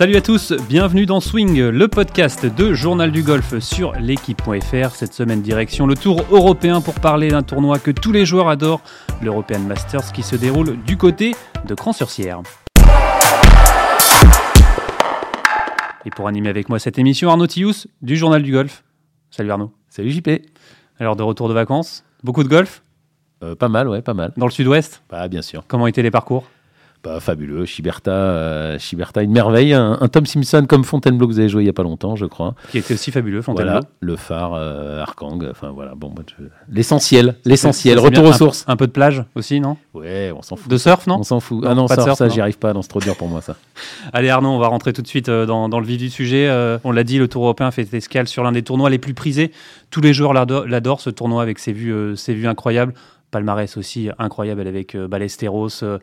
Salut 0.00 0.16
à 0.16 0.22
tous, 0.22 0.54
bienvenue 0.66 1.04
dans 1.04 1.20
Swing, 1.20 1.60
le 1.60 1.86
podcast 1.86 2.46
de 2.46 2.72
Journal 2.72 3.12
du 3.12 3.22
Golf 3.22 3.58
sur 3.58 3.92
l'équipe.fr. 3.96 4.94
Cette 4.94 5.12
semaine, 5.12 5.42
direction 5.42 5.86
le 5.86 5.94
Tour 5.94 6.24
européen 6.30 6.80
pour 6.80 6.94
parler 6.94 7.28
d'un 7.28 7.42
tournoi 7.42 7.78
que 7.78 7.90
tous 7.90 8.10
les 8.10 8.24
joueurs 8.24 8.48
adorent, 8.48 8.80
l'European 9.20 9.58
Masters 9.58 10.10
qui 10.12 10.22
se 10.22 10.36
déroule 10.36 10.82
du 10.84 10.96
côté 10.96 11.34
de 11.68 11.74
Cran-sur-Sierre. 11.74 12.40
Et 16.06 16.10
pour 16.10 16.28
animer 16.28 16.48
avec 16.48 16.70
moi 16.70 16.78
cette 16.78 16.98
émission, 16.98 17.28
Arnaud 17.28 17.46
Tillous 17.46 17.84
du 18.00 18.16
Journal 18.16 18.42
du 18.42 18.52
Golf. 18.52 18.84
Salut 19.30 19.50
Arnaud. 19.50 19.70
Salut 19.90 20.12
JP. 20.12 20.30
Alors 20.98 21.14
de 21.14 21.22
retour 21.22 21.50
de 21.50 21.52
vacances, 21.52 22.04
beaucoup 22.24 22.42
de 22.42 22.48
golf? 22.48 22.82
Euh, 23.42 23.54
Pas 23.54 23.68
mal, 23.68 23.86
ouais, 23.86 24.00
pas 24.00 24.14
mal. 24.14 24.32
dans 24.38 24.46
le 24.46 24.50
sud-ouest? 24.50 25.02
Bah, 25.10 25.28
bien 25.28 25.42
sûr. 25.42 25.64
Comment 25.68 25.86
étaient 25.86 26.00
les 26.02 26.10
parcours? 26.10 26.46
Bah, 27.02 27.18
fabuleux. 27.18 27.64
Chiberta, 27.64 28.10
euh, 28.10 28.78
Chiberta, 28.78 29.22
une 29.22 29.32
merveille. 29.32 29.72
Un, 29.72 29.96
un 30.00 30.08
Tom 30.08 30.26
Simpson 30.26 30.66
comme 30.68 30.84
Fontainebleau 30.84 31.26
que 31.28 31.32
vous 31.32 31.38
avez 31.38 31.48
joué 31.48 31.62
il 31.62 31.64
n'y 31.64 31.70
a 31.70 31.72
pas 31.72 31.82
longtemps, 31.82 32.14
je 32.14 32.26
crois. 32.26 32.54
Qui 32.70 32.76
était 32.78 32.92
aussi 32.92 33.10
fabuleux, 33.10 33.40
Fontainebleau. 33.40 33.72
Voilà, 33.80 33.86
le 34.00 34.16
phare, 34.16 34.52
euh, 34.52 35.00
Arkang. 35.00 35.42
Enfin, 35.50 35.70
voilà. 35.70 35.94
Bon, 35.94 36.10
bah, 36.14 36.22
je- 36.38 36.44
l'essentiel, 36.70 37.36
l'essentiel. 37.46 37.98
Retour 37.98 38.24
aux 38.24 38.28
Un- 38.28 38.32
sources. 38.34 38.64
Un 38.68 38.76
peu 38.76 38.86
de 38.86 38.92
plage 38.92 39.24
aussi, 39.34 39.60
non? 39.60 39.78
Ouais, 39.94 40.30
on 40.36 40.42
s'en 40.42 40.56
fout. 40.56 40.70
De 40.70 40.76
surf, 40.76 41.06
non? 41.06 41.16
On 41.20 41.22
s'en 41.22 41.40
fout. 41.40 41.62
Non, 41.64 41.70
ah 41.70 41.74
non, 41.74 41.86
pas 41.86 41.96
de 41.96 42.02
surf, 42.02 42.16
surf, 42.16 42.18
ça, 42.18 42.28
j'y 42.28 42.40
arrive 42.42 42.58
pas. 42.58 42.74
Non, 42.74 42.82
c'est 42.82 42.88
trop 42.88 43.00
dur 43.00 43.16
pour 43.16 43.28
moi, 43.28 43.40
ça. 43.40 43.56
Allez 44.12 44.28
Arnaud, 44.28 44.50
on 44.50 44.58
va 44.58 44.66
rentrer 44.68 44.92
tout 44.92 45.00
de 45.00 45.08
suite 45.08 45.30
euh, 45.30 45.46
dans, 45.46 45.70
dans 45.70 45.80
le 45.80 45.86
vif 45.86 45.96
du 45.96 46.10
sujet. 46.10 46.48
Euh, 46.50 46.76
on 46.84 46.92
l'a 46.92 47.02
dit, 47.04 47.16
le 47.18 47.28
Tour 47.28 47.44
européen 47.44 47.70
fait 47.70 47.92
escale 47.94 48.28
sur 48.28 48.42
l'un 48.44 48.52
des 48.52 48.62
tournois 48.62 48.90
les 48.90 48.98
plus 48.98 49.14
prisés. 49.14 49.52
Tous 49.90 50.02
les 50.02 50.12
joueurs 50.12 50.34
l'ado- 50.34 50.66
l'adorent, 50.66 51.00
ce 51.00 51.08
tournoi 51.08 51.42
avec 51.42 51.58
ses 51.60 51.72
vues, 51.72 51.92
euh, 51.94 52.14
ses 52.14 52.34
vues 52.34 52.46
incroyables. 52.46 52.92
Palmarès 53.30 53.76
aussi 53.76 54.10
incroyable 54.18 54.66
avec 54.66 54.96
euh, 54.96 55.06
Ballesteros, 55.06 55.68
euh, 55.84 55.84
euh, 55.84 55.98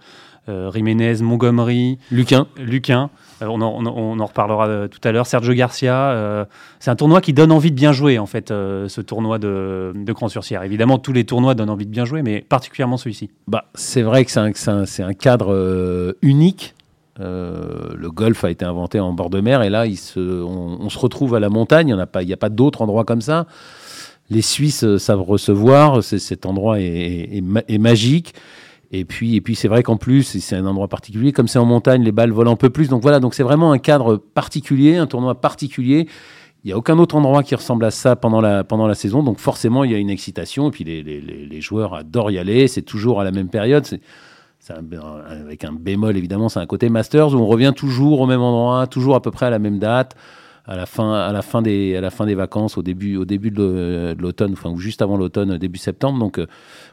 Jiménez, 0.74 1.22
Montgomery, 1.22 1.98
Luquin. 2.12 2.48
Luquin. 2.58 3.10
Euh, 3.42 3.48
on, 3.48 3.62
en, 3.62 3.86
on 3.86 4.26
reparlera 4.26 4.68
euh, 4.68 4.88
tout 4.88 5.00
à 5.04 5.12
l'heure. 5.12 5.28
Sergio 5.28 5.54
Garcia. 5.54 6.12
euh, 6.12 6.46
c'est 6.80 6.90
un 6.90 6.96
tournoi 6.96 7.22
qui 7.22 7.34
donne 7.34 7.52
envie 7.52 7.72
de 7.72 7.76
bien 7.76 7.92
jouer, 7.92 8.18
en 8.18 8.26
fait, 8.26 8.50
euh, 8.52 8.88
ce 8.88 9.02
tournoi 9.02 9.38
de, 9.40 9.94
de 9.96 10.14
Cran-sur-Sierre. 10.14 10.64
Évidemment, 10.64 10.98
tous 10.98 11.14
les 11.14 11.24
tournois 11.24 11.54
donnent 11.54 11.70
envie 11.70 11.86
de 11.86 11.92
bien 11.92 12.06
jouer, 12.06 12.22
mais 12.24 12.42
particulièrement 12.42 12.98
celui-ci. 12.98 13.30
Bah, 13.48 13.66
c'est 13.76 14.02
vrai 14.02 14.26
que 14.26 14.32
c'est 14.32 15.04
un, 15.04 15.14
cadre 15.14 15.54
euh, 15.54 16.14
unique. 16.22 16.74
Euh, 17.20 17.94
le 17.96 18.12
golf 18.12 18.44
a 18.44 18.52
été 18.52 18.64
inventé 18.64 19.00
en 19.00 19.12
bord 19.12 19.32
de 19.32 19.42
mer 19.42 19.64
et 19.64 19.70
là, 19.72 19.88
il 19.88 19.98
se, 19.98 20.20
on, 20.20 20.78
on 20.82 20.90
se 20.90 21.00
retrouve 21.00 21.34
à 21.36 21.40
la 21.40 21.50
montagne. 21.50 21.90
Il 21.90 21.96
n'y 21.96 22.02
a 22.02 22.06
pas, 22.06 22.22
pas 22.40 22.50
d'autres 22.50 22.82
endroits 22.82 23.06
comme 23.06 23.22
ça. 23.22 23.48
Les 24.30 24.42
Suisses 24.42 24.84
euh, 24.84 24.98
savent 24.98 25.22
recevoir. 25.22 26.04
Cet 26.04 26.46
endroit 26.46 26.80
est 26.80 27.78
magique. 27.80 28.34
Et 28.92 29.04
puis, 29.04 29.36
et 29.36 29.42
puis 29.42 29.56
c'est 29.56 29.68
vrai 29.68 29.84
qu'en 29.84 29.98
plus, 29.98 30.24
c'est- 30.24 30.56
un 30.56 30.66
endroit 30.66 30.88
particulier. 30.88 31.32
Comme 31.34 31.48
c'est 31.48 31.60
en 31.60 31.66
montagne, 31.66 32.04
les 32.04 32.12
balles 32.14 32.32
volent 32.32 32.52
un 32.54 32.56
peu 32.56 32.70
plus. 32.70 32.88
Donc 32.88 33.02
voilà, 33.02 33.20
donc 33.20 33.34
c'est 33.34 33.44
vraiment 33.44 33.72
un 33.72 33.78
cadre 33.80 34.16
particulier, 34.18 34.96
un 34.96 35.08
tournoi 35.08 35.36
particulier. 35.42 36.08
Il 36.64 36.68
n'y 36.68 36.74
a 36.74 36.78
aucun 36.78 36.98
autre 36.98 37.16
endroit 37.16 37.44
qui 37.44 37.54
ressemble 37.56 37.86
à 37.86 37.92
ça 37.92 38.16
pendant 38.16 38.42
la, 38.42 38.64
pendant 38.64 38.88
la 38.88 38.96
saison. 38.96 39.24
Donc 39.24 39.40
forcément, 39.40 39.84
il 39.84 39.92
y 39.92 39.96
a 39.96 39.98
une 39.98 40.10
excitation. 40.10 40.68
Et 40.70 40.72
puis 40.72 40.84
les, 40.84 41.04
les- 41.04 41.22
les- 41.22 41.62
joueurs 41.62 41.94
adorent 41.94 42.32
y 42.32 42.40
aller. 42.40 42.68
C'est 42.68 42.82
toujours 42.82 43.20
à 43.22 43.24
la 43.24 43.32
même 43.32 43.50
période. 43.50 43.86
C'est, 43.86 44.02
avec 45.30 45.64
un 45.64 45.72
bémol, 45.72 46.18
évidemment, 46.18 46.50
c'est 46.50 46.60
un 46.60 46.66
côté 46.66 46.90
Masters 46.90 47.34
où 47.34 47.38
on 47.38 47.46
revient 47.46 47.74
toujours 47.76 48.22
au 48.22 48.26
même 48.26 48.42
endroit, 48.42 48.88
toujours 48.88 49.16
à 49.16 49.22
peu 49.22 49.32
près 49.32 49.46
à 49.46 49.50
la 49.50 49.60
même 49.60 49.80
date. 49.80 50.16
À 50.70 50.76
la, 50.76 50.86
fin, 50.86 51.14
à, 51.14 51.32
la 51.32 51.42
fin 51.42 51.62
des, 51.62 51.96
à 51.96 52.02
la 52.02 52.10
fin 52.10 52.26
des 52.26 52.36
vacances, 52.36 52.78
au 52.78 52.82
début, 52.82 53.16
au 53.16 53.24
début 53.24 53.52
de 53.52 53.56
l'au- 53.56 54.16
de 54.16 54.22
l'automne, 54.22 54.52
enfin, 54.52 54.70
ou 54.70 54.78
juste 54.80 55.02
avant 55.02 55.16
l'automne, 55.16 55.58
début 55.58 55.78
septembre. 55.80 56.20
Donc, 56.20 56.40
euh, 56.40 56.48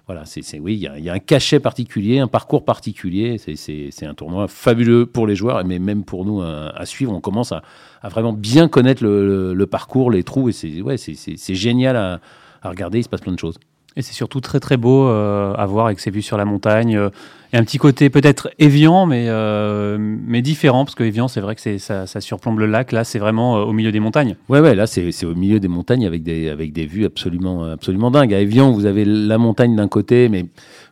voilà, 0.07 0.25
c'est, 0.27 0.61
oui, 0.61 0.75
il 0.75 1.03
y 1.05 1.09
a, 1.09 1.13
un 1.13 1.19
cachet 1.19 1.59
particulier, 1.59 2.21
un 2.21 2.29
parcours 2.29 2.65
particulier. 2.65 3.37
C'est, 3.39 4.07
un 4.07 4.15
tournoi 4.15 4.47
fabuleux 4.47 5.07
pour 5.07 5.27
les 5.27 5.35
joueurs, 5.35 5.65
mais 5.65 5.81
même 5.81 6.05
pour 6.05 6.25
nous 6.25 6.41
à, 6.41 6.69
à 6.69 6.87
suivre. 6.87 7.13
On 7.13 7.21
commence 7.21 7.51
à, 7.51 7.63
à 8.01 8.09
vraiment 8.09 8.33
bien 8.33 8.69
connaître 8.69 9.03
le, 9.03 9.55
le- 9.55 9.67
parcours, 9.67 10.11
les 10.13 10.23
trous, 10.23 10.51
et 10.51 10.53
c'est, 10.53 10.81
ouais, 10.81 10.97
c'est, 10.97 11.55
génial 11.55 11.97
à, 11.97 12.21
regarder. 12.63 12.99
Il 13.01 13.03
se 13.03 13.09
passe 13.09 13.23
plein 13.23 13.33
de 13.33 13.39
choses. 13.41 13.59
Et 13.97 14.03
c'est 14.03 14.13
surtout 14.15 14.41
très 14.41 14.61
très 14.61 14.77
beau 14.77 15.09
euh, 15.09 15.55
à 15.55 15.67
voir 15.67 15.87
avec 15.87 16.01
ses 16.01 16.11
vues 16.11 16.23
sur 16.23 16.37
la 16.37 16.45
montagne. 16.45 16.97
euh, 16.97 17.11
un 17.57 17.65
petit 17.65 17.79
côté 17.79 18.11
peut-être 18.11 18.51
évian, 18.59 19.07
mais, 19.07 19.27
euh, 19.29 19.97
mais 19.99 20.43
différent, 20.43 20.85
parce 20.85 20.95
que 20.95 21.05
Évian, 21.05 21.29
c'est 21.29 21.41
vrai 21.41 21.55
que 21.55 21.79
ça, 21.79 22.07
ça 22.07 22.21
surplombe 22.21 22.59
le 22.59 22.67
lac. 22.67 22.93
Là, 22.93 23.05
c'est 23.05 23.19
vraiment 23.19 23.59
euh, 23.59 23.65
au 23.65 23.73
milieu 23.73 23.93
des 23.93 24.01
montagnes. 24.01 24.37
Ouais, 24.49 24.61
ouais, 24.61 24.75
là, 24.75 24.87
c'est 24.87 25.09
au 25.25 25.35
milieu 25.35 25.61
des 25.61 25.69
montagnes 25.69 26.07
avec 26.07 26.23
des, 26.23 26.49
avec 26.49 26.73
des 26.73 26.87
vues 26.87 27.05
absolument, 27.05 27.65
absolument 27.65 28.11
dingues. 28.11 28.35
À 28.35 28.41
Evian, 28.41 28.73
vous 28.73 28.87
avez 28.87 29.05
la 29.05 29.39
montagne 29.39 29.77
d'un 29.77 29.89
côté, 29.89 30.29
mais 30.29 30.47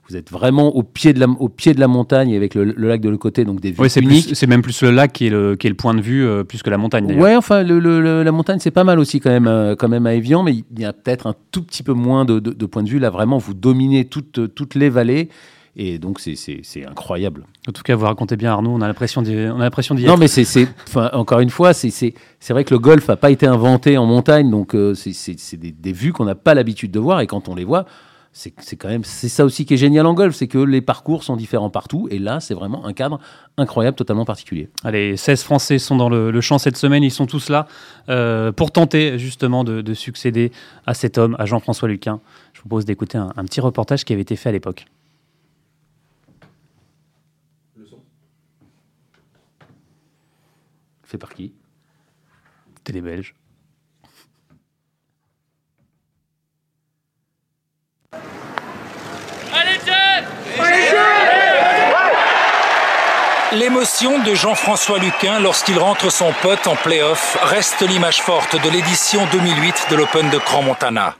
vous 0.08 0.16
êtes 0.16 0.30
vraiment 0.30 0.74
au 0.76 0.82
pied 0.82 1.12
de 1.12 1.20
la, 1.20 1.26
au 1.28 1.48
pied 1.48 1.74
de 1.74 1.80
la 1.80 1.88
montagne 1.88 2.34
avec 2.36 2.54
le, 2.54 2.64
le 2.64 2.88
lac 2.88 3.00
de 3.00 3.08
l'autre 3.08 3.22
côté, 3.22 3.44
donc 3.44 3.60
des 3.60 3.70
vues 3.70 3.80
Ouais, 3.80 3.88
c'est, 3.88 4.00
uniques. 4.00 4.30
c'est 4.34 4.46
même 4.46 4.62
plus 4.62 4.82
le 4.82 4.90
lac 4.90 5.12
qui 5.12 5.26
est 5.26 5.30
le, 5.30 5.56
qui 5.56 5.66
est 5.66 5.70
le 5.70 5.76
point 5.76 5.94
de 5.94 6.00
vue, 6.00 6.24
euh, 6.26 6.44
plus 6.44 6.62
que 6.62 6.70
la 6.70 6.78
montagne. 6.78 7.18
Ouais, 7.20 7.34
enfin, 7.36 7.62
le- 7.62 7.78
la 8.22 8.32
montagne, 8.32 8.58
c'est 8.60 8.70
pas 8.70 8.84
mal 8.84 8.98
aussi 8.98 9.20
quand 9.20 9.30
même, 9.30 9.46
euh, 9.46 9.74
quand 9.76 9.88
même 9.88 10.06
à 10.06 10.14
Evian, 10.14 10.42
mais 10.42 10.52
il 10.54 10.80
y 10.80 10.84
a 10.84 10.92
peut-être 10.92 11.26
un 11.26 11.34
tout 11.50 11.62
petit 11.62 11.82
peu 11.82 11.92
moins 11.92 12.24
de, 12.24 12.40
de, 12.40 12.52
de 12.52 12.66
points 12.66 12.82
de 12.82 12.88
vue. 12.88 12.98
Là, 12.98 13.10
vraiment, 13.10 13.38
vous 13.38 13.54
dominez 13.54 14.04
toutes, 14.04 14.54
toutes 14.54 14.74
les 14.74 14.90
vallées. 14.90 15.28
Et 15.74 15.98
donc, 15.98 16.20
c'est- 16.20 16.36
incroyable. 16.86 17.46
En 17.66 17.72
tout 17.72 17.82
cas, 17.82 17.96
vous 17.96 18.04
racontez 18.04 18.36
bien 18.36 18.52
Arnaud, 18.52 18.70
on 18.72 18.80
a 18.82 18.86
l'impression 18.86 19.22
d'y, 19.22 19.30
d'y 19.30 19.36
Non, 19.46 19.64
être. 20.14 20.18
mais 20.18 20.28
c'est, 20.28 20.68
encore 21.14 21.40
une 21.40 21.48
fois, 21.50 21.72
c'est, 21.72 21.88
c'est, 21.90 22.12
c'est 22.40 22.52
vrai 22.52 22.64
que 22.64 22.74
le 22.74 22.78
golf 22.78 23.08
n'a 23.08 23.16
pas 23.16 23.30
été 23.30 23.46
inventé 23.46 23.96
en 23.96 24.04
montagne, 24.04 24.50
donc 24.50 24.74
euh, 24.74 24.94
c'est, 24.94 25.56
des, 25.56 25.72
des 25.72 25.92
vues 25.92 26.12
qu'on 26.12 26.26
n'a 26.26 26.34
pas 26.34 26.52
l'habitude 26.54 26.90
de 26.90 26.98
voir, 27.00 27.20
et 27.22 27.26
quand 27.26 27.48
on 27.48 27.54
les 27.54 27.64
voit, 27.64 27.86
c'est, 28.34 28.52
c'est 28.60 28.76
quand 28.76 28.88
même, 28.88 29.04
c'est 29.04 29.28
ça 29.30 29.44
aussi 29.46 29.64
qui 29.64 29.74
est 29.74 29.76
génial 29.78 30.04
en 30.06 30.12
golf, 30.14 30.34
c'est 30.34 30.46
que 30.46 30.58
les 30.58 30.80
parcours 30.82 31.22
sont 31.24 31.36
différents 31.36 31.70
partout, 31.70 32.06
et 32.10 32.18
là, 32.18 32.40
c'est 32.40 32.54
vraiment 32.54 32.84
un 32.84 32.92
cadre 32.92 33.18
incroyable, 33.56 33.96
totalement 33.96 34.24
particulier. 34.26 34.68
Allez, 34.84 35.16
16 35.16 35.42
Français 35.42 35.78
sont 35.78 35.96
dans 35.96 36.08
le, 36.10 36.30
le 36.30 36.40
champ 36.42 36.58
cette 36.58 36.76
semaine, 36.76 37.02
ils 37.02 37.10
sont 37.10 37.26
tous 37.26 37.48
là 37.48 37.66
euh, 38.10 38.52
pour 38.52 38.72
tenter 38.72 39.18
justement 39.18 39.64
de, 39.64 39.80
de 39.80 39.94
succéder 39.94 40.52
à 40.86 40.92
cet 40.92 41.16
homme, 41.16 41.34
à 41.38 41.46
Jean-François 41.46 41.88
Luquin. 41.88 42.20
Je 42.52 42.60
vous 42.60 42.68
propose 42.68 42.84
d'écouter 42.84 43.16
un, 43.18 43.32
un 43.36 43.44
petit 43.44 43.60
reportage 43.62 44.04
qui 44.04 44.12
avait 44.12 44.22
été 44.22 44.36
fait 44.36 44.50
à 44.50 44.52
l'époque. 44.52 44.84
Fait 51.12 51.18
par 51.18 51.34
qui? 51.34 51.52
Télé 52.84 53.02
belge. 53.02 53.34
L'émotion 63.52 64.22
de 64.24 64.34
Jean-François 64.34 64.98
Luquin 64.98 65.38
lorsqu'il 65.38 65.78
rentre 65.78 66.10
son 66.10 66.32
pote 66.40 66.66
en 66.66 66.76
play-off 66.76 67.36
reste 67.42 67.82
l'image 67.82 68.22
forte 68.22 68.56
de 68.56 68.70
l'édition 68.70 69.26
2008 69.30 69.88
de 69.90 69.96
l'Open 69.96 70.30
de 70.30 70.38
Crans-Montana. 70.38 71.16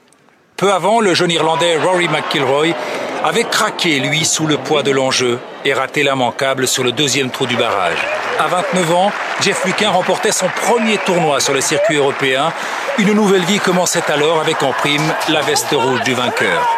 Peu 0.57 0.73
avant, 0.73 1.01
le 1.01 1.13
jeune 1.13 1.33
Irlandais 1.33 1.77
Rory 1.77 2.09
McIlroy 2.09 2.75
avait 3.23 3.45
craqué, 3.45 4.01
lui, 4.01 4.25
sous 4.25 4.47
le 4.47 4.57
poids 4.57 4.83
de 4.83 4.91
l'enjeu 4.91 5.39
et 5.67 5.75
raté 5.75 6.03
l'immanquable 6.03 6.67
sur 6.67 6.83
le 6.83 6.93
deuxième 6.93 7.29
trou 7.29 7.47
du 7.47 7.57
barrage. 7.57 8.22
À 8.39 8.47
29 8.49 8.95
ans, 8.95 9.13
Jeff 9.41 9.65
Luquin 9.65 9.91
remportait 9.91 10.33
son 10.33 10.47
premier 10.49 10.99
tournoi 10.99 11.41
sur 11.41 11.55
le 11.55 11.61
circuit 11.61 11.97
européen. 11.97 12.53
Une 12.99 13.13
nouvelle 13.13 13.43
vie 13.45 13.59
commençait 13.59 14.03
alors 14.13 14.41
avec 14.41 14.63
en 14.63 14.73
prime 14.73 15.03
la 15.29 15.41
veste 15.43 15.71
rouge 15.73 16.03
du 16.03 16.15
vainqueur. 16.15 16.69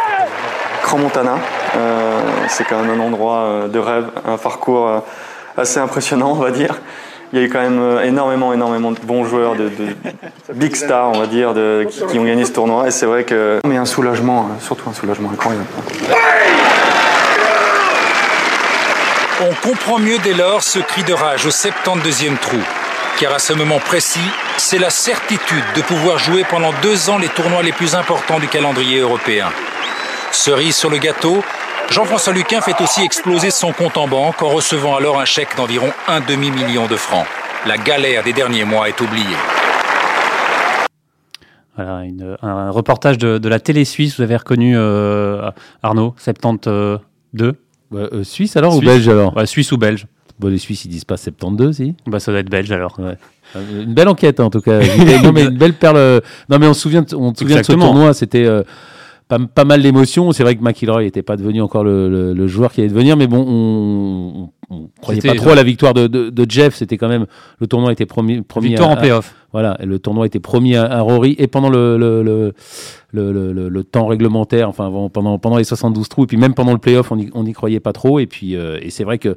Grand 0.83 0.99
Montana, 0.99 1.39
euh, 1.77 2.21
c'est 2.49 2.65
quand 2.65 2.81
même 2.83 3.01
un 3.01 3.03
endroit 3.05 3.37
euh, 3.37 3.69
de 3.69 3.79
rêve, 3.79 4.07
un 4.27 4.37
parcours 4.37 4.89
euh, 4.89 4.99
assez 5.57 5.79
impressionnant, 5.79 6.33
on 6.33 6.35
va 6.43 6.51
dire. 6.51 6.75
Il 7.33 7.39
y 7.39 7.43
a 7.43 7.47
eu 7.47 7.49
quand 7.51 7.61
même 7.63 7.99
énormément, 8.05 8.53
énormément 8.53 8.93
de 8.93 9.01
bons 9.01 9.25
joueurs, 9.25 9.55
de, 9.57 9.69
de 9.69 9.97
big 10.55 10.77
stars, 10.77 11.11
on 11.15 11.19
va 11.19 11.27
dire, 11.27 11.53
de- 11.55 11.87
qui, 11.91 12.05
qui 12.07 12.19
ont 12.19 12.25
gagné 12.25 12.45
ce 12.45 12.53
tournoi. 12.53 12.87
Et 12.87 12.91
c'est 12.91 13.07
vrai 13.07 13.25
que. 13.25 13.59
Mais 13.67 13.77
un 13.77 13.87
soulagement, 13.87 14.51
surtout 14.61 14.89
un 14.89 14.93
soulagement 14.93 15.31
incroyable. 15.33 15.65
On 19.43 19.53
comprend 19.69 19.99
mieux 19.99 20.19
dès 20.23 20.33
lors 20.33 20.63
ce 20.63 20.79
cri 20.79 21.03
de 21.03 21.13
rage 21.13 21.45
au 21.45 21.51
72e 21.51 22.39
trou. 22.39 22.57
Car 23.19 23.33
à 23.35 23.41
ce 23.41 23.53
moment 23.53 23.81
précis, 23.81 24.31
c'est 24.59 24.79
la 24.79 24.91
certitude 24.91 25.65
de 25.75 25.83
pouvoir 25.83 26.19
jouer 26.19 26.45
pendant 26.49 26.71
deux 26.83 27.11
ans 27.11 27.19
les 27.19 27.29
tournois 27.29 27.65
les 27.65 27.73
plus 27.73 27.97
importants 27.97 28.39
du 28.39 28.47
calendrier 28.47 29.01
européen. 29.01 29.49
Cerise 30.31 30.77
sur 30.77 30.89
le 30.89 30.99
gâteau, 30.99 31.43
Jean-François 31.91 32.33
Luquin 32.33 32.61
fait 32.61 32.81
aussi 32.81 33.03
exploser 33.03 33.51
son 33.51 33.73
compte 33.73 33.97
en 33.97 34.07
banque 34.07 34.41
en 34.41 34.51
recevant 34.51 34.95
alors 34.95 35.19
un 35.19 35.25
chèque 35.25 35.57
d'environ 35.57 35.91
un 36.07 36.21
demi-million 36.21 36.87
de 36.87 36.97
francs. 36.97 37.27
La 37.67 37.77
galère 37.77 38.23
des 38.23 38.33
derniers 38.33 38.65
mois 38.65 38.89
est 38.89 39.01
oubliée. 39.01 39.25
Voilà, 41.75 42.05
un 42.43 42.71
reportage 42.71 43.19
de, 43.19 43.39
de 43.39 43.49
la 43.49 43.59
télé 43.59 43.85
suisse, 43.85 44.17
vous 44.17 44.23
avez 44.23 44.37
reconnu 44.37 44.75
euh, 44.77 45.51
Arnaud, 45.83 46.15
72 46.19 47.01
Ouais, 47.91 48.09
euh, 48.13 48.25
Suisse 48.25 48.57
alors 48.57 48.73
Suisse. 48.73 48.83
ou 48.83 48.87
belge 48.87 49.09
alors 49.09 49.37
Ouais, 49.37 49.47
Suisse 49.47 49.71
ou 49.73 49.77
belge 49.79 50.07
Bon, 50.41 50.49
les 50.49 50.59
Suisses 50.59 50.85
ils 50.85 50.89
disent 50.89 51.05
pas 51.05 51.17
72, 51.17 51.77
si 51.77 51.95
bah, 52.09 52.19
Ça 52.19 52.33
doit 52.33 52.41
être 52.41 52.51
belge 52.51 52.73
alors. 52.73 52.99
Ouais. 52.99 53.17
Euh, 53.57 53.85
Une 53.85 53.95
belle 53.95 54.09
enquête 54.09 54.41
en 54.41 54.51
tout 54.51 54.61
cas. 54.61 54.81
non 55.23 55.33
mais 55.33 55.45
une 55.45 55.57
belle 55.59 55.75
perle. 55.75 55.97
euh, 55.97 56.21
Non 56.49 56.59
mais 56.59 56.67
on 56.67 56.75
se 56.75 56.81
souvient, 56.81 57.05
on 57.17 57.33
se 57.33 57.39
souvient 57.41 57.59
de 57.61 57.63
ce 57.63 57.73
tournoi. 57.73 58.15
C'était 58.15 58.45
euh, 58.45 58.63
pas, 59.29 59.39
pas 59.39 59.65
mal 59.65 59.81
d'émotions. 59.83 60.33
C'est 60.33 60.43
vrai 60.43 60.57
que 60.57 60.63
McIlroy 60.63 61.03
n'était 61.05 61.23
pas 61.23 61.37
devenu 61.37 61.63
encore 61.63 61.85
le, 61.85 62.09
le- 62.09 62.33
le 62.33 62.47
joueur 62.49 62.73
qui 62.73 62.81
allait 62.81 62.91
devenir, 62.91 63.17
mais 63.17 63.29
bon, 63.29 63.45
on, 63.49 64.51
on 64.71 64.89
croyait 65.01 65.21
pas 65.21 65.35
trop 65.35 65.51
à 65.51 65.55
la 65.55 65.63
victoire 65.63 65.95
de, 65.95 66.07
de, 66.07 66.47
Jeff. 66.49 66.75
C'était 66.75 66.97
quand 66.97 67.09
même 67.09 67.27
le 67.61 67.67
tournoi 67.67 67.93
était 67.93 68.07
promis, 68.07 68.43
promis 68.43 68.69
victoire 68.69 68.91
en 68.91 68.97
playoff. 68.97 69.35
Voilà, 69.53 69.77
le 69.85 69.99
tournoi 69.99 70.27
était 70.27 70.41
promis 70.41 70.77
à, 70.77 71.01
Rory 71.01 71.37
et 71.39 71.47
pendant 71.47 71.69
le 71.69 71.97
le, 71.97 72.23
le, 72.23 72.53
le, 73.13 73.69
le, 73.69 73.85
temps 73.85 74.07
réglementaire, 74.07 74.69
enfin 74.69 74.91
pendant 75.13 75.39
pendant 75.39 75.57
les 75.57 75.65
72 75.65 76.09
trous 76.09 76.25
et 76.25 76.27
puis 76.27 76.37
même 76.37 76.55
pendant 76.55 76.73
le 76.73 76.79
playoff, 76.79 77.13
on 77.13 77.43
n'y 77.45 77.53
croyait 77.53 77.81
pas 77.81 77.93
trop. 77.93 78.19
Et 78.19 78.27
puis 78.27 78.55
et 78.55 78.91
c'est 78.91 79.05
vrai 79.05 79.19
que 79.19 79.29
euh, 79.29 79.35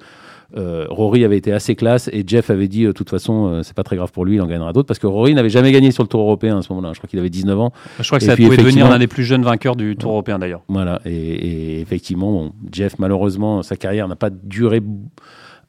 Rory 0.56 1.26
avait 1.26 1.38
été 1.38 1.52
assez 1.52 1.76
classe 1.76 2.10
et 2.14 2.24
Jeff 2.26 2.50
avait 2.50 2.68
dit 2.68 2.86
de 2.86 2.92
toute 2.92 3.10
façon 3.10 3.48
euh, 3.48 3.64
c'est 3.64 3.76
pas 3.76 3.84
très 3.84 3.96
grave 3.96 4.12
pour 4.12 4.26
lui, 4.26 4.36
il 4.36 4.42
en 4.42 4.48
gagnera 4.48 4.72
d'autres 4.74 4.88
parce 4.88 5.00
que 5.00 5.08
Rory 5.08 5.34
n'avait 5.34 5.50
jamais 5.50 5.72
gagné 5.72 5.92
sur 5.92 6.04
le 6.04 6.08
Tour 6.08 6.22
européen 6.22 6.58
à 6.58 6.62
ce 6.62 6.72
moment-là. 6.74 6.94
Je 6.94 7.00
crois 7.00 7.10
qu'il 7.10 7.20
avait 7.20 7.30
19 7.30 7.60
ans. 7.60 7.74
Je 8.00 8.08
crois 8.08 8.20
que 8.20 8.26
ça 8.26 8.36
pouvait 8.36 8.58
devenir 8.58 8.90
l'un 8.90 9.00
des 9.00 9.08
plus 9.08 9.24
jeunes 9.24 9.44
vainqueurs 9.44 9.76
du 9.76 9.96
Tour 9.96 10.12
européen 10.12 10.40
d'ailleurs. 10.40 10.62
Voilà 10.70 11.02
et, 11.06 11.82
effectivement 11.82 12.52
Jeff 12.72 12.98
malheureusement 13.00 13.62
sa 13.64 13.76
carrière 13.76 14.08
n'a 14.08 14.16
pas 14.16 14.30
duré 14.30 14.82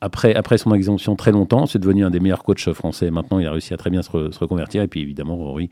après, 0.01 0.35
après 0.37 0.59
son 0.59 0.73
exemption 0.75 1.17
très 1.17 1.33
longtemps. 1.33 1.67
C'est 1.67 1.81
devenu 1.81 2.05
un 2.05 2.11
des 2.11 2.21
meilleurs 2.21 2.45
coachs 2.45 2.73
français. 2.73 3.11
Maintenant 3.11 3.41
il 3.41 3.47
a 3.47 3.53
réussi 3.53 3.75
à 3.75 3.77
très 3.77 3.91
bien 3.91 4.03
se 4.03 4.11
reconvertir 4.11 4.83
et 4.83 4.89
puis 4.89 5.01
évidemment 5.01 5.37
Rory 5.37 5.71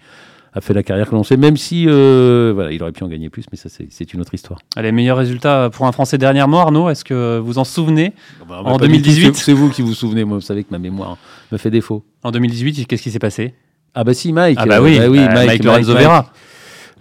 a 0.57 0.63
fait 0.63 0.73
la 0.73 0.83
carrière 0.83 1.11
que 1.11 1.15
l'on 1.15 1.23
sait, 1.23 1.37
même 1.37 1.59
si 1.59 1.85
euh, 1.87 2.53
voilà, 2.55 2.73
il 2.73 2.83
aurait 2.83 2.93
pu 2.93 3.05
en 3.05 3.09
gagner 3.09 3.29
plus, 3.29 3.45
mais 3.53 3.59
ça 3.59 3.69
c'est 3.69 4.15
une 4.15 4.23
autre 4.23 4.33
histoire. 4.33 4.59
Les 4.81 4.91
meilleurs 4.91 5.19
résultats 5.19 5.69
pour 5.71 5.87
un 5.87 5.93
Français 5.93 6.17
dernièrement, 6.17 6.61
Arnaud, 6.61 6.89
est-ce 6.89 7.05
que 7.05 7.39
vous 7.39 7.59
en 7.59 7.65
souvenez 7.65 8.15
ah 8.41 8.45
bah, 8.49 8.63
En 8.65 8.79
2018 8.79 9.37
C'est 9.37 9.53
vous 9.53 9.69
qui 9.69 9.83
vous 9.83 9.93
souvenez, 9.93 10.25
moi 10.25 10.39
vous 10.39 10.43
savez 10.43 10.65
que 10.65 10.71
ma 10.71 10.79
mémoire 10.79 11.19
me 11.53 11.59
fait 11.59 11.71
défaut. 11.71 12.05
En 12.23 12.31
2018, 12.31 12.87
qu'est-ce 12.87 13.03
qui 13.03 13.11
s'est 13.11 13.19
passé? 13.19 13.53
Ah 13.95 14.03
bah 14.03 14.15
si, 14.15 14.33
Mike. 14.33 14.59
Ah 14.59 14.65
bah 14.65 14.81
oui, 14.81 14.99
bah 14.99 15.09
oui 15.09 15.19
euh, 15.19 15.27
Mike, 15.27 15.47
Mike 15.47 15.65
Lorenzo 15.65 15.95
Vera. 15.95 16.33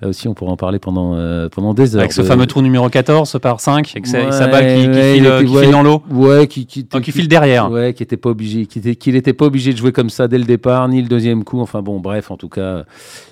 Là 0.01 0.09
aussi, 0.09 0.27
on 0.27 0.33
pourra 0.33 0.51
en 0.51 0.57
parler 0.57 0.77
pendant, 0.77 1.13
euh, 1.15 1.47
pendant 1.47 1.74
des 1.74 1.95
heures. 1.95 2.01
Avec 2.01 2.12
ce 2.12 2.21
fameux 2.21 2.47
trou 2.47 2.62
numéro 2.62 2.89
14 2.89 3.39
par 3.42 3.62
5, 3.62 3.94
avec 3.95 4.07
sa, 4.07 4.47
balle 4.47 4.75
qui, 4.75 4.81
file, 4.81 5.71
dans 5.71 5.83
l'eau. 5.83 6.03
Ouais, 6.12 6.47
qui, 6.47 6.65
qui, 6.65 6.86
qui, 6.86 7.12
file 7.13 7.30
derrière. 7.30 7.71
Ouais, 7.71 7.94
qui 7.94 8.03
était 8.03 8.18
pas 8.18 8.30
obligé, 8.30 8.65
qui 8.65 8.80
était, 8.80 8.97
qu'il 8.97 9.13
n'était 9.13 9.31
pas 9.31 9.45
obligé 9.45 9.71
de 9.71 9.77
jouer 9.77 9.94
comme 9.94 10.09
ça 10.09 10.27
dès 10.27 10.38
le 10.38 10.44
départ, 10.44 10.89
ni 10.89 11.01
le 11.01 11.07
deuxième 11.07 11.45
coup. 11.45 11.62
Enfin 11.62 11.81
bon, 11.81 12.01
bref, 12.01 12.30
en 12.30 12.36
tout 12.36 12.50
cas, 12.50 12.83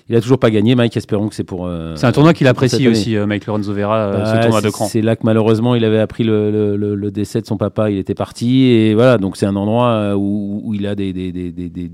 il 0.08 0.16
a 0.16 0.22
toujours 0.22 0.40
pas 0.40 0.52
gagné. 0.52 0.74
Mike, 0.76 0.96
espérons 0.96 1.28
que 1.28 1.36
c'est 1.36 1.44
pour. 1.44 1.66
Euh, 1.66 1.98
c'est 1.98 2.08
un 2.08 2.14
tournoi 2.14 2.34
qu'il 2.34 2.48
apprécie 2.48 2.88
aussi, 2.88 3.18
euh, 3.18 3.26
Mike 3.26 3.46
Lorenzo 3.46 3.74
Vera, 3.74 4.26
ce 4.26 4.42
tournoi 4.42 4.62
de 4.62 4.70
cran. 4.70 4.86
C'est 4.86 5.02
là 5.02 5.18
que 5.18 5.24
malheureusement, 5.26 5.76
il 5.76 5.84
avait 5.84 6.00
appris 6.00 6.24
le, 6.24 6.50
le, 6.78 6.96
le, 6.96 7.12
décès 7.12 7.42
de 7.42 7.46
son 7.46 7.58
papa. 7.58 7.92
Il 7.92 7.98
était 7.98 8.16
parti 8.16 8.68
et 8.68 8.94
voilà. 8.94 9.18
Donc 9.18 9.36
c'est 9.36 9.46
un 9.46 9.58
endroit 9.58 10.16
où, 10.16 10.62
où 10.64 10.74
il 10.74 10.88
a 10.88 10.96
des, 10.96 11.12
des, 11.12 11.34
des, 11.34 11.52
des 11.52 11.92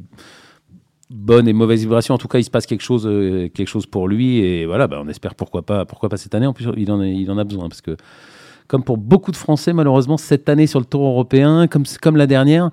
bonne 1.09 1.47
et 1.47 1.53
mauvaise 1.53 1.81
vibration. 1.81 2.13
En 2.13 2.17
tout 2.17 2.27
cas, 2.27 2.39
il 2.39 2.43
se 2.43 2.49
passe 2.49 2.65
quelque 2.65 2.81
chose, 2.83 3.07
euh, 3.07 3.49
quelque 3.49 3.67
chose 3.67 3.85
pour 3.85 4.07
lui. 4.07 4.39
Et 4.39 4.65
voilà, 4.65 4.87
bah, 4.87 4.99
on 5.03 5.07
espère 5.07 5.35
pourquoi 5.35 5.63
pas, 5.63 5.85
pourquoi 5.85 6.09
pas 6.09 6.17
cette 6.17 6.35
année. 6.35 6.45
En 6.45 6.53
plus, 6.53 6.67
il 6.77 6.91
en, 6.91 6.99
a, 6.99 7.07
il 7.07 7.29
en 7.31 7.37
a 7.37 7.43
besoin 7.43 7.67
parce 7.67 7.81
que, 7.81 7.97
comme 8.67 8.83
pour 8.83 8.97
beaucoup 8.97 9.31
de 9.31 9.37
Français, 9.37 9.73
malheureusement, 9.73 10.17
cette 10.17 10.49
année 10.49 10.67
sur 10.67 10.79
le 10.79 10.85
Tour 10.85 11.03
européen, 11.05 11.67
comme, 11.67 11.83
comme 12.01 12.15
la 12.15 12.27
dernière, 12.27 12.69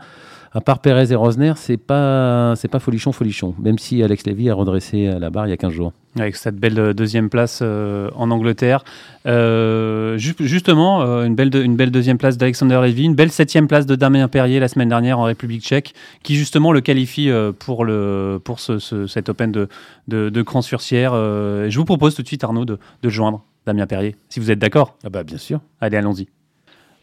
à 0.56 0.62
part 0.62 0.78
Perez 0.78 1.12
et 1.12 1.14
Rosner, 1.14 1.52
c'est 1.56 1.76
pas 1.76 2.54
c'est 2.56 2.68
pas 2.68 2.78
folichon 2.78 3.12
folichon. 3.12 3.54
Même 3.58 3.78
si 3.78 4.02
Alex 4.02 4.24
Lévy 4.24 4.48
a 4.48 4.54
redressé 4.54 5.14
la 5.20 5.28
barre 5.28 5.46
il 5.46 5.50
y 5.50 5.52
a 5.52 5.58
15 5.58 5.70
jours. 5.70 5.92
Avec 6.18 6.34
cette 6.36 6.56
belle 6.56 6.78
euh, 6.78 6.94
deuxième 6.94 7.28
place 7.28 7.58
euh, 7.60 8.08
en 8.14 8.30
Angleterre. 8.30 8.82
Euh, 9.26 10.16
justement, 10.16 11.02
une, 11.24 11.34
belle 11.34 11.54
une 11.54 11.76
belle 11.76 11.90
deuxième 11.90 12.16
place 12.16 12.38
d'Alexander 12.38 12.80
Lévy, 12.82 13.04
une 13.04 13.14
belle 13.14 13.30
septième 13.30 13.68
place 13.68 13.84
de 13.84 13.96
Damien 13.96 14.28
Perrier 14.28 14.58
la 14.58 14.68
semaine 14.68 14.88
dernière 14.88 15.18
en 15.18 15.24
République 15.24 15.62
tchèque, 15.62 15.92
qui 16.22 16.36
justement 16.36 16.72
le 16.72 16.80
qualifie 16.80 17.30
pour, 17.58 17.84
le, 17.84 18.40
pour 18.42 18.58
ce, 18.58 18.78
cet 19.06 19.28
Open 19.28 19.52
de, 19.52 19.68
de, 20.08 20.30
de 20.30 20.42
Cran-sur-Sierre. 20.42 21.12
je 21.12 21.76
vous 21.76 21.84
propose 21.84 22.14
tout 22.14 22.22
de 22.22 22.28
suite, 22.28 22.44
Arnaud, 22.44 22.64
de, 22.64 22.74
de 22.76 22.78
le 23.02 23.10
joindre, 23.10 23.44
Damien 23.66 23.86
Perrier, 23.86 24.16
si 24.30 24.40
vous 24.40 24.50
êtes 24.50 24.58
d'accord. 24.58 24.96
Ah 25.04 25.10
bah 25.10 25.22
bien 25.22 25.38
sûr. 25.38 25.60
Allez, 25.82 25.98
allons-y. 25.98 26.28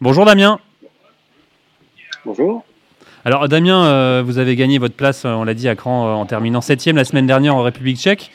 Bonjour 0.02 0.26
Damien. 0.26 0.60
Bonjour. 2.26 2.64
Alors 3.25 3.48
Damien, 3.48 3.86
euh, 3.86 4.24
vous 4.25 4.38
avez 4.38 4.58
gagné 4.58 4.80
votre 4.80 4.96
place, 4.96 5.24
euh, 5.24 5.30
on 5.30 5.46
l'a 5.46 5.54
dit, 5.54 5.70
à 5.70 5.75
Cran 5.75 6.08
euh, 6.08 6.12
en 6.12 6.25
terminant 6.25 6.60
septième 6.60 6.98
la 6.98 7.06
semaine 7.06 7.25
dernière 7.25 7.56
en 7.56 7.64
République 7.64 7.98
tchèque. 7.98 8.31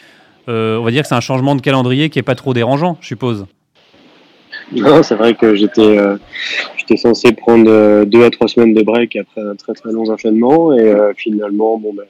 on 0.47 0.83
va 0.83 0.91
dire 0.91 1.03
que 1.03 1.09
c'est 1.09 1.15
un 1.15 1.21
changement 1.21 1.55
de 1.55 1.61
calendrier 1.61 2.09
qui 2.09 2.19
n'est 2.19 2.23
pas 2.23 2.35
trop 2.35 2.55
dérangeant, 2.55 2.97
je 3.03 3.09
suppose. 3.09 3.47
Non, 4.73 5.03
c'est 5.03 5.15
vrai 5.15 5.35
que 5.35 5.55
j'étais 5.55 6.97
censé 6.97 7.33
prendre 7.33 8.05
deux 8.05 8.25
à 8.25 8.31
trois 8.31 8.49
semaines 8.49 8.73
de 8.73 8.83
break 8.83 9.17
après 9.17 9.43
un 9.43 9.57
très 9.57 9.75
très 9.75 9.93
long 9.93 10.09
enchaînement 10.09 10.73
et 10.73 10.95
finalement, 11.17 11.79
bon, 11.79 11.93
ben, 11.93 12.05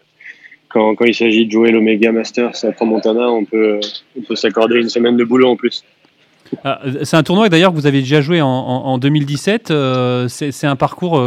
quand, 0.69 0.95
quand 0.95 1.05
il 1.05 1.15
s'agit 1.15 1.47
de 1.47 1.51
jouer 1.51 1.73
l'Omega 1.73 2.13
Masters 2.13 2.53
à 2.63 2.85
Montana, 2.85 3.29
on 3.29 3.45
peut, 3.45 3.81
on 4.17 4.23
peut 4.23 4.37
s'accorder 4.37 4.77
une 4.77 4.89
semaine 4.89 5.17
de 5.17 5.25
boulot 5.25 5.49
en 5.49 5.57
plus. 5.57 5.85
Ah, 6.65 6.81
c'est 7.03 7.17
un 7.17 7.23
tournoi 7.25 7.49
d'ailleurs 7.49 7.73
que 7.73 7.77
vous 7.77 7.87
avez 7.87 8.01
déjà 8.01 8.21
joué 8.21 8.41
en, 8.41 8.49
en 8.49 8.99
2017. 8.99 9.73
c'est 10.29 10.67
un 10.67 10.77
parcours 10.77 11.21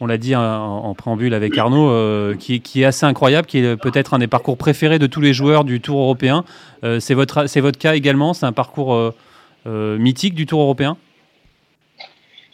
on 0.00 0.06
l'a 0.06 0.16
dit 0.16 0.34
en, 0.34 0.94
préambule 0.94 1.34
avec 1.34 1.56
Arnaud, 1.58 1.90
euh, 1.90 2.34
qui, 2.34 2.82
est 2.82 2.84
assez 2.84 3.04
incroyable, 3.04 3.46
qui 3.46 3.58
est 3.58 3.76
peut-être 3.76 4.14
un 4.14 4.18
des 4.18 4.26
parcours 4.26 4.56
préférés 4.56 4.98
de 4.98 5.06
tous 5.06 5.20
les 5.20 5.34
joueurs 5.34 5.64
du 5.64 5.80
Tour 5.80 6.00
européen. 6.00 6.44
Euh, 6.84 7.00
c'est 7.00 7.14
votre, 7.14 7.78
cas 7.78 7.94
également 7.94 8.32
C'est 8.32 8.46
un 8.46 8.52
parcours 8.52 8.94
euh, 8.94 9.98
mythique 9.98 10.34
du 10.34 10.46
Tour 10.46 10.62
européen? 10.62 10.96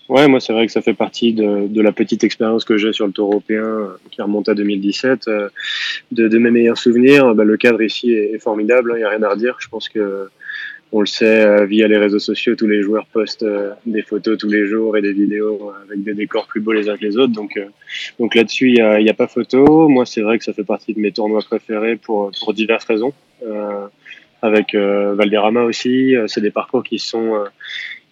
Ouais, 0.08 0.28
moi 0.28 0.38
c'est 0.38 0.52
vrai 0.52 0.66
que 0.66 0.72
ça 0.72 0.82
fait 0.82 0.94
partie 0.94 1.32
de, 1.32 1.80
la 1.80 1.92
petite 1.92 2.22
expérience 2.22 2.64
que 2.64 2.78
j'ai 2.78 2.92
sur 2.92 3.06
le 3.06 3.12
Tour 3.12 3.30
européen 3.30 3.88
qui 4.10 4.22
remonte 4.22 4.48
à 4.48 4.54
2017. 4.54 5.28
De, 6.12 6.38
mes 6.38 6.50
meilleurs 6.50 6.78
souvenirs, 6.78 7.34
bah, 7.34 7.44
le 7.44 7.56
cadre 7.56 7.82
ici 7.82 8.12
est, 8.12 8.38
formidable, 8.40 8.92
il 8.92 8.96
hein, 8.96 8.98
n'y 8.98 9.04
a 9.04 9.10
rien 9.10 9.22
à 9.22 9.30
redire. 9.30 9.56
Je 9.60 9.68
pense 9.68 9.88
que 9.88 10.28
on 10.92 11.00
le 11.00 11.06
sait 11.06 11.44
euh, 11.44 11.66
via 11.66 11.88
les 11.88 11.96
réseaux 11.96 12.18
sociaux, 12.18 12.54
tous 12.54 12.68
les 12.68 12.82
joueurs 12.82 13.06
postent 13.06 13.42
euh, 13.42 13.72
des 13.86 14.02
photos 14.02 14.38
tous 14.38 14.48
les 14.48 14.66
jours 14.66 14.96
et 14.96 15.02
des 15.02 15.12
vidéos 15.12 15.72
avec 15.84 16.02
des 16.04 16.14
décors 16.14 16.46
plus 16.46 16.60
beaux 16.60 16.72
les 16.72 16.88
uns 16.88 16.96
que 16.96 17.04
les 17.04 17.16
autres. 17.16 17.32
Donc, 17.32 17.56
euh, 17.56 17.66
donc 18.20 18.34
là-dessus, 18.34 18.68
il 18.68 19.02
n'y 19.02 19.10
a, 19.10 19.14
pas 19.14 19.26
photo. 19.26 19.88
Moi, 19.88 20.06
c'est 20.06 20.22
vrai 20.22 20.38
que 20.38 20.44
ça 20.44 20.52
fait 20.52 20.64
partie 20.64 20.94
de 20.94 21.00
mes 21.00 21.10
tournois 21.10 21.42
préférés 21.42 21.96
pour, 21.96 22.30
pour 22.40 22.54
diverses 22.54 22.84
raisons. 22.84 23.12
avec 24.42 24.74
Valderrama 24.74 25.62
aussi, 25.62 26.14
c'est 26.26 26.40
des 26.40 26.50
parcours 26.50 26.84
qui 26.84 26.98
sont 26.98 27.44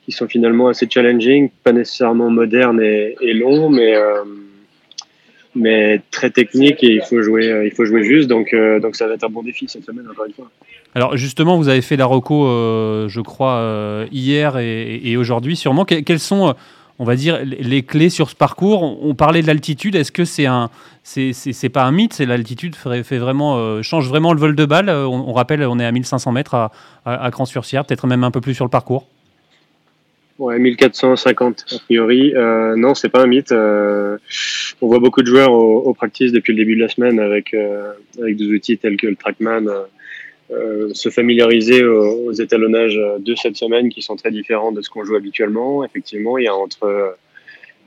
qui 0.04 0.12
sont 0.12 0.28
finalement 0.28 0.68
assez 0.68 0.86
challenging, 0.90 1.50
pas 1.62 1.72
nécessairement 1.72 2.28
modernes 2.28 2.82
et, 2.82 3.16
et 3.20 3.34
longs, 3.34 3.70
mais 3.70 3.94
mais 5.54 6.00
très 6.10 6.30
techniques 6.30 6.82
et 6.82 6.94
il 6.94 7.02
faut 7.02 7.22
jouer 7.22 7.62
il 7.64 7.70
faut 7.70 7.84
jouer 7.84 8.04
juste. 8.04 8.28
Donc 8.28 8.54
donc 8.82 8.96
ça 8.96 9.06
va 9.06 9.14
être 9.14 9.24
un 9.24 9.30
bon 9.30 9.42
défi 9.42 9.66
cette 9.68 9.84
semaine 9.84 10.08
encore 10.10 10.26
une 10.26 10.34
fois. 10.34 10.50
Alors 10.94 11.16
justement, 11.16 11.56
vous 11.56 11.68
avez 11.68 11.82
fait 11.82 11.96
la 11.96 12.06
reco, 12.06 12.46
euh, 12.46 13.08
je 13.08 13.20
crois, 13.20 13.56
euh, 13.56 14.06
hier 14.12 14.58
et, 14.58 15.16
aujourd'hui 15.16 15.56
sûrement. 15.56 15.84
quelles 15.84 16.20
sont, 16.20 16.50
euh, 16.50 16.52
on 17.00 17.04
va 17.04 17.16
dire, 17.16 17.40
les 17.44 17.82
clés 17.82 18.10
sur 18.10 18.30
ce 18.30 18.36
parcours? 18.36 19.04
On, 19.04 19.14
parlait 19.16 19.42
de 19.42 19.48
l'altitude. 19.48 19.96
Est-ce 19.96 20.12
que 20.12 20.24
c'est 20.24 20.46
un, 20.46 20.70
c'est 21.02 21.68
pas 21.68 21.82
un 21.82 21.90
mythe? 21.90 22.12
C'est 22.12 22.26
l'altitude 22.26 22.76
fait, 22.76 23.18
vraiment, 23.18 23.82
change 23.82 24.08
vraiment 24.08 24.32
le 24.32 24.38
vol 24.38 24.54
de 24.54 24.64
balle? 24.64 24.88
On, 24.88 25.32
rappelle, 25.32 25.64
on 25.64 25.80
est 25.80 25.84
à 25.84 25.90
1500 25.90 26.30
mètres 26.30 26.54
à, 26.54 26.70
à, 27.04 27.30
Cran-sur-Sierre, 27.32 27.84
peut-être 27.84 28.06
même 28.06 28.22
un 28.22 28.30
peu 28.30 28.40
plus 28.40 28.54
sur 28.54 28.64
le 28.64 28.70
parcours. 28.70 29.08
Ouais, 30.38 30.58
1450 30.60 31.64
a 31.72 31.78
priori. 31.80 32.34
Euh, 32.34 32.76
non, 32.76 32.94
c'est 32.94 33.08
pas 33.08 33.22
un 33.22 33.26
mythe. 33.26 33.52
on 33.52 34.86
voit 34.86 35.00
beaucoup 35.00 35.22
de 35.22 35.26
joueurs 35.26 35.52
au, 35.52 35.78
au, 35.78 35.94
practice 35.94 36.30
depuis 36.30 36.52
le 36.52 36.58
début 36.58 36.76
de 36.76 36.80
la 36.80 36.88
semaine 36.88 37.18
avec 37.18 37.56
avec 38.20 38.36
des 38.36 38.46
outils 38.46 38.78
tels 38.78 38.96
que 38.96 39.08
le 39.08 39.16
TrackMan 39.16 39.68
euh, 40.50 40.90
se 40.92 41.08
familiariser 41.08 41.84
aux, 41.84 42.32
étalonnages 42.32 43.00
de 43.18 43.34
cette 43.34 43.56
semaine 43.56 43.88
qui 43.88 44.02
sont 44.02 44.16
très 44.16 44.30
différents 44.30 44.72
de 44.72 44.82
ce 44.82 44.90
qu'on 44.90 45.04
joue 45.04 45.16
habituellement. 45.16 45.84
Effectivement, 45.84 46.36
il 46.36 46.44
y 46.44 46.48
a 46.48 46.54
entre, 46.54 46.84
euh, 46.84 47.10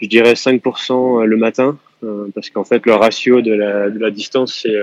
je 0.01 0.07
dirais, 0.07 0.33
5% 0.33 1.23
le 1.23 1.37
matin, 1.37 1.77
euh, 2.03 2.27
parce 2.33 2.49
qu'en 2.49 2.63
fait, 2.63 2.85
le 2.85 2.93
ratio 2.93 3.41
de 3.41 3.53
la, 3.53 3.89
de 3.89 3.99
la 3.99 4.11
distance, 4.11 4.61
c'est 4.63 4.75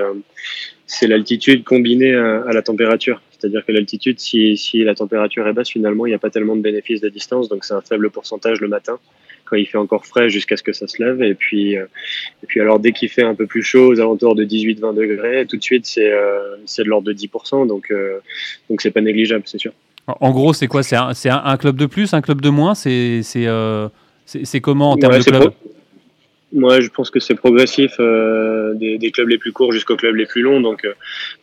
c'est 0.87 1.07
l'altitude 1.07 1.65
combinée 1.65 2.15
à, 2.15 2.53
la 2.53 2.61
température. 2.61 3.23
C'est-à-dire 3.31 3.65
que 3.65 3.73
l'altitude, 3.73 4.21
si, 4.21 4.59
si 4.59 4.85
la 4.85 4.95
température 4.95 5.49
est 5.49 5.55
basse, 5.55 5.71
finalement, 5.71 6.05
il 6.05 6.11
n'y 6.11 6.15
a 6.15 6.19
pas 6.19 6.29
tellement 6.29 6.57
de 6.57 6.61
bénéfices 6.61 7.01
de 7.01 7.09
distance, 7.09 7.49
donc 7.49 7.65
c'est 7.65 7.73
un 7.73 7.81
faible 7.81 8.11
pourcentage 8.11 8.61
le 8.61 8.69
matin 8.69 8.99
quand 9.45 9.57
il 9.57 9.67
fait 9.67 9.79
encore 9.79 10.07
frais 10.07 10.31
jusqu'à 10.31 10.57
ce 10.57 10.63
que 10.63 10.73
ça 10.73 10.87
se 10.87 11.03
lève. 11.03 11.23
Et 11.23 11.35
puis, 11.35 11.77
euh, 11.77 11.85
et 12.43 12.47
puis 12.47 12.61
alors 12.61 12.79
dès 12.79 12.93
qu'il 12.93 13.09
fait 13.09 13.23
un 13.23 13.35
peu 13.35 13.47
plus 13.47 13.63
chaud, 13.63 13.93
aux 13.93 14.01
alentours 14.01 14.35
de 14.35 14.45
18-20 14.45 14.95
degrés, 14.95 15.47
tout 15.47 15.57
de 15.57 15.63
suite 15.63 15.87
c'est 15.87 16.11
euh, 16.11 16.57
de 16.79 16.85
l'ordre 16.85 17.07
de 17.07 17.13
10%. 17.13 17.67
Donc 17.67 17.91
euh, 17.91 18.19
donc 18.69 18.81
c'est 18.81 18.91
pas 18.91 19.01
négligeable, 19.01 19.45
c'est 19.47 19.59
sûr. 19.59 19.73
En 20.07 20.33
gros, 20.33 20.53
c'est 20.53 20.67
quoi? 20.67 20.83
C'est 20.83 20.97
un, 20.97 21.13
un, 21.45 21.57
club 21.57 21.77
de 21.77 21.87
plus, 21.87 22.13
un 22.13 22.21
club 22.21 22.43
de 22.43 22.51
moins? 22.51 22.75
C'est 22.75 23.23
c'est 23.23 24.61
comment 24.61 24.93
en 24.93 24.97
termes 24.97 25.19
de 25.19 25.25
club? 25.25 25.53
Moi, 26.55 26.81
je 26.81 26.89
pense 26.89 27.11
que 27.11 27.19
c'est 27.19 27.35
progressif 27.35 27.97
euh, 27.99 28.75
des, 28.75 28.97
des, 28.97 29.11
clubs 29.11 29.29
les 29.29 29.39
plus 29.39 29.53
courts 29.53 29.73
jusqu'aux 29.73 29.97
clubs 29.97 30.15
les 30.15 30.25
plus 30.25 30.41
longs. 30.41 30.61
Donc, 30.61 30.85
euh, 30.85 30.95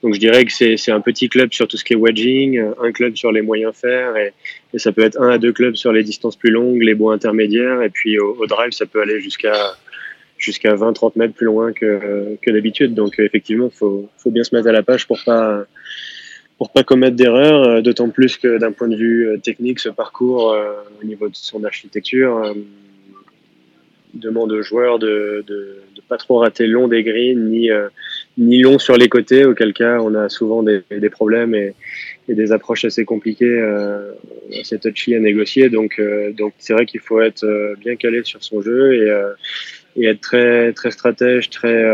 donc 0.02 0.14
je 0.14 0.20
dirais 0.20 0.46
que 0.46 0.52
c'est 0.52 0.92
un 0.92 1.02
petit 1.02 1.28
club 1.28 1.52
sur 1.52 1.68
tout 1.68 1.76
ce 1.76 1.84
qui 1.84 1.94
est 1.94 1.98
wedging, 1.98 2.58
euh, 2.58 2.72
un 2.82 2.92
club 2.94 3.16
sur 3.18 3.32
les 3.32 3.42
moyens 3.42 3.76
faire, 3.76 4.16
et, 4.16 4.34
et, 4.74 4.80
ça 4.80 4.94
peut 4.94 5.04
être 5.04 5.20
un 5.22 5.30
à 5.30 5.38
deux 5.38 5.52
clubs 5.52 5.76
sur 5.76 5.92
les 5.92 6.04
distances 6.04 6.38
plus 6.38 6.50
longues, 6.50 6.82
les 6.82 6.96
bois 6.96 7.14
intermédiaires, 7.14 7.82
et 7.82 7.90
puis 7.90 8.20
au, 8.20 8.38
au 8.40 8.48
drive, 8.48 8.72
ça 8.72 8.86
peut 8.86 9.02
aller 9.02 9.20
jusqu'à 9.20 9.76
jusqu'à 10.38 10.74
20-30 10.74 11.12
mètres 11.18 11.36
plus 11.36 11.46
loin 11.46 11.72
que, 11.72 12.36
que 12.42 12.50
d'habitude. 12.50 12.96
Donc, 12.96 13.20
effectivement, 13.20 13.70
faut, 13.70 14.10
faut 14.18 14.32
bien 14.32 14.44
se 14.44 14.56
mettre 14.56 14.70
à 14.70 14.72
la 14.72 14.82
page 14.82 15.06
pour 15.06 15.20
pas 15.24 15.66
pour 16.58 16.72
pas 16.72 16.84
commettre 16.84 17.16
d'erreurs, 17.16 17.82
d'autant 17.82 18.10
plus 18.10 18.38
que 18.38 18.60
d'un 18.60 18.72
point 18.72 18.88
de 18.88 18.96
vue 18.96 19.40
technique, 19.44 19.80
ce 19.80 19.90
parcours 19.90 20.56
au 21.02 21.06
niveau 21.06 21.28
de 21.28 21.36
son 21.36 21.64
architecture 21.64 22.54
demande 24.14 24.52
aux 24.52 24.62
joueurs 24.62 25.00
de, 25.00 25.44
de, 25.48 25.80
de, 25.96 26.02
pas 26.08 26.18
trop 26.18 26.40
rater 26.40 26.68
long 26.68 26.88
des 26.88 27.04
greens 27.04 27.38
ni 27.38 27.70
ni 28.38 28.62
long 28.62 28.80
sur 28.80 28.98
les 28.98 29.10
côtés, 29.10 29.46
auquel 29.46 29.74
cas 29.74 30.00
on 30.02 30.14
a 30.16 30.30
souvent 30.30 30.64
des, 30.64 30.82
des 30.90 31.10
problèmes 31.10 31.56
et, 31.56 31.74
et, 32.28 32.36
des 32.36 32.52
approches 32.52 32.86
assez 32.86 33.06
compliquées, 33.06 33.62
assez 34.60 34.78
touchy 34.80 35.16
à 35.16 35.20
négocier. 35.20 35.70
Donc 35.70 36.02
donc 36.38 36.54
c'est 36.58 36.74
vrai 36.74 36.86
qu'il 36.86 37.00
faut 37.00 37.22
être 37.22 37.46
bien 37.80 37.96
calé 37.96 38.22
sur 38.24 38.44
son 38.44 38.62
jeu 38.62 38.94
et 38.96 39.12
et 39.98 40.06
être 40.08 40.22
très 40.22 40.74
très 40.74 40.92
stratège, 40.92 41.50
très 41.50 41.86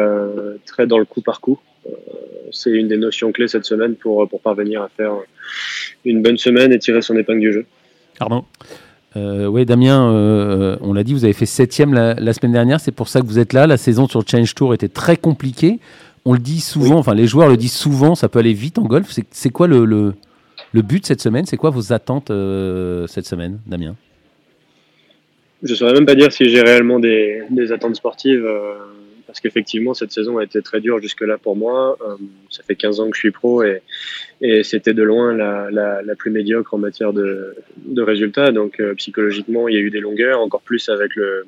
très 0.65 0.87
dans 0.87 0.99
le 0.99 1.05
coup 1.05 1.21
par 1.21 1.39
coup 1.41 1.59
c'est 2.51 2.71
une 2.71 2.87
des 2.87 2.97
notions 2.97 3.31
clés 3.31 3.47
cette 3.47 3.65
semaine 3.65 3.95
pour, 3.95 4.27
pour 4.27 4.41
parvenir 4.41 4.81
à 4.81 4.89
faire 4.89 5.13
une 6.05 6.21
bonne 6.21 6.37
semaine 6.37 6.71
et 6.71 6.79
tirer 6.79 7.01
son 7.01 7.17
épingle 7.17 7.41
du 7.41 7.53
jeu. 7.53 7.65
Arnaud? 8.19 8.45
Euh, 9.17 9.47
oui, 9.47 9.65
Damien, 9.65 10.11
euh, 10.11 10.77
on 10.81 10.93
l'a 10.93 11.03
dit, 11.03 11.13
vous 11.13 11.23
avez 11.23 11.33
fait 11.33 11.45
septième 11.45 11.93
la, 11.93 12.13
la 12.13 12.33
semaine 12.33 12.51
dernière. 12.51 12.79
C'est 12.79 12.91
pour 12.91 13.07
ça 13.07 13.21
que 13.21 13.25
vous 13.25 13.39
êtes 13.39 13.53
là. 13.53 13.67
La 13.67 13.77
saison 13.77 14.07
sur 14.07 14.27
Change 14.27 14.53
Tour 14.53 14.73
était 14.73 14.87
très 14.87 15.17
compliquée. 15.17 15.79
On 16.25 16.33
le 16.33 16.39
dit 16.39 16.59
souvent, 16.59 16.97
enfin 16.97 17.15
les 17.15 17.25
joueurs 17.25 17.47
le 17.47 17.55
disent 17.55 17.75
souvent, 17.75 18.13
ça 18.13 18.27
peut 18.27 18.39
aller 18.39 18.53
vite 18.53 18.77
en 18.77 18.83
golf. 18.83 19.17
C'est 19.31 19.49
quoi 19.49 19.67
le, 19.67 19.85
le, 19.85 20.13
le, 20.73 20.81
but 20.81 21.05
cette 21.05 21.21
semaine? 21.21 21.45
C'est 21.45 21.55
quoi 21.55 21.69
vos 21.69 21.93
attentes 21.93 22.31
euh, 22.31 23.07
cette 23.07 23.25
semaine, 23.25 23.59
Damien? 23.65 23.95
Je 25.63 25.71
ne 25.71 25.75
saurais 25.75 25.93
même 25.93 26.05
pas 26.05 26.15
dire 26.15 26.31
si 26.31 26.49
j'ai 26.49 26.61
réellement 26.61 26.99
des, 26.99 27.43
des, 27.49 27.71
attentes 27.71 27.95
sportives. 27.95 28.45
Parce 29.27 29.41
qu'effectivement, 29.41 29.93
cette 29.93 30.13
saison 30.13 30.37
a 30.37 30.43
été 30.45 30.61
très 30.61 30.79
dure 30.79 31.01
jusque-là 31.01 31.37
pour 31.37 31.57
moi. 31.57 31.97
Euh, 32.01 32.15
ça 32.49 32.63
fait 32.63 32.75
15 32.75 33.01
ans 33.01 33.09
que 33.09 33.15
je 33.15 33.19
suis 33.19 33.31
pro 33.31 33.61
et, 33.61 33.81
et 34.41 34.63
c'était 34.63 34.93
de 34.93 35.03
loin 35.03 35.33
la, 35.33 35.69
la, 35.69 36.01
la, 36.01 36.15
plus 36.15 36.31
médiocre 36.31 36.73
en 36.73 36.77
matière 36.77 37.11
de, 37.11 37.55
de 37.85 38.01
résultats. 38.01 38.51
Donc 38.51 38.79
euh, 38.79 38.95
psychologiquement, 38.95 39.67
il 39.67 39.75
y 39.75 39.77
a 39.77 39.81
eu 39.81 39.89
des 39.89 39.99
longueurs, 39.99 40.39
encore 40.39 40.61
plus 40.61 40.87
avec 40.87 41.13
le, 41.15 41.45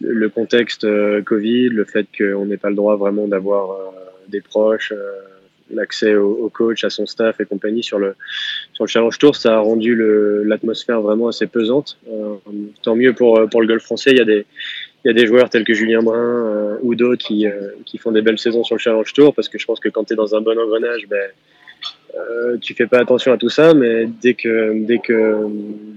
le 0.00 0.28
contexte 0.28 0.82
euh, 0.82 1.22
Covid, 1.22 1.68
le 1.68 1.84
fait 1.84 2.06
qu'on 2.18 2.46
n'ait 2.46 2.56
pas 2.56 2.68
le 2.68 2.76
droit 2.76 2.96
vraiment 2.96 3.28
d'avoir 3.28 3.94
des 4.28 4.40
proches, 4.40 4.92
l'accès 5.70 6.16
au, 6.16 6.32
au, 6.32 6.48
coach, 6.48 6.82
à 6.82 6.90
son 6.90 7.06
staff 7.06 7.40
et 7.40 7.44
compagnie 7.44 7.82
sur 7.82 7.98
le 7.98 8.16
sur 8.72 8.84
le 8.84 8.88
Challenge 8.88 9.16
Tour, 9.18 9.36
ça 9.36 9.56
a 9.56 9.58
rendu 9.58 9.94
l'atmosphère 10.44 11.00
vraiment 11.00 11.28
assez 11.28 11.46
pesante. 11.46 11.98
tant 12.82 12.96
mieux 12.96 13.12
pour 13.12 13.48
pour 13.50 13.60
le 13.60 13.68
golf 13.68 13.82
français, 13.82 14.10
il 14.10 14.18
y 14.18 14.20
a 14.20 14.24
des 14.24 14.46
il 15.04 15.08
y 15.08 15.10
a 15.10 15.14
des 15.14 15.26
joueurs 15.26 15.50
tels 15.50 15.64
que 15.64 15.74
Julien 15.74 16.02
Brun 16.02 16.16
euh, 16.16 16.76
ou 16.82 16.94
d'autres 16.94 17.24
qui, 17.24 17.46
euh, 17.46 17.72
qui 17.84 17.98
font 17.98 18.12
des 18.12 18.22
belles 18.22 18.38
saisons 18.38 18.64
sur 18.64 18.76
le 18.76 18.80
Challenge 18.80 19.12
Tour 19.12 19.34
parce 19.34 19.48
que 19.48 19.58
je 19.58 19.66
pense 19.66 19.80
que 19.80 19.88
quand 19.88 20.04
tu 20.04 20.12
es 20.12 20.16
dans 20.16 20.34
un 20.34 20.40
bon 20.40 20.58
engrenage, 20.58 21.06
ben, 21.08 21.30
euh, 22.14 22.58
tu 22.60 22.74
fais 22.74 22.86
pas 22.86 22.98
attention 22.98 23.32
à 23.32 23.38
tout 23.38 23.48
ça, 23.48 23.72
mais 23.72 24.06
dès 24.06 24.34
que, 24.34 24.84
dès, 24.84 24.98
que, 24.98 25.46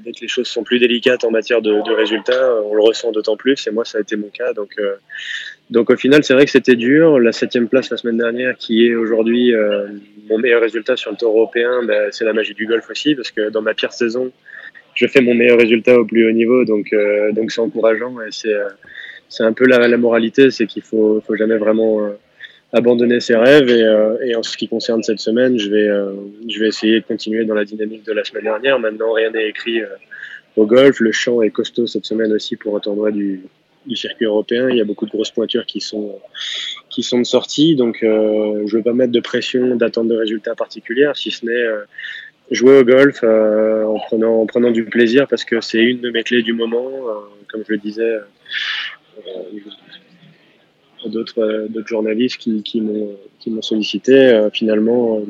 dès 0.03 0.13
que 0.13 0.21
les 0.21 0.27
choses 0.27 0.47
sont 0.47 0.63
plus 0.63 0.79
délicates 0.79 1.25
en 1.25 1.31
matière 1.31 1.61
de, 1.61 1.71
de 1.71 1.91
résultats, 1.93 2.55
on 2.63 2.73
le 2.73 2.81
ressent 2.81 3.11
d'autant 3.11 3.35
plus. 3.35 3.67
Et 3.67 3.71
moi, 3.71 3.83
ça 3.83 3.97
a 3.97 4.01
été 4.01 4.15
mon 4.15 4.29
cas. 4.29 4.53
Donc, 4.53 4.71
euh, 4.79 4.95
donc 5.69 5.89
au 5.89 5.97
final, 5.97 6.23
c'est 6.23 6.33
vrai 6.33 6.45
que 6.45 6.51
c'était 6.51 6.75
dur. 6.77 7.19
La 7.19 7.33
septième 7.33 7.67
place 7.67 7.89
la 7.89 7.97
semaine 7.97 8.17
dernière, 8.17 8.55
qui 8.57 8.87
est 8.87 8.95
aujourd'hui 8.95 9.53
euh, 9.53 9.87
mon 10.29 10.37
meilleur 10.37 10.61
résultat 10.61 10.95
sur 10.95 11.11
le 11.11 11.17
Tour 11.17 11.31
européen, 11.31 11.83
ben, 11.83 12.09
c'est 12.11 12.23
la 12.23 12.33
magie 12.33 12.53
du 12.53 12.65
golf 12.65 12.89
aussi, 12.89 13.13
parce 13.15 13.31
que 13.31 13.49
dans 13.49 13.61
ma 13.61 13.73
pire 13.73 13.91
saison, 13.91 14.31
je 14.93 15.07
fais 15.07 15.19
mon 15.19 15.33
meilleur 15.33 15.59
résultat 15.59 15.99
au 15.99 16.05
plus 16.05 16.25
haut 16.29 16.31
niveau, 16.31 16.63
donc 16.63 16.93
euh, 16.93 17.33
donc 17.33 17.51
c'est 17.51 17.59
encourageant 17.59 18.21
et 18.21 18.31
c'est 18.31 18.53
c'est 19.29 19.43
un 19.43 19.53
peu 19.53 19.65
la, 19.65 19.97
moralité, 19.97 20.51
c'est 20.51 20.67
qu'il 20.67 20.81
faut, 20.81 21.21
faut 21.25 21.35
jamais 21.35 21.57
vraiment 21.57 22.05
euh, 22.05 22.17
abandonner 22.73 23.19
ses 23.19 23.35
rêves. 23.35 23.69
Et, 23.69 23.83
euh, 23.83 24.17
et, 24.23 24.35
en 24.35 24.43
ce 24.43 24.57
qui 24.57 24.67
concerne 24.67 25.03
cette 25.03 25.19
semaine, 25.19 25.57
je 25.57 25.69
vais, 25.69 25.87
euh, 25.87 26.13
je 26.47 26.59
vais 26.59 26.67
essayer 26.67 26.99
de 26.99 27.05
continuer 27.05 27.45
dans 27.45 27.55
la 27.55 27.65
dynamique 27.65 28.05
de 28.05 28.13
la 28.13 28.23
semaine 28.23 28.43
dernière. 28.43 28.79
Maintenant, 28.79 29.13
rien 29.13 29.31
n'est 29.31 29.49
écrit 29.49 29.81
au 30.55 30.65
golf. 30.65 30.99
Le 30.99 31.11
champ 31.11 31.41
est 31.41 31.49
costaud 31.49 31.87
cette 31.87 32.05
semaine 32.05 32.31
aussi 32.33 32.55
pour 32.55 32.75
un 32.75 32.79
tournoi 32.79 33.11
du, 33.11 33.41
circuit 33.93 34.25
européen. 34.25 34.69
Il 34.69 34.77
y 34.77 34.81
a 34.81 34.85
beaucoup 34.85 35.05
de 35.05 35.11
grosses 35.11 35.31
pointures 35.31 35.65
qui 35.65 35.79
sont 35.79 36.19
qui 36.89 37.03
sont 37.03 37.19
de 37.19 37.25
sortie, 37.25 37.75
donc 37.75 37.97
je 38.01 38.07
ne 38.07 38.71
veux 38.71 38.81
pas 38.81 38.93
mettre 38.93 39.11
de 39.11 39.19
pression, 39.19 39.75
d'attente 39.75 40.07
de 40.07 40.15
résultats 40.15 40.55
particuliers, 40.55 41.11
si 41.13 41.29
ce 41.29 41.45
n'est 41.45 41.65
jouer 42.49 42.79
au 42.79 42.83
golf 42.83 43.21
en 43.23 43.99
prenant 43.99 44.41
en 44.41 44.45
prenant 44.45 44.71
du 44.71 44.85
plaisir 44.85 45.27
parce 45.27 45.43
que 45.43 45.61
c'est 45.61 45.83
une 45.83 45.99
de 45.99 46.09
mes 46.09 46.23
clés 46.23 46.41
du 46.41 46.53
moment. 46.53 46.89
comme 47.47 47.63
je 47.67 47.73
le 47.73 47.77
disais, 47.77 48.15
d'autres 51.07 51.41
euh, 51.41 51.67
d'autres 51.67 51.87
journalistes 51.87 52.37
qui, 52.37 52.81
m'ont 52.81 53.61
sollicité. 53.61 54.13
Euh, 54.13 54.49
finalement, 54.51 55.21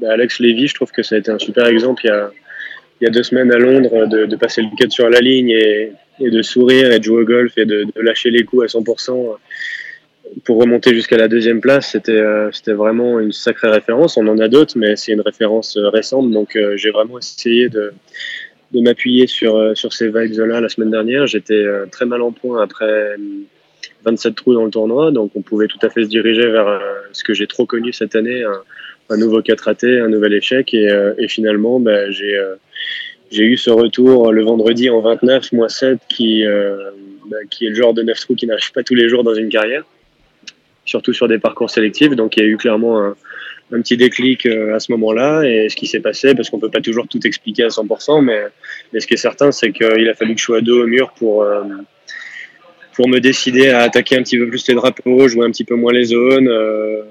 bah, 0.00 0.12
Alex 0.12 0.40
Lévy, 0.40 0.66
je 0.66 0.74
trouve 0.74 0.90
que 0.90 1.02
ça 1.02 1.14
a 1.14 1.18
été 1.18 1.30
un 1.30 1.38
super 1.38 1.66
exemple 1.66 2.02
il 3.00 3.04
y 3.04 3.08
a 3.08 3.10
deux 3.10 3.22
semaines 3.22 3.50
à 3.50 3.56
Londres 3.56 4.06
de, 4.06 4.36
passer 4.36 4.60
le 4.60 4.68
cut 4.76 4.90
sur 4.90 5.08
la 5.08 5.20
ligne 5.20 5.48
et, 5.48 5.92
de 6.20 6.42
sourire 6.42 6.92
et 6.92 6.98
de 6.98 7.04
jouer 7.04 7.22
au 7.22 7.24
golf 7.24 7.56
et 7.56 7.64
de, 7.64 7.86
lâcher 7.96 8.30
les 8.30 8.44
coups 8.44 8.64
à 8.64 8.78
100% 8.78 9.36
pour 10.44 10.58
remonter 10.60 10.94
jusqu'à 10.94 11.16
la 11.16 11.26
deuxième 11.26 11.62
place, 11.62 11.90
c'était 11.90 12.72
vraiment 12.72 13.18
une 13.18 13.32
sacrée 13.32 13.70
référence. 13.70 14.18
On 14.18 14.28
en 14.28 14.38
a 14.38 14.48
d'autres, 14.48 14.74
mais 14.76 14.96
c'est 14.96 15.12
une 15.12 15.22
référence 15.22 15.78
récente. 15.78 16.30
Donc 16.30 16.58
j'ai 16.76 16.90
vraiment 16.90 17.18
essayé 17.18 17.70
de, 17.70 17.94
de 18.72 18.80
m'appuyer 18.80 19.26
sur, 19.26 19.76
sur 19.76 19.92
ces 19.92 20.08
vibes-là 20.08 20.60
la 20.60 20.68
semaine 20.68 20.90
dernière. 20.90 21.26
J'étais 21.26 21.64
très 21.90 22.06
mal 22.06 22.22
en 22.22 22.32
point 22.32 22.62
après 22.62 23.16
27 24.04 24.34
trous 24.34 24.54
dans 24.54 24.64
le 24.64 24.70
tournoi, 24.70 25.10
donc 25.10 25.32
on 25.34 25.42
pouvait 25.42 25.66
tout 25.66 25.78
à 25.82 25.90
fait 25.90 26.04
se 26.04 26.08
diriger 26.08 26.46
vers 26.46 26.66
euh, 26.66 26.78
ce 27.12 27.24
que 27.24 27.34
j'ai 27.34 27.46
trop 27.46 27.66
connu 27.66 27.92
cette 27.92 28.14
année, 28.16 28.42
un, 28.42 28.62
un, 29.10 29.16
nouveau 29.16 29.42
4 29.42 29.60
raté, 29.60 30.00
un 30.00 30.08
nouvel 30.08 30.34
échec, 30.34 30.72
et, 30.74 30.88
euh, 30.88 31.12
et 31.18 31.28
finalement, 31.28 31.80
bah, 31.80 32.10
j'ai 32.10 32.36
euh, 32.36 32.54
j'ai 33.30 33.44
eu 33.44 33.56
ce 33.56 33.70
retour 33.70 34.32
le 34.32 34.42
vendredi 34.42 34.90
en 34.90 35.00
29, 35.00 35.52
moins 35.52 35.68
7, 35.68 36.00
qui, 36.08 36.44
bah, 37.26 37.36
qui 37.48 37.64
est 37.64 37.68
le 37.68 37.76
genre 37.76 37.94
de 37.94 38.02
9 38.02 38.18
trous 38.18 38.34
qui 38.34 38.48
n'arrive 38.48 38.72
pas 38.72 38.82
tous 38.82 38.96
les 38.96 39.08
jours 39.08 39.22
dans 39.22 39.34
une 39.34 39.48
carrière, 39.48 39.84
surtout 40.84 41.12
sur 41.12 41.28
des 41.28 41.38
parcours 41.38 41.70
sélectifs, 41.70 42.16
donc 42.16 42.36
il 42.36 42.42
y 42.42 42.46
a 42.46 42.48
eu 42.48 42.56
clairement 42.56 43.00
un, 43.00 43.14
un 43.72 43.80
petit 43.80 43.96
déclic 43.96 44.46
à 44.46 44.80
ce 44.80 44.90
moment-là, 44.92 45.42
et 45.44 45.68
ce 45.68 45.76
qui 45.76 45.86
s'est 45.86 46.00
passé, 46.00 46.34
parce 46.34 46.50
qu'on 46.50 46.58
peut 46.58 46.70
pas 46.70 46.80
toujours 46.80 47.06
tout 47.06 47.24
expliquer 47.26 47.64
à 47.64 47.68
100%, 47.68 48.22
mais, 48.22 48.40
mais 48.92 49.00
ce 49.00 49.06
qui 49.06 49.14
est 49.14 49.18
certain, 49.18 49.52
c'est 49.52 49.72
qu'il 49.72 50.08
a 50.08 50.14
fallu 50.14 50.34
que 50.34 50.40
je 50.40 50.44
sois 50.44 50.60
dos 50.60 50.82
au 50.82 50.86
mur 50.86 51.12
pour 51.12 51.44
pour 53.00 53.08
me 53.08 53.18
décider 53.18 53.70
à 53.70 53.80
attaquer 53.80 54.16
un 54.16 54.22
petit 54.22 54.36
peu 54.36 54.46
plus 54.46 54.68
les 54.68 54.74
drapeaux, 54.74 55.26
jouer 55.26 55.46
un 55.46 55.50
petit 55.50 55.64
peu 55.64 55.74
moins 55.74 55.90
les 55.90 56.04
zones, 56.04 56.48
euh, 56.48 57.02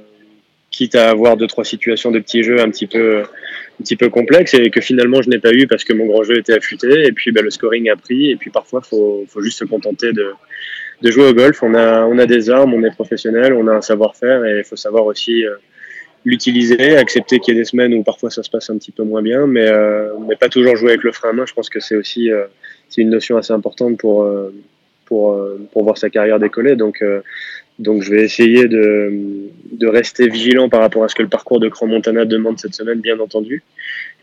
quitte 0.69 0.93
à 0.93 1.09
avoir 1.09 1.35
deux 1.35 1.47
trois 1.47 1.63
situations 1.63 2.11
de 2.11 2.19
petits 2.19 2.43
jeux 2.43 2.59
un 2.59 2.69
petit 2.69 2.85
peu 2.85 3.21
un 3.21 3.83
petit 3.83 3.95
peu 3.95 4.09
complexes 4.09 4.53
et 4.53 4.69
que 4.69 4.81
finalement 4.81 5.23
je 5.23 5.29
n'ai 5.29 5.39
pas 5.39 5.51
eu 5.51 5.65
parce 5.65 5.83
que 5.83 5.93
mon 5.93 6.05
grand 6.05 6.23
jeu 6.23 6.37
était 6.37 6.53
affûté 6.53 7.07
et 7.07 7.11
puis 7.11 7.31
ben, 7.31 7.43
le 7.43 7.49
scoring 7.49 7.89
a 7.89 7.95
pris 7.95 8.29
et 8.29 8.35
puis 8.35 8.51
parfois 8.51 8.81
faut 8.81 9.25
faut 9.27 9.41
juste 9.41 9.57
se 9.57 9.65
contenter 9.65 10.13
de 10.13 10.31
de 11.01 11.11
jouer 11.11 11.29
au 11.29 11.33
golf. 11.33 11.63
On 11.63 11.73
a 11.73 12.05
on 12.05 12.19
a 12.19 12.27
des 12.27 12.51
armes, 12.51 12.73
on 12.75 12.83
est 12.83 12.93
professionnel, 12.93 13.53
on 13.53 13.67
a 13.67 13.71
un 13.71 13.81
savoir-faire 13.81 14.45
et 14.45 14.59
il 14.59 14.63
faut 14.63 14.75
savoir 14.75 15.05
aussi 15.05 15.43
euh, 15.43 15.55
l'utiliser, 16.25 16.97
accepter 16.97 17.39
qu'il 17.39 17.53
y 17.53 17.57
ait 17.57 17.61
des 17.61 17.65
semaines 17.65 17.93
où 17.93 18.03
parfois 18.03 18.29
ça 18.29 18.43
se 18.43 18.49
passe 18.49 18.69
un 18.69 18.77
petit 18.77 18.91
peu 18.91 19.03
moins 19.03 19.21
bien, 19.21 19.47
mais 19.47 19.67
euh, 19.67 20.09
mais 20.27 20.35
pas 20.35 20.49
toujours 20.49 20.75
jouer 20.75 20.91
avec 20.91 21.03
le 21.03 21.11
frein 21.11 21.29
à 21.29 21.33
main. 21.33 21.45
Je 21.45 21.53
pense 21.53 21.69
que 21.69 21.79
c'est 21.79 21.95
aussi 21.95 22.31
euh, 22.31 22.45
une 22.97 23.09
notion 23.09 23.37
assez 23.37 23.53
importante 23.53 23.97
pour 23.97 24.23
euh, 24.23 24.53
pour, 25.05 25.33
euh, 25.33 25.59
pour 25.71 25.83
voir 25.83 25.97
sa 25.97 26.09
carrière 26.09 26.39
décoller. 26.39 26.75
Donc, 26.75 27.03
donc 27.79 28.03
je 28.03 28.11
vais 28.11 28.21
essayer 28.23 28.67
de, 28.67 29.11
de 29.71 29.87
rester 29.87 30.27
vigilant 30.27 30.69
par 30.69 30.81
rapport 30.81 31.03
à 31.03 31.07
ce 31.07 31.15
que 31.15 31.23
le 31.23 31.29
parcours 31.29 31.59
de 31.59 31.67
Grand 31.67 31.87
Montana 31.87 32.25
demande 32.25 32.59
cette 32.59 32.75
semaine, 32.75 32.99
bien 32.99 33.19
entendu. 33.19 33.63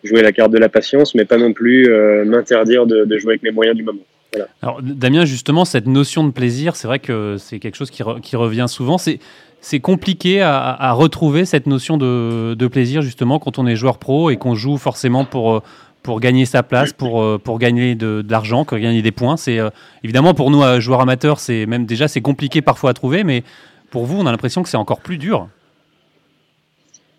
Jouer 0.04 0.22
la 0.22 0.30
carte 0.30 0.52
de 0.52 0.58
la 0.58 0.68
patience, 0.68 1.16
mais 1.16 1.24
pas 1.24 1.38
non 1.38 1.52
plus 1.52 1.90
m'interdire 2.24 2.86
de, 2.86 3.04
de, 3.04 3.18
jouer 3.18 3.32
avec 3.32 3.42
mes 3.42 3.50
moyens 3.50 3.76
du 3.76 3.82
moment. 3.82 4.04
Voilà. 4.36 4.50
Alors, 4.62 4.82
Damien, 4.82 5.24
justement, 5.24 5.64
cette 5.64 5.86
notion 5.86 6.24
de 6.24 6.30
plaisir, 6.30 6.76
c'est 6.76 6.86
vrai 6.86 6.98
que 6.98 7.36
c'est 7.38 7.58
quelque 7.58 7.76
chose 7.76 7.90
qui, 7.90 8.02
re, 8.02 8.20
qui 8.20 8.36
revient 8.36 8.66
souvent. 8.68 8.98
C'est 8.98 9.18
c'est 9.62 9.80
compliqué 9.80 10.42
à, 10.42 10.58
à, 10.58 10.92
retrouver 10.92 11.44
cette 11.44 11.66
notion 11.66 11.96
de, 11.96 12.54
de, 12.54 12.66
plaisir 12.68 13.02
justement 13.02 13.40
quand 13.40 13.58
on 13.58 13.66
est 13.66 13.74
joueur 13.74 13.98
pro 13.98 14.30
et 14.30 14.36
qu'on 14.36 14.54
joue 14.54 14.76
forcément 14.76 15.24
pour, 15.24 15.60
pour 16.06 16.20
gagner 16.20 16.46
sa 16.46 16.62
place, 16.62 16.92
pour, 16.92 17.20
euh, 17.20 17.36
pour 17.36 17.58
gagner 17.58 17.96
de, 17.96 18.22
de 18.22 18.30
l'argent, 18.30 18.64
pour 18.64 18.78
gagner 18.78 19.02
des 19.02 19.10
points. 19.10 19.36
C'est 19.36 19.58
euh, 19.58 19.70
évidemment 20.04 20.34
pour 20.34 20.52
nous 20.52 20.62
euh, 20.62 20.78
joueurs 20.78 21.00
amateurs, 21.00 21.40
c'est 21.40 21.66
même 21.66 21.84
déjà 21.84 22.06
c'est 22.06 22.20
compliqué 22.20 22.62
parfois 22.62 22.90
à 22.90 22.94
trouver, 22.94 23.24
mais 23.24 23.42
pour 23.90 24.06
vous, 24.06 24.16
on 24.16 24.24
a 24.26 24.30
l'impression 24.30 24.62
que 24.62 24.68
c'est 24.68 24.76
encore 24.76 25.00
plus 25.00 25.18
dur. 25.18 25.48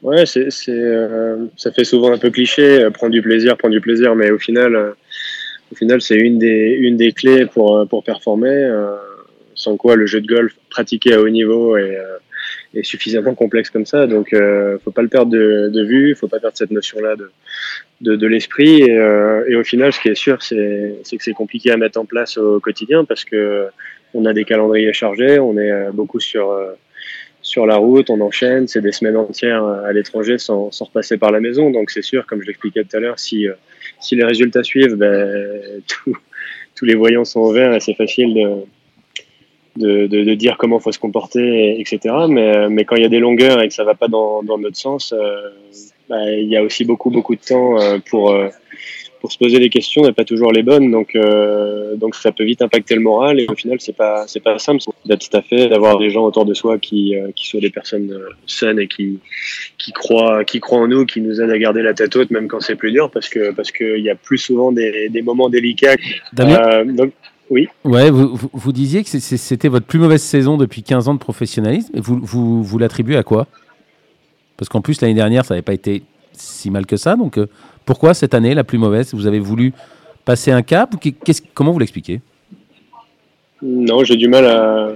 Ouais, 0.03 0.25
c'est, 0.25 0.47
euh, 0.69 1.47
ça 1.57 1.71
fait 1.71 1.83
souvent 1.83 2.13
un 2.13 2.17
peu 2.17 2.29
cliché, 2.29 2.87
prendre 2.93 3.11
du 3.11 3.21
plaisir, 3.21 3.57
prendre 3.57 3.73
du 3.73 3.81
plaisir, 3.81 4.15
mais 4.15 4.31
au 4.31 4.37
final, 4.37 4.93
au 5.71 5.75
final, 5.75 6.01
c'est 6.01 6.17
une 6.17 6.37
des 6.39 6.77
une 6.79 6.97
des 6.97 7.11
clés 7.11 7.45
pour 7.45 7.87
pour 7.89 8.03
performer. 8.03 8.69
sans 9.55 9.75
quoi 9.75 9.95
le 9.95 10.05
jeu 10.05 10.21
de 10.21 10.27
golf 10.27 10.53
pratiqué 10.69 11.13
à 11.13 11.19
haut 11.19 11.29
niveau 11.29 11.77
est, 11.77 11.97
est 12.73 12.83
suffisamment 12.83 13.35
complexe 13.35 13.69
comme 13.69 13.85
ça. 13.85 14.07
Donc, 14.07 14.33
euh, 14.33 14.77
faut 14.83 14.91
pas 14.91 15.01
le 15.01 15.07
perdre 15.07 15.31
de, 15.31 15.69
de 15.69 15.83
vue, 15.83 16.15
faut 16.15 16.27
pas 16.27 16.39
perdre 16.39 16.57
cette 16.57 16.71
notion-là 16.71 17.15
de, 17.15 17.31
de, 18.01 18.15
de 18.15 18.27
l'esprit. 18.27 18.81
Et, 18.81 18.97
euh, 18.97 19.45
et, 19.47 19.55
au 19.55 19.63
final, 19.63 19.93
ce 19.93 19.99
qui 19.99 20.09
est 20.09 20.15
sûr, 20.15 20.41
c'est 20.41 20.95
que 21.03 21.23
c'est 21.23 21.33
compliqué 21.33 21.71
à 21.71 21.77
mettre 21.77 21.99
en 21.99 22.05
place 22.05 22.37
au 22.37 22.59
quotidien 22.59 23.05
parce 23.05 23.23
que 23.23 23.67
on 24.13 24.25
a 24.25 24.33
des 24.33 24.45
calendriers 24.45 24.93
chargés, 24.93 25.39
on 25.39 25.57
est 25.57 25.71
euh, 25.71 25.91
beaucoup 25.91 26.19
sur 26.19 26.51
euh, 26.51 26.73
sur 27.41 27.65
la 27.65 27.77
route, 27.77 28.09
on 28.09 28.19
enchaîne, 28.19 28.67
c'est 28.67 28.81
des 28.81 28.91
semaines 28.91 29.15
entières 29.15 29.63
à 29.63 29.93
l'étranger 29.93 30.37
sans, 30.37 30.69
sans 30.71 30.85
repasser 30.85 31.17
par 31.17 31.31
la 31.31 31.39
maison. 31.39 31.69
Donc 31.71 31.91
c'est 31.91 32.01
sûr, 32.01 32.25
comme 32.25 32.41
je 32.41 32.47
l'expliquais 32.47 32.83
tout 32.83 32.97
à 32.97 32.99
l'heure, 32.99 33.19
si, 33.19 33.47
si 33.99 34.15
les 34.15 34.23
résultats 34.23 34.63
suivent, 34.63 34.95
ben, 34.95 35.81
tous 36.75 36.85
les 36.85 36.95
voyants 36.95 37.25
sont 37.25 37.41
au 37.41 37.51
vert 37.51 37.73
et 37.73 37.79
c'est 37.79 37.95
facile 37.95 38.33
de, 39.77 40.07
de, 40.07 40.23
de, 40.23 40.33
dire 40.33 40.57
comment 40.57 40.79
faut 40.79 40.91
se 40.91 40.99
comporter, 40.99 41.79
etc. 41.79 42.15
Mais, 42.29 42.69
mais 42.69 42.85
quand 42.85 42.95
il 42.95 43.03
y 43.03 43.05
a 43.05 43.09
des 43.09 43.19
longueurs 43.19 43.61
et 43.61 43.67
que 43.67 43.73
ça 43.73 43.83
va 43.83 43.95
pas 43.95 44.07
dans, 44.07 44.43
dans 44.43 44.57
notre 44.57 44.77
sens, 44.77 45.13
euh, 45.13 45.49
bah, 46.09 46.31
il 46.31 46.47
y 46.47 46.57
a 46.57 46.63
aussi 46.63 46.85
beaucoup 46.85 47.09
beaucoup 47.09 47.35
de 47.35 47.41
temps 47.41 47.79
euh, 47.79 47.97
pour 48.09 48.31
euh, 48.31 48.49
pour 49.19 49.31
se 49.31 49.37
poser 49.37 49.59
des 49.59 49.69
questions 49.69 50.07
et 50.07 50.13
pas 50.13 50.23
toujours 50.23 50.51
les 50.51 50.63
bonnes. 50.63 50.91
Donc 50.91 51.15
euh, 51.15 51.95
donc 51.95 52.15
ça 52.15 52.31
peut 52.31 52.43
vite 52.43 52.61
impacter 52.61 52.95
le 52.95 53.01
moral 53.01 53.39
et 53.39 53.47
au 53.47 53.55
final 53.55 53.77
c'est 53.79 53.95
pas 53.95 54.25
c'est 54.27 54.39
pas 54.39 54.57
simple 54.59 54.79
d'être 55.05 55.29
tout 55.29 55.37
à 55.37 55.41
fait 55.41 55.67
d'avoir 55.69 55.97
des 55.97 56.09
gens 56.09 56.25
autour 56.25 56.45
de 56.45 56.53
soi 56.53 56.77
qui 56.77 57.15
qui 57.35 57.47
soient 57.47 57.61
des 57.61 57.69
personnes 57.69 58.17
saines 58.45 58.79
et 58.79 58.87
qui 58.87 59.19
qui 59.77 59.91
croient 59.91 60.43
qui 60.43 60.59
croient 60.59 60.79
en 60.79 60.87
nous, 60.87 61.05
qui 61.05 61.21
nous 61.21 61.41
aident 61.41 61.51
à 61.51 61.57
garder 61.57 61.81
la 61.81 61.93
tête 61.93 62.15
haute 62.15 62.31
même 62.31 62.47
quand 62.47 62.59
c'est 62.59 62.75
plus 62.75 62.91
dur 62.91 63.11
parce 63.11 63.29
que 63.29 63.51
parce 63.51 63.71
qu'il 63.71 63.99
y 63.99 64.09
a 64.09 64.15
plus 64.15 64.37
souvent 64.37 64.71
des, 64.71 65.09
des 65.09 65.21
moments 65.21 65.49
délicats. 65.49 65.95
Damien 66.33 66.85
donc 66.85 67.11
oui. 67.49 67.67
Ouais, 67.85 68.09
vous, 68.11 68.35
vous, 68.35 68.49
vous 68.51 68.71
disiez 68.71 69.03
que 69.03 69.09
c'était 69.09 69.69
votre 69.69 69.85
plus 69.85 69.99
mauvaise 69.99 70.21
saison 70.21 70.57
depuis 70.57 70.83
15 70.83 71.07
ans 71.07 71.13
de 71.13 71.19
professionnalisme. 71.19 71.97
Vous, 71.97 72.19
vous, 72.21 72.63
vous 72.63 72.77
l'attribuez 72.77 73.15
à 73.15 73.23
quoi? 73.23 73.47
Parce 74.57 74.69
qu'en 74.69 74.81
plus, 74.81 75.01
l'année 75.01 75.13
dernière, 75.13 75.45
ça 75.45 75.53
n'avait 75.53 75.63
pas 75.63 75.73
été 75.73 76.03
si 76.33 76.69
mal 76.69 76.85
que 76.85 76.97
ça. 76.97 77.15
Donc, 77.15 77.37
euh, 77.37 77.47
pourquoi 77.87 78.13
cette 78.13 78.35
année, 78.35 78.53
la 78.53 78.63
plus 78.63 78.77
mauvaise 78.77 79.13
Vous 79.15 79.25
avez 79.25 79.39
voulu 79.39 79.73
passer 80.25 80.51
un 80.51 80.61
cap 80.61 80.93
Comment 81.55 81.71
vous 81.71 81.79
l'expliquez? 81.79 82.21
Non, 83.63 84.03
j'ai 84.03 84.17
du 84.17 84.27
mal 84.27 84.45
à. 84.45 84.95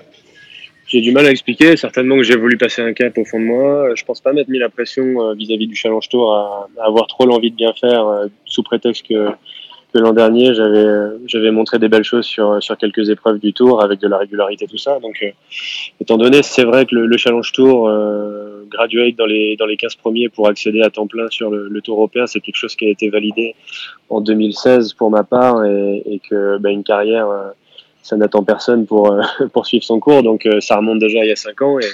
J'ai 0.86 1.00
du 1.00 1.14
mal 1.14 1.26
à 1.26 1.32
expliquer. 1.32 1.78
Certainement 1.78 2.18
que 2.18 2.24
j'ai 2.24 2.36
voulu 2.36 2.58
passer 2.58 2.82
un 2.82 2.92
cap 2.92 3.18
au 3.18 3.24
fond 3.24 3.40
de 3.40 3.46
moi. 3.46 3.96
Je 3.96 4.04
pense 4.04 4.20
pas 4.20 4.34
m'être 4.34 4.50
mis 4.50 4.60
la 4.60 4.70
pression 4.70 5.06
euh, 5.22 5.34
vis-à-vis 5.34 5.68
du 5.68 5.76
Challenge 5.76 6.08
Tour 6.10 6.34
à, 6.34 6.68
à 6.80 6.86
avoir 6.86 7.08
trop 7.08 7.26
l'envie 7.26 7.50
de 7.50 7.56
bien 7.56 7.74
faire 7.74 8.06
euh, 8.06 8.28
sous 8.46 8.62
prétexte 8.62 9.08
que 9.08 9.30
l'an 10.00 10.14
dernier, 10.14 10.54
j'avais 10.54 10.88
j'avais 11.26 11.52
montré 11.52 11.80
des 11.80 11.90
belles 11.90 12.04
choses 12.04 12.26
sur 12.26 12.78
quelques 12.80 13.10
épreuves 13.10 13.40
du 13.40 13.54
Tour 13.54 13.84
avec 13.84 14.00
de 14.00 14.08
la 14.08 14.18
régularité 14.18 14.68
tout 14.68 14.78
ça. 14.78 15.00
Donc, 15.00 15.18
euh, 15.22 15.30
étant 16.00 16.18
donné, 16.18 16.44
c'est 16.44 16.64
vrai 16.64 16.86
que 16.86 16.96
le, 16.96 17.06
le 17.06 17.18
Challenge 17.18 17.52
Tour 17.52 17.88
euh, 17.88 18.64
graduate 18.70 19.16
dans 19.16 19.26
les 19.26 19.56
dans 19.58 19.66
les 19.66 19.78
15 19.78 19.96
premiers 19.96 20.30
pour 20.30 20.48
accéder 20.48 20.82
à 20.82 20.90
temps 20.90 21.08
plein 21.08 21.30
sur 21.30 21.50
le, 21.50 21.82
Tour 21.82 21.98
européen, 21.98 22.28
c'est 22.28 22.40
quelque 22.40 22.58
chose 22.58 22.76
qui 22.76 22.86
a 22.86 22.90
été 22.90 23.10
validé 23.10 23.56
en 24.10 24.22
2016 24.22 24.94
pour 24.94 25.10
ma 25.10 25.24
part 25.24 25.66
et, 25.66 26.04
et 26.06 26.20
que 26.20 26.58
bah, 26.58 26.70
une 26.70 26.84
carrière 26.84 27.28
euh, 27.28 27.50
ça 28.04 28.18
n'attend 28.18 28.44
personne 28.44 28.86
pour 28.86 29.16
poursuivre 29.54 29.84
son 29.84 30.00
cours. 30.00 30.24
Donc 30.24 30.46
euh, 30.46 30.60
ça 30.60 30.78
remonte 30.78 31.00
déjà 31.00 31.20
il 31.24 31.28
y 31.28 31.32
a 31.32 31.36
cinq 31.36 31.62
ans 31.62 31.80
et 31.80 31.86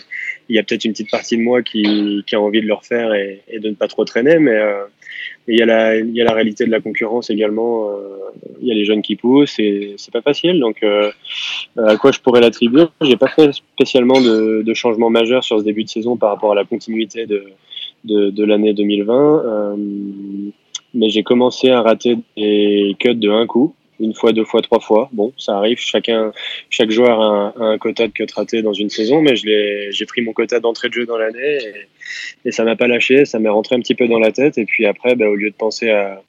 il 0.50 0.56
y 0.56 0.60
a 0.60 0.64
peut-être 0.64 0.86
une 0.86 0.92
petite 0.92 1.12
partie 1.12 1.38
de 1.38 1.42
moi 1.42 1.62
qui, 1.62 2.24
qui 2.26 2.36
a 2.36 2.42
envie 2.42 2.62
de 2.62 2.68
le 2.68 2.74
refaire 2.74 3.14
et, 3.14 3.42
et 3.50 3.60
de 3.60 3.70
ne 3.70 3.76
pas 3.76 3.88
trop 3.88 4.06
traîner, 4.06 4.40
mais 4.40 4.56
euh, 4.56 4.84
il 5.48 5.58
y, 5.58 5.62
a 5.62 5.66
la, 5.66 5.96
il 5.98 6.14
y 6.14 6.22
a 6.22 6.26
la 6.26 6.34
réalité 6.34 6.66
de 6.66 6.72
la 6.72 6.82
concurrence 6.82 7.30
également. 7.30 7.90
Euh, 7.90 8.18
il 8.62 8.68
y 8.68 8.72
a 8.72 8.74
les 8.74 8.86
jeunes 8.86 9.02
qui 9.02 9.16
poussent 9.16 9.60
et 9.60 9.94
c'est 9.98 10.12
pas 10.12 10.22
facile. 10.22 10.60
Donc, 10.60 10.84
euh, 10.84 11.10
à 11.78 11.96
quoi 11.96 12.12
je 12.12 12.20
pourrais 12.20 12.42
l'attribuer? 12.42 12.86
J'ai 13.02 13.16
pas 13.16 13.30
fait 13.30 13.54
spécialement 13.54 14.20
de, 14.20 14.62
de 14.62 14.74
changement 14.74 15.10
majeur 15.10 15.44
sur 15.44 15.60
ce 15.60 15.64
début 15.64 15.84
de 15.84 15.90
saison 15.90 16.18
par 16.18 16.32
rapport 16.32 16.52
à 16.52 16.56
la 16.56 16.66
continuité 16.66 17.26
de, 17.26 17.46
de, 18.04 18.30
de 18.30 18.44
l'année 18.44 18.74
2020. 18.74 19.46
Euh, 19.46 19.76
mais 20.94 21.10
j'ai 21.10 21.24
commencé 21.24 21.70
à 21.70 21.82
rater 21.82 22.18
des 22.36 22.96
cuts 23.00 23.16
de 23.16 23.30
un 23.30 23.46
coup 23.46 23.74
une 24.00 24.14
fois, 24.14 24.32
deux 24.32 24.46
fois, 24.46 24.62
trois 24.62 24.80
fois. 24.80 25.10
Bon, 25.12 25.34
ça 25.38 25.58
arrive. 25.58 25.80
Chacun, 25.80 26.32
chaque 26.70 26.92
joueur 26.92 27.20
a 27.22 27.54
un, 27.58 27.72
un 27.74 27.78
quota 27.78 28.08
de 28.08 28.12
cut 28.14 28.28
raté 28.36 28.62
dans 28.62 28.74
une 28.74 28.90
saison, 28.90 29.22
mais 29.22 29.36
j'ai 29.36 30.06
pris 30.08 30.22
mon 30.22 30.34
quota 30.34 30.60
d'entrée 30.60 30.90
de 30.90 30.94
jeu 30.94 31.06
dans 31.06 31.18
l'année 31.18 31.60
et, 32.46 32.52
ça 32.52 32.64
m'a 32.64 32.76
pas 32.76 32.88
lâché. 32.88 33.26
Ça 33.26 33.40
m'est 33.40 33.50
rentré 33.50 33.76
un 33.76 33.80
petit 33.80 33.96
peu 33.96 34.08
dans 34.08 34.20
la 34.20 34.32
tête. 34.32 34.58
Et 34.58 34.66
puis 34.66 34.86
après, 34.86 35.16
bah, 35.16 35.28
au 35.28 35.36
lieu 35.36 35.50
de 35.50 35.56
penser 35.56 35.90
à, 35.90 36.22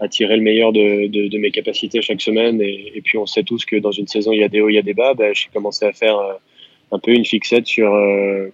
à 0.00 0.08
tirer 0.08 0.36
le 0.36 0.42
meilleur 0.42 0.72
de, 0.72 1.06
de, 1.08 1.38
mes 1.38 1.50
capacités 1.50 2.00
chaque 2.00 2.20
semaine, 2.20 2.60
et, 2.62 2.92
et, 2.94 3.00
puis 3.02 3.18
on 3.18 3.26
sait 3.26 3.42
tous 3.42 3.64
que 3.64 3.76
dans 3.76 3.92
une 3.92 4.06
saison 4.06 4.32
il 4.32 4.40
y 4.40 4.44
a 4.44 4.48
des 4.48 4.60
hauts, 4.60 4.68
il 4.68 4.74
y 4.74 4.78
a 4.78 4.82
des 4.82 4.94
bas. 4.94 5.14
Bah, 5.14 5.32
j'ai 5.32 5.48
commencé 5.52 5.84
à 5.84 5.92
faire 5.92 6.18
euh, 6.18 6.34
un 6.92 6.98
peu 6.98 7.12
une 7.12 7.24
fixette 7.24 7.66
sur 7.66 7.92
euh, 7.92 8.48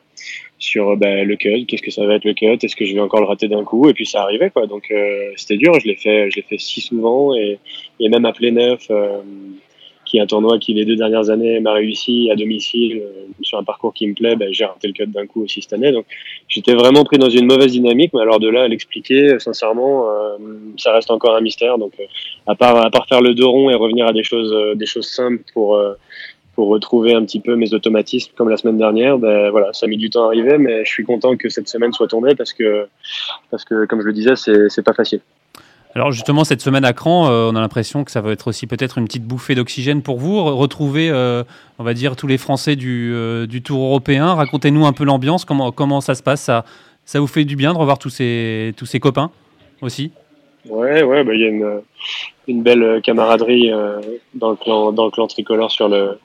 sur 0.58 0.96
bah, 0.96 1.24
le 1.24 1.36
cut, 1.36 1.66
qu'est-ce 1.66 1.82
que 1.82 1.90
ça 1.90 2.06
va 2.06 2.14
être 2.14 2.24
le 2.24 2.34
cut, 2.34 2.58
est-ce 2.62 2.76
que 2.76 2.84
je 2.84 2.94
vais 2.94 3.00
encore 3.00 3.20
le 3.20 3.26
rater 3.26 3.48
d'un 3.48 3.64
coup, 3.64 3.88
et 3.88 3.94
puis 3.94 4.06
ça 4.06 4.22
arrivait 4.22 4.50
quoi. 4.50 4.66
Donc 4.66 4.90
euh, 4.90 5.32
c'était 5.36 5.56
dur, 5.56 5.78
je 5.78 5.86
l'ai 5.86 5.96
fait, 5.96 6.30
je 6.30 6.36
l'ai 6.36 6.42
fait 6.42 6.58
si 6.58 6.80
souvent 6.80 7.34
et, 7.34 7.58
et 8.00 8.08
même 8.08 8.24
à 8.24 8.32
plein 8.32 8.52
neuf, 8.52 8.86
euh, 8.90 9.18
qui 10.06 10.18
est 10.18 10.20
un 10.20 10.26
tournoi 10.26 10.58
qui 10.58 10.72
les 10.72 10.84
deux 10.84 10.96
dernières 10.96 11.30
années 11.30 11.58
m'a 11.60 11.72
réussi 11.72 12.30
à 12.30 12.36
domicile 12.36 13.02
euh, 13.02 13.26
sur 13.42 13.58
un 13.58 13.64
parcours 13.64 13.92
qui 13.92 14.06
me 14.06 14.14
plaît, 14.14 14.36
bah, 14.36 14.46
j'ai 14.50 14.64
raté 14.64 14.86
le 14.86 14.94
cut 14.94 15.06
d'un 15.08 15.26
coup 15.26 15.42
aussi 15.42 15.60
cette 15.60 15.74
année. 15.74 15.92
Donc 15.92 16.06
j'étais 16.48 16.74
vraiment 16.74 17.04
pris 17.04 17.18
dans 17.18 17.28
une 17.28 17.44
mauvaise 17.44 17.72
dynamique, 17.72 18.12
mais 18.14 18.22
alors 18.22 18.40
de 18.40 18.48
là 18.48 18.62
à 18.62 18.68
l'expliquer, 18.68 19.38
sincèrement, 19.38 20.08
euh, 20.08 20.38
ça 20.78 20.92
reste 20.92 21.10
encore 21.10 21.36
un 21.36 21.42
mystère. 21.42 21.76
Donc 21.76 21.92
à 22.46 22.54
part 22.54 22.76
à 22.76 22.90
part 22.90 23.06
faire 23.08 23.20
le 23.20 23.34
dos 23.34 23.50
rond 23.50 23.68
et 23.68 23.74
revenir 23.74 24.06
à 24.06 24.14
des 24.14 24.22
choses 24.22 24.54
des 24.76 24.86
choses 24.86 25.08
simples 25.08 25.42
pour 25.52 25.78
pour 26.56 26.68
retrouver 26.68 27.14
un 27.14 27.22
petit 27.24 27.38
peu 27.38 27.54
mes 27.54 27.72
automatismes 27.74 28.32
comme 28.34 28.48
la 28.48 28.56
semaine 28.56 28.78
dernière. 28.78 29.18
Ben 29.18 29.50
voilà, 29.50 29.72
ça 29.72 29.86
a 29.86 29.88
mis 29.88 29.98
du 29.98 30.10
temps 30.10 30.24
à 30.24 30.26
arriver, 30.28 30.58
mais 30.58 30.84
je 30.84 30.90
suis 30.90 31.04
content 31.04 31.36
que 31.36 31.48
cette 31.48 31.68
semaine 31.68 31.92
soit 31.92 32.08
tournée 32.08 32.34
parce 32.34 32.52
que, 32.52 32.88
parce 33.50 33.64
que 33.64 33.84
comme 33.84 34.00
je 34.00 34.06
le 34.06 34.12
disais, 34.12 34.34
c'est 34.34 34.82
pas 34.82 34.94
facile. 34.94 35.20
Alors 35.94 36.12
justement, 36.12 36.44
cette 36.44 36.60
semaine 36.60 36.84
à 36.84 36.92
Cran, 36.92 37.30
euh, 37.30 37.48
on 37.50 37.56
a 37.56 37.60
l'impression 37.60 38.04
que 38.04 38.10
ça 38.10 38.20
va 38.20 38.32
être 38.32 38.48
aussi 38.48 38.66
peut-être 38.66 38.98
une 38.98 39.06
petite 39.06 39.24
bouffée 39.24 39.54
d'oxygène 39.54 40.02
pour 40.02 40.18
vous. 40.18 40.44
Retrouver, 40.44 41.08
euh, 41.08 41.42
on 41.78 41.84
va 41.84 41.94
dire, 41.94 42.16
tous 42.16 42.26
les 42.26 42.36
Français 42.36 42.76
du, 42.76 43.12
euh, 43.14 43.46
du 43.46 43.62
Tour 43.62 43.82
européen. 43.82 44.34
Racontez-nous 44.34 44.84
un 44.84 44.92
peu 44.92 45.04
l'ambiance, 45.04 45.46
comment, 45.46 45.72
comment 45.72 46.02
ça 46.02 46.14
se 46.14 46.22
passe? 46.22 46.42
Ça, 46.42 46.66
ça 47.06 47.20
vous 47.20 47.26
fait 47.26 47.44
du 47.44 47.56
bien 47.56 47.72
de 47.72 47.78
revoir 47.78 47.98
tous 47.98 48.10
ces, 48.10 48.74
tous 48.76 48.84
ces 48.84 49.00
copains 49.00 49.30
aussi? 49.80 50.10
Ouais, 50.68 51.02
ouais, 51.02 51.24
bah, 51.24 51.34
il 51.34 51.40
y 51.40 51.44
a 51.44 51.48
une, 51.48 51.82
une 52.48 52.62
belle 52.62 53.00
camaraderie 53.02 53.72
euh, 53.72 54.00
dans 54.34 54.50
le 54.50 54.56
clan 54.56 54.92
dans 54.92 55.06
le 55.06 55.10
clan 55.10 55.26
tricolore 55.26 55.70
sur 55.70 55.88
le 55.88 56.18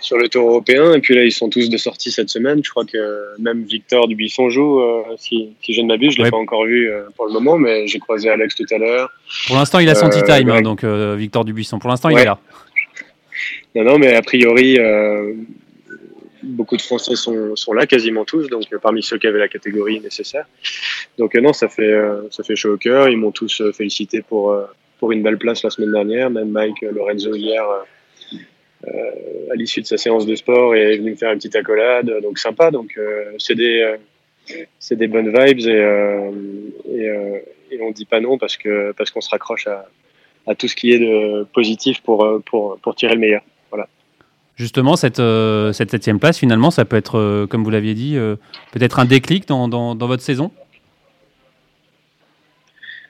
sur 0.00 0.16
le 0.16 0.28
tour 0.28 0.48
européen. 0.48 0.94
Et 0.94 1.00
puis 1.00 1.14
là 1.14 1.24
ils 1.24 1.32
sont 1.32 1.48
tous 1.48 1.68
de 1.68 1.76
sortie 1.76 2.10
cette 2.10 2.30
semaine. 2.30 2.60
Je 2.64 2.70
crois 2.70 2.84
que 2.84 3.38
même 3.38 3.62
Victor 3.64 4.08
Dubuisson 4.08 4.48
joue 4.48 4.80
euh, 4.80 5.02
si, 5.18 5.50
si 5.62 5.74
je 5.74 5.82
ne 5.82 5.88
m'abuse. 5.88 6.12
Je 6.12 6.18
l'ai 6.18 6.24
ouais. 6.24 6.30
pas 6.30 6.36
encore 6.36 6.64
vu 6.64 6.90
euh, 6.90 7.04
pour 7.16 7.26
le 7.26 7.32
moment 7.32 7.58
mais 7.58 7.86
j'ai 7.86 7.98
croisé 7.98 8.30
Alex 8.30 8.54
tout 8.54 8.66
à 8.70 8.78
l'heure. 8.78 9.10
Pour 9.46 9.56
l'instant 9.56 9.78
il 9.78 9.88
a 9.88 9.94
son 9.94 10.08
time 10.08 10.50
hein, 10.50 10.62
donc 10.62 10.84
Victor 10.84 11.44
Dubuisson 11.44 11.78
pour 11.78 11.90
l'instant 11.90 12.08
ouais. 12.08 12.14
il 12.14 12.20
est 12.20 12.24
là. 12.24 12.38
Non 13.74 13.84
non 13.84 13.98
mais 13.98 14.14
a 14.14 14.22
priori 14.22 14.78
beaucoup 16.46 16.76
de 16.76 16.82
Français 16.82 17.16
sont, 17.16 17.56
sont, 17.56 17.72
là, 17.72 17.86
quasiment 17.86 18.24
tous, 18.24 18.48
donc 18.48 18.64
euh, 18.72 18.78
parmi 18.78 19.02
ceux 19.02 19.18
qui 19.18 19.26
avaient 19.26 19.38
la 19.38 19.48
catégorie 19.48 20.00
nécessaire. 20.00 20.46
Donc 21.18 21.34
euh, 21.34 21.40
non, 21.40 21.52
ça 21.52 21.68
fait, 21.68 21.82
euh, 21.92 22.28
ça 22.30 22.42
fait 22.42 22.56
chaud 22.56 22.74
au 22.74 22.76
cœur. 22.76 23.08
Ils 23.08 23.16
m'ont 23.16 23.32
tous 23.32 23.62
félicité 23.72 24.22
pour, 24.22 24.56
pour 24.98 25.12
une 25.12 25.22
belle 25.22 25.38
place 25.38 25.62
la 25.62 25.70
semaine 25.70 25.92
dernière. 25.92 26.30
Même 26.30 26.50
Mike 26.50 26.82
Lorenzo 26.82 27.34
hier, 27.34 27.64
à 28.86 29.54
l'issue 29.54 29.80
de 29.80 29.86
sa 29.86 29.96
séance 29.96 30.26
de 30.26 30.34
sport, 30.34 30.74
est 30.74 30.96
venu 30.96 31.10
me 31.10 31.16
faire 31.16 31.32
une 31.32 31.38
petite 31.38 31.56
accolade. 31.56 32.12
Donc 32.22 32.38
sympa. 32.38 32.70
Donc 32.70 32.98
c'est 33.38 33.54
des, 33.54 33.96
c'est 34.78 34.96
des 34.96 35.08
bonnes 35.08 35.28
vibes 35.36 35.66
et, 35.66 37.00
et, 37.70 37.80
on 37.80 37.90
dit 37.90 38.06
pas 38.06 38.20
non 38.20 38.38
parce 38.38 38.56
que 38.56 38.92
parce 38.92 39.10
qu'on 39.10 39.20
se 39.20 39.28
raccroche 39.28 39.66
à, 39.66 39.86
à 40.46 40.54
tout 40.54 40.68
ce 40.68 40.76
qui 40.76 40.92
est 40.92 40.98
de 40.98 41.44
positif 41.52 42.00
pour, 42.00 42.40
pour, 42.46 42.78
pour 42.78 42.94
tirer 42.94 43.14
le 43.14 43.20
meilleur. 43.20 43.42
Justement, 44.56 44.96
cette, 44.96 45.20
euh, 45.20 45.72
cette 45.72 45.90
septième 45.90 46.18
place, 46.18 46.38
finalement, 46.38 46.70
ça 46.70 46.86
peut 46.86 46.96
être, 46.96 47.18
euh, 47.18 47.46
comme 47.46 47.62
vous 47.62 47.68
l'aviez 47.68 47.92
dit, 47.92 48.16
euh, 48.16 48.36
peut-être 48.72 48.98
un 48.98 49.04
déclic 49.04 49.46
dans, 49.46 49.94
votre 49.94 50.22
saison? 50.22 50.50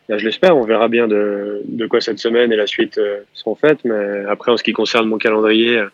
Là, 0.09 0.19
je 0.19 0.25
l'espère, 0.25 0.57
on 0.57 0.65
verra 0.65 0.89
bien 0.89 1.07
de, 1.07 1.63
quoi 1.89 2.01
cette 2.01 2.19
semaine 2.19 2.53
et 2.53 2.57
la 2.57 2.67
suite 2.67 3.01
seront 3.33 3.55
faites. 3.55 3.85
Mais 3.85 4.25
après, 4.29 4.51
en 4.51 4.57
ce 4.57 4.65
qui 4.65 4.73
concerne 4.73 5.09
mon 5.09 5.19
calendrier, 5.19 5.77
là, 5.77 5.89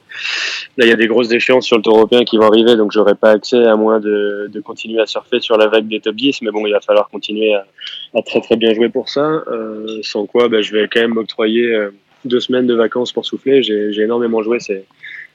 il 0.78 0.86
y 0.86 0.92
a 0.92 0.96
des 0.96 1.06
grosses 1.06 1.32
échéances 1.32 1.66
sur 1.66 1.76
le 1.76 1.82
tour 1.82 1.96
européen 1.96 2.24
qui 2.24 2.38
vont 2.38 2.46
arriver, 2.46 2.76
donc 2.76 2.92
j'aurai 2.92 3.14
pas 3.14 3.30
accès 3.30 3.64
à 3.64 3.76
moins 3.76 4.00
de, 4.00 4.50
continuer 4.64 5.00
à 5.00 5.06
surfer 5.06 5.40
sur 5.40 5.58
la 5.58 5.66
vague 5.66 5.86
des 5.86 6.00
top 6.00 6.16
10. 6.16 6.42
Mais 6.42 6.50
bon, 6.50 6.66
il 6.66 6.72
va 6.72 6.80
falloir 6.80 7.10
continuer 7.10 7.54
à, 7.54 8.22
très 8.22 8.40
très 8.40 8.56
bien 8.56 8.72
jouer 8.72 8.88
pour 8.88 9.10
ça. 9.10 9.44
Sans 10.02 10.24
quoi, 10.24 10.48
bah, 10.48 10.62
je 10.62 10.72
vais 10.74 10.88
quand 10.88 11.00
même 11.00 11.14
m'octroyer 11.14 11.74
deux 12.24 12.40
semaines 12.40 12.66
de 12.66 12.74
vacances 12.74 13.12
pour 13.12 13.24
souffler. 13.24 13.62
J'ai 13.62 14.00
énormément 14.00 14.42
joué 14.42 14.60
ces, 14.60 14.84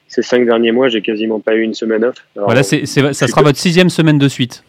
ces 0.08 0.22
cinq 0.22 0.46
derniers 0.46 0.72
mois, 0.72 0.88
j'ai 0.88 1.02
quasiment 1.02 1.38
pas 1.38 1.54
eu 1.54 1.62
une 1.62 1.74
semaine 1.74 2.04
off. 2.04 2.16
Alors, 2.34 2.48
voilà, 2.48 2.62
c'est, 2.62 2.86
ça 2.86 3.12
sera 3.12 3.42
votre 3.42 3.58
sixième 3.58 3.90
semaine 3.90 4.18
de 4.18 4.28
suite. 4.28 4.64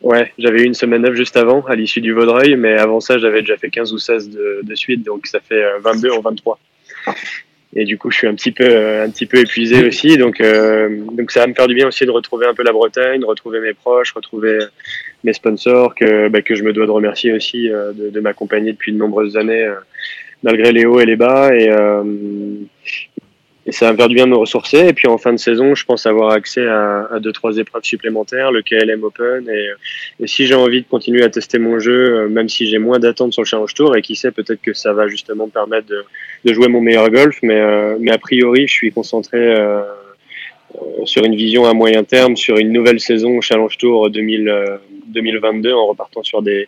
Ouais, 0.00 0.32
j'avais 0.38 0.62
eu 0.62 0.64
une 0.64 0.74
semaine 0.74 1.06
off 1.06 1.14
juste 1.14 1.36
avant, 1.36 1.64
à 1.66 1.76
l'issue 1.76 2.00
du 2.00 2.12
Vaudreuil, 2.12 2.56
mais 2.56 2.76
avant 2.76 3.00
ça, 3.00 3.18
j'avais 3.18 3.40
déjà 3.40 3.56
fait 3.56 3.70
15 3.70 3.92
ou 3.92 3.98
16 3.98 4.30
de, 4.30 4.60
de 4.62 4.74
suite, 4.74 5.04
donc 5.04 5.26
ça 5.26 5.38
fait 5.40 5.62
22 5.80 6.10
en 6.10 6.20
23. 6.20 6.58
Et 7.74 7.84
du 7.84 7.96
coup, 7.96 8.10
je 8.10 8.18
suis 8.18 8.26
un 8.26 8.34
petit 8.34 8.52
peu, 8.52 8.66
un 8.66 9.08
petit 9.08 9.24
peu 9.24 9.38
épuisé 9.38 9.86
aussi, 9.86 10.18
donc, 10.18 10.40
euh, 10.40 11.04
donc 11.12 11.30
ça 11.30 11.40
va 11.40 11.46
me 11.46 11.54
faire 11.54 11.68
du 11.68 11.74
bien 11.74 11.88
aussi 11.88 12.04
de 12.04 12.10
retrouver 12.10 12.46
un 12.46 12.52
peu 12.52 12.62
la 12.62 12.72
Bretagne, 12.72 13.20
de 13.20 13.24
retrouver 13.26 13.60
mes 13.60 13.72
proches, 13.72 14.12
retrouver 14.12 14.58
mes 15.24 15.32
sponsors 15.32 15.94
que, 15.94 16.28
bah, 16.28 16.42
que 16.42 16.54
je 16.54 16.64
me 16.64 16.72
dois 16.72 16.84
de 16.84 16.90
remercier 16.90 17.32
aussi 17.32 17.70
euh, 17.70 17.92
de, 17.92 18.10
de 18.10 18.20
m'accompagner 18.20 18.72
depuis 18.72 18.92
de 18.92 18.98
nombreuses 18.98 19.38
années, 19.38 19.64
euh, 19.64 19.76
malgré 20.42 20.72
les 20.72 20.84
hauts 20.84 21.00
et 21.00 21.06
les 21.06 21.16
bas. 21.16 21.54
Et, 21.54 21.70
euh, 21.70 22.02
et 23.64 23.70
ça 23.70 23.92
va 23.92 24.08
me 24.08 24.12
bien 24.12 24.26
de 24.26 24.32
me 24.32 24.36
ressourcer. 24.36 24.88
Et 24.88 24.92
puis 24.92 25.06
en 25.06 25.18
fin 25.18 25.32
de 25.32 25.38
saison, 25.38 25.74
je 25.74 25.84
pense 25.84 26.06
avoir 26.06 26.32
accès 26.32 26.66
à, 26.66 27.08
à 27.12 27.20
deux 27.20 27.32
trois 27.32 27.56
épreuves 27.58 27.84
supplémentaires, 27.84 28.50
le 28.50 28.62
KLM 28.62 29.04
Open. 29.04 29.48
Et, 29.48 29.68
et 30.20 30.26
si 30.26 30.46
j'ai 30.46 30.54
envie 30.54 30.82
de 30.82 30.88
continuer 30.88 31.22
à 31.22 31.28
tester 31.28 31.58
mon 31.58 31.78
jeu, 31.78 32.28
même 32.28 32.48
si 32.48 32.66
j'ai 32.66 32.78
moins 32.78 32.98
d'attentes 32.98 33.32
sur 33.32 33.42
le 33.42 33.46
Challenge 33.46 33.72
Tour, 33.74 33.96
et 33.96 34.02
qui 34.02 34.16
sait, 34.16 34.32
peut-être 34.32 34.60
que 34.60 34.72
ça 34.72 34.92
va 34.92 35.06
justement 35.06 35.46
me 35.46 35.52
permettre 35.52 35.86
de, 35.86 36.04
de, 36.44 36.52
jouer 36.52 36.66
mon 36.68 36.80
meilleur 36.80 37.08
golf. 37.10 37.38
Mais, 37.42 37.60
euh, 37.60 37.96
mais 38.00 38.10
a 38.10 38.18
priori, 38.18 38.66
je 38.66 38.72
suis 38.72 38.90
concentré 38.90 39.38
euh, 39.38 39.82
sur 41.04 41.24
une 41.24 41.36
vision 41.36 41.64
à 41.64 41.72
moyen 41.72 42.02
terme, 42.02 42.36
sur 42.36 42.56
une 42.56 42.72
nouvelle 42.72 42.98
saison 42.98 43.40
Challenge 43.40 43.78
Tour 43.78 44.10
2022 44.10 45.72
en 45.72 45.86
repartant 45.86 46.24
sur 46.24 46.42
des, 46.42 46.66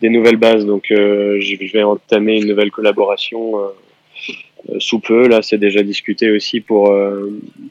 des 0.00 0.10
nouvelles 0.10 0.36
bases. 0.36 0.64
Donc 0.64 0.84
je 0.90 1.72
vais 1.72 1.82
entamer 1.82 2.36
une 2.36 2.46
nouvelle 2.46 2.70
collaboration 2.70 3.54
sous 4.78 5.00
peu. 5.00 5.28
Là, 5.28 5.42
c'est 5.42 5.58
déjà 5.58 5.82
discuté 5.82 6.30
aussi 6.30 6.60
pour, 6.60 6.94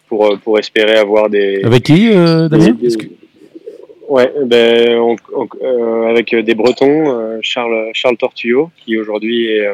pour, 0.07 0.37
pour 0.43 0.59
espérer 0.59 0.97
avoir 0.97 1.29
des. 1.29 1.63
Avec 1.63 1.83
qui, 1.83 2.09
Damien 2.09 2.75
Ouais, 4.07 4.31
ben, 4.45 5.15
avec 6.07 6.35
des 6.35 6.53
Bretons, 6.53 7.39
Charles, 7.41 7.89
Charles 7.93 8.17
Tortullo, 8.17 8.69
qui 8.77 8.97
aujourd'hui 8.97 9.47
est, 9.47 9.67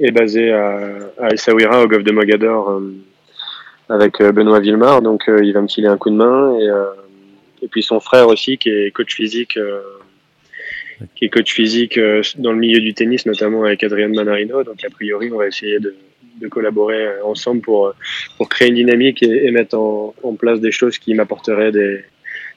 est 0.00 0.12
basé 0.12 0.50
à, 0.52 0.78
à 1.18 1.32
Essaouira, 1.32 1.82
au 1.82 1.88
golfe 1.88 2.04
de 2.04 2.12
Mogador, 2.12 2.70
euh, 2.70 2.94
avec 3.88 4.20
euh, 4.20 4.32
Benoît 4.32 4.60
Villemar. 4.60 5.02
Donc, 5.02 5.28
euh, 5.28 5.44
il 5.44 5.52
va 5.52 5.60
me 5.60 5.68
filer 5.68 5.88
un 5.88 5.98
coup 5.98 6.10
de 6.10 6.16
main. 6.16 6.56
Et, 6.58 7.64
et 7.64 7.68
puis 7.68 7.82
son 7.82 8.00
frère 8.00 8.28
aussi, 8.28 8.56
qui 8.56 8.70
est 8.70 8.90
coach 8.92 9.14
physique 9.14 9.58
qui 11.14 11.24
est 11.24 11.28
coach 11.28 11.52
physique 11.52 11.98
dans 12.38 12.52
le 12.52 12.58
milieu 12.58 12.80
du 12.80 12.94
tennis, 12.94 13.26
notamment 13.26 13.64
avec 13.64 13.82
Adrian 13.84 14.10
Manarino. 14.10 14.62
Donc, 14.64 14.84
a 14.84 14.90
priori, 14.90 15.30
on 15.32 15.38
va 15.38 15.46
essayer 15.46 15.78
de, 15.78 15.94
de 16.40 16.48
collaborer 16.48 17.20
ensemble 17.22 17.60
pour, 17.60 17.94
pour 18.36 18.48
créer 18.48 18.68
une 18.68 18.74
dynamique 18.74 19.22
et, 19.22 19.46
et 19.46 19.50
mettre 19.50 19.78
en, 19.78 20.14
en, 20.22 20.34
place 20.34 20.60
des 20.60 20.72
choses 20.72 20.98
qui 20.98 21.14
m'apporteraient 21.14 21.72
des, 21.72 22.04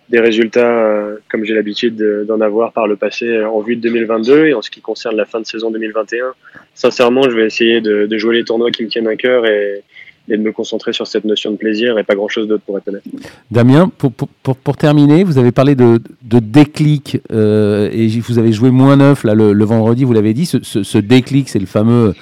des 0.10 0.20
résultats 0.20 0.86
euh, 0.86 1.18
comme 1.30 1.44
j'ai 1.44 1.54
l'habitude 1.54 1.96
d'en 2.28 2.42
avoir 2.42 2.74
par 2.74 2.88
le 2.88 2.96
passé 2.96 3.28
euh, 3.28 3.50
en 3.50 3.62
vue 3.62 3.76
de 3.76 3.82
2022 3.82 4.48
et 4.48 4.54
en 4.54 4.62
ce 4.62 4.70
qui 4.70 4.82
concerne 4.82 5.16
la 5.16 5.26
fin 5.26 5.40
de 5.40 5.46
saison 5.46 5.72
2021. 5.72 6.34
Sincèrement, 6.74 7.24
je 7.24 7.36
vais 7.36 7.46
essayer 7.46 7.82
de, 7.82 8.06
de 8.06 8.18
jouer 8.18 8.36
les 8.38 8.44
tournois 8.44 8.72
qui 8.72 8.84
me 8.84 8.90
tiennent 8.90 9.08
à 9.08 9.16
cœur 9.16 9.46
et, 9.46 9.84
et, 10.30 10.38
de 10.38 10.42
me 10.42 10.52
concentrer 10.52 10.94
sur 10.94 11.08
cette 11.08 11.26
notion 11.26 11.52
de 11.52 11.58
plaisir 11.58 11.98
et 11.98 12.04
pas 12.04 12.16
grand-chose 12.16 12.48
d'autre 12.48 12.64
pour 12.66 12.78
être 12.78 12.88
honnête. 12.88 13.04
Damien, 13.52 13.92
pour, 13.98 14.12
pour, 14.12 14.56
pour, 14.56 14.78
terminer, 14.78 15.24
vous 15.24 15.38
avez 15.38 15.52
parlé 15.52 15.76
de, 15.76 16.02
de 16.24 16.40
déclic 16.40 17.20
euh, 17.32 17.90
et 17.92 18.08
vous 18.20 18.40
avez 18.40 18.52
joué 18.52 18.72
moins 18.72 18.98
neuf 18.98 19.24
là, 19.24 19.36
le, 19.36 19.54
le 19.54 19.66
vendredi, 19.66 20.04
vous 20.04 20.14
l'avez 20.14 20.34
dit. 20.34 20.46
Ce, 20.46 20.64
ce, 20.64 20.84
ce 20.84 20.98
déclic, 20.98 21.50
c'est 21.50 21.60
le 21.60 21.66
fameux, 21.66 22.14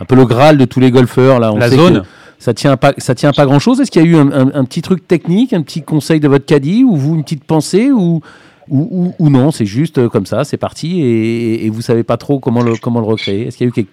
un 0.00 0.04
peu 0.04 0.14
le 0.16 0.24
Graal 0.24 0.58
de 0.58 0.64
tous 0.64 0.80
les 0.80 0.90
golfeurs. 0.90 1.40
Là, 1.40 1.52
on 1.52 1.56
la 1.56 1.70
zone 1.70 2.02
ça 2.38 2.54
tient 2.54 2.76
pas, 2.76 2.92
ça 2.98 3.14
tient 3.14 3.32
pas 3.32 3.46
grand 3.46 3.58
chose. 3.58 3.80
Est-ce 3.80 3.90
qu'il 3.90 4.02
y 4.02 4.04
a 4.04 4.08
eu 4.08 4.16
un, 4.16 4.30
un, 4.30 4.54
un, 4.54 4.64
petit 4.64 4.82
truc 4.82 5.08
technique, 5.08 5.52
un 5.52 5.62
petit 5.62 5.82
conseil 5.82 6.20
de 6.20 6.28
votre 6.28 6.44
caddie, 6.44 6.84
ou 6.84 6.94
vous 6.94 7.14
une 7.14 7.22
petite 7.22 7.44
pensée, 7.44 7.90
ou 7.90 8.20
ou, 8.68 8.88
ou, 8.90 9.24
ou 9.24 9.30
non, 9.30 9.52
c'est 9.52 9.66
juste 9.66 9.98
euh, 9.98 10.08
comme 10.08 10.26
ça, 10.26 10.42
c'est 10.42 10.56
parti, 10.56 11.00
et, 11.00 11.66
et, 11.66 11.70
vous 11.70 11.82
savez 11.82 12.02
pas 12.02 12.16
trop 12.16 12.40
comment 12.40 12.62
le 12.62 12.76
comment 12.76 12.98
le 12.98 13.06
recréer. 13.06 13.46
Est-ce 13.46 13.56
qu'il 13.56 13.64
y 13.64 13.68
a 13.68 13.70
eu 13.70 13.72
quelque, 13.72 13.92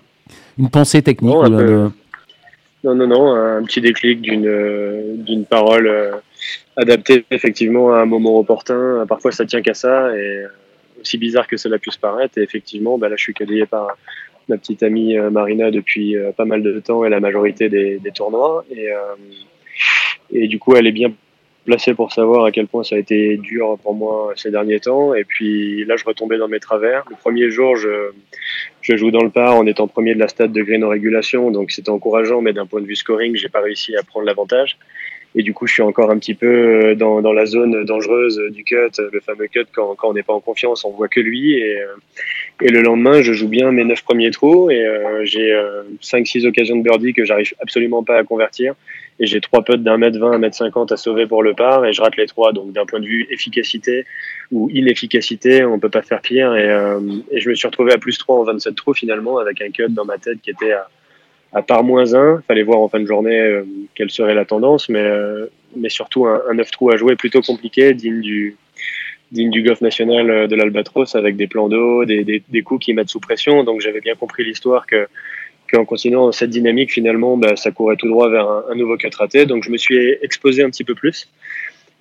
une 0.58 0.70
pensée 0.70 1.04
technique 1.04 1.32
non, 1.32 1.44
peu... 1.44 1.90
non, 2.84 2.96
non, 2.96 3.08
non, 3.08 3.34
un 3.34 3.64
petit 3.64 3.82
déclic 3.82 4.22
d'une 4.22 5.24
d'une 5.24 5.46
parole 5.46 5.88
euh, 5.88 6.12
adaptée 6.76 7.26
effectivement 7.32 7.94
à 7.94 8.00
un 8.00 8.06
moment 8.06 8.38
opportun. 8.40 9.06
Parfois, 9.08 9.32
ça 9.32 9.46
tient 9.46 9.62
qu'à 9.62 9.74
ça, 9.74 10.16
et 10.18 10.44
aussi 11.00 11.18
bizarre 11.18 11.48
que 11.48 11.58
cela 11.58 11.80
puisse 11.80 11.98
paraître. 11.98 12.38
Et 12.38 12.42
effectivement, 12.42 12.98
bah 12.98 13.10
là, 13.10 13.16
je 13.16 13.24
suis 13.24 13.34
cadillé 13.34 13.66
par 13.66 13.96
ma 14.50 14.58
petite 14.58 14.84
amie 14.84 15.18
euh, 15.18 15.30
Marina 15.30 15.72
depuis 15.72 16.18
euh, 16.18 16.32
pas 16.32 16.46
mal 16.46 16.64
de 16.64 16.80
temps 16.80 17.06
et 17.06 17.10
la 17.10 17.20
majorité 17.20 17.70
des, 17.70 18.00
des 18.00 18.12
tournois. 18.12 18.66
Et, 18.72 18.92
euh, 18.92 19.16
et 20.32 20.48
du 20.48 20.60
coup, 20.60 20.76
elle 20.76 20.88
est 20.88 20.92
bien 20.92 21.14
placée 21.66 21.94
pour 21.94 22.12
savoir 22.12 22.46
à 22.46 22.52
quel 22.52 22.68
point 22.68 22.84
ça 22.84 22.96
a 22.96 22.98
été 22.98 23.38
dur 23.38 23.78
pour 23.82 23.94
moi 23.94 24.34
ces 24.36 24.52
derniers 24.52 24.80
temps. 24.80 25.14
Et 25.14 25.24
puis 25.24 25.86
là, 25.86 25.96
je 25.96 26.04
retombais 26.04 26.38
dans 26.38 26.50
mes 26.50 26.60
travers. 26.60 27.06
Le 27.10 27.16
premier 27.16 27.50
jour, 27.50 27.76
je, 27.78 28.12
je 28.84 28.96
joue 28.96 29.10
dans 29.10 29.24
le 29.24 29.30
par 29.30 29.56
en 29.56 29.66
étant 29.66 29.88
premier 29.88 30.14
de 30.14 30.20
la 30.20 30.28
stade 30.28 30.52
de 30.52 30.62
green 30.62 30.84
en 30.84 30.90
régulation, 30.90 31.50
donc 31.50 31.72
c'était 31.72 31.90
encourageant, 31.90 32.42
mais 32.42 32.54
d'un 32.54 32.68
point 32.68 32.82
de 32.82 32.86
vue 32.86 32.96
scoring, 32.96 33.36
j'ai 33.36 33.50
pas 33.50 33.62
réussi 33.62 33.96
à 33.96 34.04
prendre 34.04 34.26
l'avantage. 34.26 34.78
Et 35.36 35.42
du 35.42 35.52
coup, 35.54 35.66
je 35.66 35.74
suis 35.74 35.82
encore 35.82 36.12
un 36.12 36.20
petit 36.20 36.36
peu 36.36 36.94
dans, 36.94 37.22
dans 37.22 37.34
la 37.34 37.48
zone 37.48 37.86
dangereuse 37.86 38.40
du 38.52 38.64
cut, 38.64 38.92
le 39.12 39.20
fameux 39.20 39.48
cut 39.48 39.66
quand, 39.74 39.96
quand 39.96 40.10
on 40.10 40.14
n'est 40.14 40.22
pas 40.22 40.34
en 40.34 40.42
confiance, 40.42 40.86
on 40.86 40.92
voit 40.92 41.08
que 41.08 41.20
lui. 41.20 41.54
Et, 41.54 41.80
et 42.62 42.70
le 42.70 42.82
lendemain, 42.82 43.22
je 43.22 43.34
joue 43.34 43.48
bien 43.48 43.72
mes 43.72 43.84
neuf 43.84 44.04
premiers 44.04 44.32
trous 44.32 44.70
et 44.70 44.86
euh, 44.86 45.26
j'ai 45.26 45.52
euh, 45.52 45.84
5-6 46.02 46.46
occasions 46.46 46.76
de 46.76 46.84
birdie 46.84 47.14
que 47.14 47.26
j'arrive 47.26 47.54
absolument 47.60 48.04
pas 48.04 48.18
à 48.18 48.24
convertir. 48.24 48.76
Et 49.20 49.26
j'ai 49.26 49.42
trois 49.42 49.64
putts 49.64 49.84
d'un 49.84 49.98
mètre 49.98 50.18
20, 50.18 50.32
un 50.32 50.38
mètre 50.38 50.56
50 50.56 50.92
à 50.92 50.98
sauver 50.98 51.28
pour 51.28 51.44
le 51.44 51.54
par 51.54 51.86
et 51.86 51.94
je 51.94 52.02
rate 52.02 52.18
les 52.18 52.26
trois. 52.26 52.52
Donc 52.52 52.72
d'un 52.74 52.86
point 52.86 53.00
de 53.00 53.06
vue 53.06 53.28
efficacité 53.30 54.06
ou 54.52 54.70
inefficacité, 54.72 55.64
on 55.64 55.80
peut 55.80 55.90
pas 55.90 56.02
faire 56.02 56.22
pire. 56.22 56.56
Et, 56.56 56.70
euh, 56.70 57.00
je 57.36 57.50
me 57.50 57.56
suis 57.56 57.68
retrouvé 57.68 57.94
à 57.94 57.98
plus 57.98 58.18
3 58.18 58.40
en 58.40 58.44
27 58.44 58.76
trous 58.76 58.94
finalement 58.94 59.38
avec 59.38 59.62
un 59.62 59.70
cut 59.70 59.90
dans 59.90 60.06
ma 60.06 60.18
tête 60.18 60.42
qui 60.42 60.50
était 60.50 60.74
à, 60.74 60.88
à 61.54 61.62
part 61.62 61.84
moins 61.84 62.14
1. 62.14 62.42
Fallait 62.48 62.64
voir 62.64 62.80
en 62.80 62.90
fin 62.90 63.00
de 63.00 63.06
journée 63.06 63.40
euh, 63.40 63.64
quelle 63.96 64.10
serait 64.10 64.34
la 64.34 64.46
tendance, 64.46 64.90
mais, 64.90 65.04
euh, 65.04 65.48
mais 65.76 65.90
surtout 65.90 66.26
un, 66.26 66.42
un 66.50 66.56
9 66.56 66.72
trous 66.72 66.92
à 66.92 66.98
jouer 66.98 67.16
plutôt 67.16 67.42
compliqué, 67.42 67.94
digne 67.94 68.22
du, 68.22 68.58
digne 69.32 69.52
du 69.52 69.64
golf 69.64 69.82
national 69.82 70.48
de 70.48 70.56
l'Albatros 70.56 71.16
avec 71.16 71.36
des 71.36 71.48
plans 71.48 71.70
d'eau, 71.70 72.06
des, 72.06 72.24
des, 72.24 72.44
des, 72.48 72.62
coups 72.62 72.86
qui 72.86 72.94
mettent 72.94 73.10
sous 73.10 73.20
pression. 73.20 73.64
Donc 73.64 73.82
j'avais 73.82 74.02
bien 74.02 74.16
compris 74.16 74.44
l'histoire 74.44 74.86
que 74.88 75.08
qu'en 75.74 75.86
continuant 75.86 76.32
cette 76.32 76.52
dynamique, 76.52 76.92
finalement, 76.92 77.38
bah, 77.38 77.56
ça 77.56 77.72
courait 77.72 77.96
tout 77.96 78.08
droit 78.08 78.30
vers 78.30 78.48
un, 78.48 78.76
nouveau 78.76 78.98
cut 78.98 79.10
raté. 79.18 79.46
Donc 79.46 79.64
je 79.64 79.72
me 79.72 79.78
suis 79.78 80.16
exposé 80.22 80.64
un 80.64 80.70
petit 80.70 80.84
peu 80.84 80.96
plus 80.96 81.28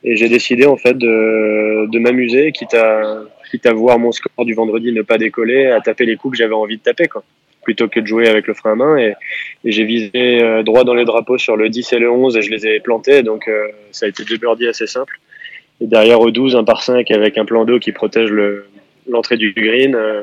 et 0.05 0.17
j'ai 0.17 0.29
décidé 0.29 0.67
en 0.67 0.77
fait 0.77 0.97
de, 0.99 1.87
de 1.87 1.99
m'amuser, 1.99 2.53
quitte 2.53 2.75
à, 2.75 3.73
voir 3.73 3.99
mon 3.99 4.13
score 4.13 4.45
du 4.45 4.55
vendredi 4.55 4.93
ne 4.93 5.03
pas 5.03 5.19
décoller, 5.19 5.67
à 5.67 5.81
taper 5.81 6.07
les 6.07 6.17
coups 6.17 6.33
que 6.33 6.39
j'avais 6.39 6.55
envie 6.55 6.77
de 6.77 6.83
taper, 6.83 7.07
quoi, 7.07 7.23
plutôt 7.63 7.89
que 7.89 8.01
de 8.01 8.07
jouer 8.07 8.29
avec 8.29 8.47
le 8.47 8.55
frein 8.55 8.73
à 8.73 8.75
main. 8.75 8.99
Et, 8.99 9.15
et 9.65 9.73
j'ai 9.73 9.85
visé 9.85 10.11
euh, 10.15 10.63
droit 10.63 10.85
dans 10.85 10.95
les 10.95 11.05
drapeaux 11.05 11.39
sur 11.39 11.57
le 11.57 11.69
10 11.69 11.93
et 11.93 11.99
le 11.99 12.11
11 12.11 12.37
et 12.37 12.43
je 12.43 12.51
les 12.51 12.67
ai 12.67 12.81
plantés. 12.81 13.23
Donc 13.23 13.47
euh, 13.49 13.69
ça 13.93 14.07
a 14.07 14.09
été 14.09 14.25
deux 14.25 14.39
birdies 14.39 14.67
assez 14.67 14.87
simples. 14.87 15.21
Et 15.81 15.87
derrière 15.87 16.21
au 16.21 16.31
12, 16.31 16.57
un 16.57 16.65
par 16.65 16.83
5 16.83 17.11
avec 17.11 17.39
un 17.39 17.45
plan 17.45 17.65
d'eau 17.65 17.79
qui 17.79 17.93
protège 17.93 18.31
l'entrée 19.09 19.37
du 19.37 19.53
green. 19.53 19.95
Euh, 19.95 20.23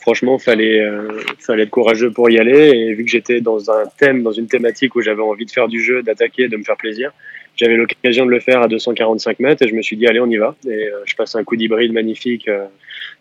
franchement, 0.00 0.38
fallait 0.38 0.80
euh, 0.80 1.08
fallait 1.38 1.64
être 1.64 1.70
courageux 1.70 2.10
pour 2.10 2.30
y 2.30 2.38
aller. 2.38 2.70
Et 2.70 2.94
vu 2.94 3.04
que 3.04 3.10
j'étais 3.10 3.40
dans 3.40 3.70
un 3.70 3.84
thème, 3.98 4.22
dans 4.22 4.32
une 4.32 4.46
thématique 4.46 4.94
où 4.96 5.00
j'avais 5.00 5.22
envie 5.22 5.46
de 5.46 5.50
faire 5.50 5.68
du 5.68 5.82
jeu, 5.82 6.02
d'attaquer, 6.02 6.48
de 6.48 6.56
me 6.56 6.62
faire 6.62 6.76
plaisir, 6.76 7.12
j'avais 7.56 7.76
l'occasion 7.76 8.24
de 8.24 8.30
le 8.30 8.40
faire 8.40 8.62
à 8.62 8.68
245 8.68 9.40
mètres 9.40 9.62
et 9.62 9.68
je 9.68 9.74
me 9.74 9.82
suis 9.82 9.96
dit 9.96 10.06
allez, 10.06 10.20
on 10.20 10.30
y 10.30 10.36
va. 10.36 10.54
Et 10.66 10.88
euh, 10.88 11.00
je 11.04 11.14
passe 11.16 11.34
un 11.34 11.44
coup 11.44 11.56
d'hybride 11.56 11.92
magnifique 11.92 12.48
euh, 12.48 12.66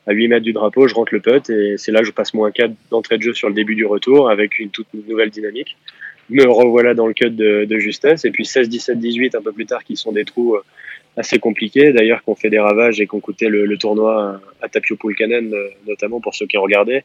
à 0.06 0.14
8 0.14 0.28
mètres 0.28 0.44
du 0.44 0.54
drapeau, 0.54 0.88
je 0.88 0.94
rentre 0.94 1.14
le 1.14 1.20
putt 1.20 1.50
et 1.50 1.76
c'est 1.78 1.92
là 1.92 2.00
que 2.00 2.06
je 2.06 2.12
passe 2.12 2.34
moins 2.34 2.52
4 2.52 2.72
d'entrée 2.92 3.18
de 3.18 3.24
jeu 3.24 3.34
sur 3.34 3.50
le 3.50 3.56
début 3.56 3.76
du 3.76 3.86
retour 3.86 4.30
avec 4.30 4.60
une 4.60 4.70
toute 4.70 4.88
nouvelle 5.08 5.32
dynamique. 5.32 5.76
Me 6.30 6.44
revoilà 6.48 6.94
dans 6.94 7.08
le 7.08 7.14
cut 7.14 7.32
de, 7.32 7.66
de 7.66 7.80
justesse 7.80 8.26
et 8.26 8.32
puis 8.32 8.46
16, 8.46 8.70
17, 8.70 9.00
18 9.00 9.36
un 9.36 9.42
peu 9.42 9.52
plus 9.52 9.66
tard 9.66 9.84
qui 9.84 9.96
sont 9.96 10.12
des 10.12 10.26
trous 10.26 10.56
euh, 10.56 10.64
assez 11.18 11.40
compliqués 11.40 11.92
d'ailleurs 11.92 12.24
qu'on 12.24 12.36
fait 12.36 12.50
des 12.50 12.60
ravages 12.60 13.02
et 13.02 13.08
qu'on 13.08 13.20
coûtait 13.20 13.50
le, 13.50 13.66
le, 13.66 13.78
tournoi 13.78 14.40
à 14.62 14.70
Tapio 14.70 14.96
Pulkanen 14.96 15.54
notamment 15.88 16.22
pour 16.22 16.36
ceux 16.36 16.46
qui 16.46 16.58
regardaient. 16.58 17.04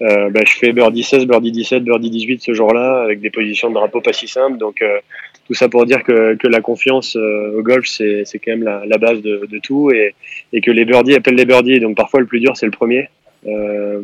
Euh, 0.00 0.30
bah, 0.30 0.40
je 0.46 0.52
fais 0.52 0.72
birdie 0.72 1.02
16, 1.02 1.26
birdie 1.26 1.50
17, 1.50 1.82
birdie 1.82 2.10
18 2.10 2.40
ce 2.42 2.54
jour-là 2.54 3.02
avec 3.02 3.20
des 3.20 3.30
positions 3.30 3.68
de 3.68 3.74
drapeau 3.74 4.00
pas 4.00 4.12
si 4.12 4.28
simples. 4.28 4.58
Donc 4.58 4.80
euh, 4.80 4.98
tout 5.46 5.54
ça 5.54 5.68
pour 5.68 5.86
dire 5.86 6.04
que, 6.04 6.34
que 6.34 6.46
la 6.46 6.60
confiance 6.60 7.16
euh, 7.16 7.58
au 7.58 7.62
golf 7.62 7.86
c'est 7.86 8.24
quand 8.34 8.52
même 8.52 8.62
la, 8.62 8.84
la 8.86 8.98
base 8.98 9.22
de, 9.22 9.46
de, 9.50 9.58
tout 9.58 9.90
et, 9.90 10.14
et 10.52 10.60
que 10.60 10.70
les 10.70 10.84
birdies 10.84 11.14
appellent 11.14 11.34
les 11.34 11.46
birdies. 11.46 11.80
Donc 11.80 11.96
parfois 11.96 12.20
le 12.20 12.26
plus 12.26 12.40
dur 12.40 12.56
c'est 12.56 12.66
le 12.66 12.72
premier. 12.72 13.08
Euh, 13.46 14.02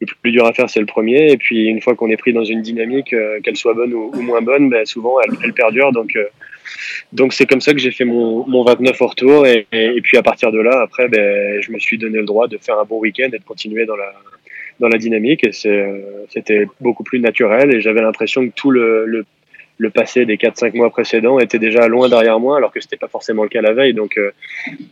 le 0.00 0.06
plus 0.22 0.32
dur 0.32 0.46
à 0.46 0.52
faire, 0.52 0.68
c'est 0.68 0.80
le 0.80 0.86
premier. 0.86 1.30
Et 1.30 1.36
puis, 1.36 1.66
une 1.66 1.80
fois 1.80 1.94
qu'on 1.94 2.10
est 2.10 2.16
pris 2.16 2.32
dans 2.32 2.44
une 2.44 2.62
dynamique, 2.62 3.12
euh, 3.12 3.40
qu'elle 3.40 3.56
soit 3.56 3.74
bonne 3.74 3.92
ou, 3.94 4.10
moins 4.20 4.42
bonne, 4.42 4.68
ben, 4.68 4.84
souvent, 4.84 5.16
elle, 5.20 5.52
perdure. 5.52 5.92
Donc, 5.92 6.16
euh, 6.16 6.24
donc 7.12 7.32
c'est 7.32 7.46
comme 7.46 7.60
ça 7.60 7.72
que 7.72 7.78
j'ai 7.78 7.90
fait 7.90 8.04
mon, 8.04 8.46
mon 8.46 8.64
29 8.64 9.00
au 9.00 9.06
retour. 9.06 9.46
Et, 9.46 9.66
puis, 10.02 10.16
à 10.16 10.22
partir 10.22 10.52
de 10.52 10.58
là, 10.58 10.80
après, 10.82 11.08
ben, 11.08 11.60
je 11.60 11.70
me 11.70 11.78
suis 11.78 11.98
donné 11.98 12.18
le 12.18 12.24
droit 12.24 12.48
de 12.48 12.58
faire 12.58 12.78
un 12.78 12.84
bon 12.84 12.98
week-end 12.98 13.28
et 13.32 13.38
de 13.38 13.44
continuer 13.44 13.86
dans 13.86 13.96
la, 13.96 14.12
dans 14.80 14.88
la 14.88 14.98
dynamique. 14.98 15.44
Et 15.44 15.52
c'était 15.52 16.66
beaucoup 16.80 17.04
plus 17.04 17.20
naturel. 17.20 17.74
Et 17.74 17.80
j'avais 17.80 18.02
l'impression 18.02 18.46
que 18.46 18.52
tout 18.54 18.70
le 18.70 19.24
le 19.78 19.90
passé 19.90 20.24
des 20.24 20.36
4-5 20.36 20.76
mois 20.76 20.90
précédents 20.90 21.38
était 21.38 21.58
déjà 21.58 21.88
loin 21.88 22.08
derrière 22.08 22.38
moi, 22.38 22.56
alors 22.56 22.72
que 22.72 22.80
c'était 22.80 22.96
pas 22.96 23.08
forcément 23.08 23.42
le 23.42 23.48
cas 23.48 23.60
la 23.60 23.72
veille. 23.72 23.94
Donc, 23.94 24.16
euh, 24.16 24.30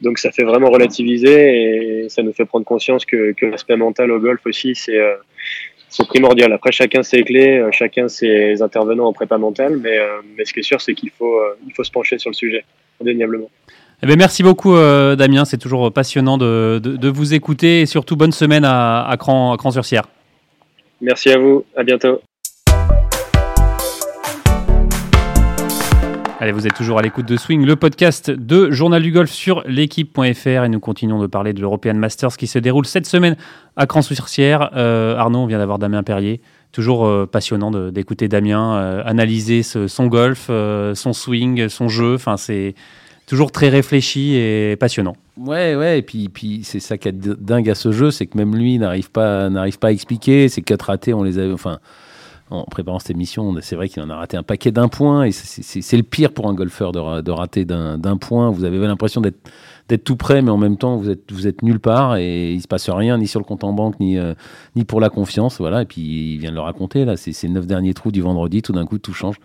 donc 0.00 0.18
ça 0.18 0.32
fait 0.32 0.42
vraiment 0.42 0.70
relativiser 0.70 2.04
et 2.04 2.08
ça 2.08 2.22
nous 2.22 2.32
fait 2.32 2.44
prendre 2.44 2.64
conscience 2.64 3.04
que, 3.04 3.32
que 3.32 3.46
l'aspect 3.46 3.76
mental 3.76 4.10
au 4.10 4.18
golf 4.18 4.40
aussi, 4.44 4.74
c'est 4.74 4.98
euh, 4.98 5.14
primordial. 6.08 6.52
Après, 6.52 6.72
chacun 6.72 7.02
ses 7.02 7.22
clés, 7.22 7.58
euh, 7.58 7.70
chacun 7.70 8.08
ses 8.08 8.60
intervenants 8.60 9.06
en 9.06 9.12
prépa 9.12 9.38
mentale, 9.38 9.76
mais, 9.76 9.98
euh, 9.98 10.20
mais 10.36 10.44
ce 10.44 10.52
qui 10.52 10.60
est 10.60 10.64
sûr, 10.64 10.80
c'est 10.80 10.94
qu'il 10.94 11.10
faut, 11.10 11.40
il 11.66 11.72
faut 11.74 11.84
se 11.84 11.90
pencher 11.90 12.18
sur 12.18 12.30
le 12.30 12.34
sujet, 12.34 12.64
indéniablement. 13.00 13.50
Eh 14.02 14.06
bien, 14.06 14.16
merci 14.16 14.42
beaucoup, 14.42 14.74
Damien. 14.74 15.44
C'est 15.44 15.58
toujours 15.58 15.92
passionnant 15.92 16.36
de, 16.36 16.80
de, 16.82 16.96
de, 16.96 17.08
vous 17.08 17.34
écouter 17.34 17.82
et 17.82 17.86
surtout 17.86 18.16
bonne 18.16 18.32
semaine 18.32 18.64
à, 18.64 19.08
à 19.08 19.16
Cran-sur-Sierre. 19.16 20.08
Merci 21.00 21.30
à 21.30 21.38
vous. 21.38 21.64
À 21.76 21.84
bientôt. 21.84 22.20
Allez, 26.42 26.50
vous 26.50 26.66
êtes 26.66 26.74
toujours 26.74 26.98
à 26.98 27.02
l'écoute 27.02 27.26
de 27.26 27.36
Swing, 27.36 27.64
le 27.64 27.76
podcast 27.76 28.28
de 28.28 28.72
Journal 28.72 29.00
du 29.00 29.12
Golf 29.12 29.30
sur 29.30 29.62
l'équipe.fr 29.64 30.48
et 30.64 30.68
nous 30.68 30.80
continuons 30.80 31.20
de 31.20 31.28
parler 31.28 31.52
de 31.52 31.60
l'European 31.60 31.94
Masters 31.94 32.36
qui 32.36 32.48
se 32.48 32.58
déroule 32.58 32.84
cette 32.84 33.06
semaine 33.06 33.36
à 33.76 33.86
Cran-sur-Sierre. 33.86 34.72
Euh, 34.74 35.14
Arnaud, 35.16 35.38
on 35.38 35.46
vient 35.46 35.58
d'avoir 35.58 35.78
Damien 35.78 36.02
Perrier. 36.02 36.40
toujours 36.72 37.28
passionnant 37.28 37.70
d'écouter 37.92 38.26
Damien 38.26 39.02
analyser 39.04 39.62
son 39.62 40.06
golf, 40.08 40.50
son 40.94 41.12
swing, 41.12 41.68
son 41.68 41.86
jeu. 41.86 42.16
Enfin, 42.16 42.36
c'est 42.36 42.74
toujours 43.26 43.52
très 43.52 43.68
réfléchi 43.68 44.34
et 44.34 44.74
passionnant. 44.74 45.14
Ouais, 45.36 45.76
ouais, 45.76 46.00
et 46.00 46.02
puis, 46.02 46.62
c'est 46.64 46.80
ça 46.80 46.98
qui 46.98 47.06
est 47.06 47.16
dingue 47.16 47.70
à 47.70 47.76
ce 47.76 47.92
jeu, 47.92 48.10
c'est 48.10 48.26
que 48.26 48.36
même 48.36 48.56
lui 48.56 48.80
n'arrive 48.80 49.12
pas, 49.12 49.48
pas 49.80 49.88
à 49.88 49.92
expliquer. 49.92 50.48
Ces 50.48 50.62
quatre 50.62 50.86
ratés, 50.86 51.14
on 51.14 51.22
les 51.22 51.38
a, 51.38 51.52
enfin, 51.52 51.78
en 52.52 52.64
préparant 52.64 52.98
cette 52.98 53.10
émission, 53.10 53.54
c'est 53.60 53.76
vrai 53.76 53.88
qu'il 53.88 54.02
en 54.02 54.10
a 54.10 54.16
raté 54.16 54.36
un 54.36 54.42
paquet 54.42 54.70
d'un 54.70 54.88
point, 54.88 55.24
et 55.24 55.32
c'est 55.32 55.96
le 55.96 56.02
pire 56.02 56.32
pour 56.32 56.48
un 56.48 56.54
golfeur 56.54 56.92
de, 56.92 57.20
de 57.20 57.30
rater 57.30 57.64
d'un 57.64 58.16
point. 58.18 58.50
Vous 58.50 58.64
avez 58.64 58.78
l'impression 58.86 59.20
d'être 59.20 60.04
tout 60.04 60.16
près, 60.16 60.42
mais 60.42 60.50
en 60.50 60.56
même 60.56 60.76
temps, 60.76 60.96
vous 60.96 61.10
êtes, 61.10 61.62
nulle 61.62 61.80
part 61.80 62.16
et 62.16 62.52
il 62.52 62.60
se 62.60 62.68
passe 62.68 62.88
rien, 62.88 63.18
ni 63.18 63.26
sur 63.26 63.40
le 63.40 63.44
compte 63.44 63.64
en 63.64 63.72
banque, 63.72 63.98
ni, 64.00 64.18
euh, 64.18 64.34
pour 64.86 65.00
la 65.00 65.10
confiance. 65.10 65.58
Voilà. 65.58 65.82
Et 65.82 65.86
puis, 65.86 66.00
il 66.34 66.38
vient 66.38 66.50
de 66.50 66.56
le 66.56 66.60
raconter, 66.60 67.04
là. 67.04 67.16
C'est 67.16 67.32
ces 67.32 67.48
neuf 67.48 67.66
derniers 67.66 67.94
trous 67.94 68.12
du 68.12 68.22
vendredi, 68.22 68.62
tout 68.62 68.72
d'un 68.72 68.86
coup, 68.86 68.98
tout 68.98 69.12
change. 69.12 69.36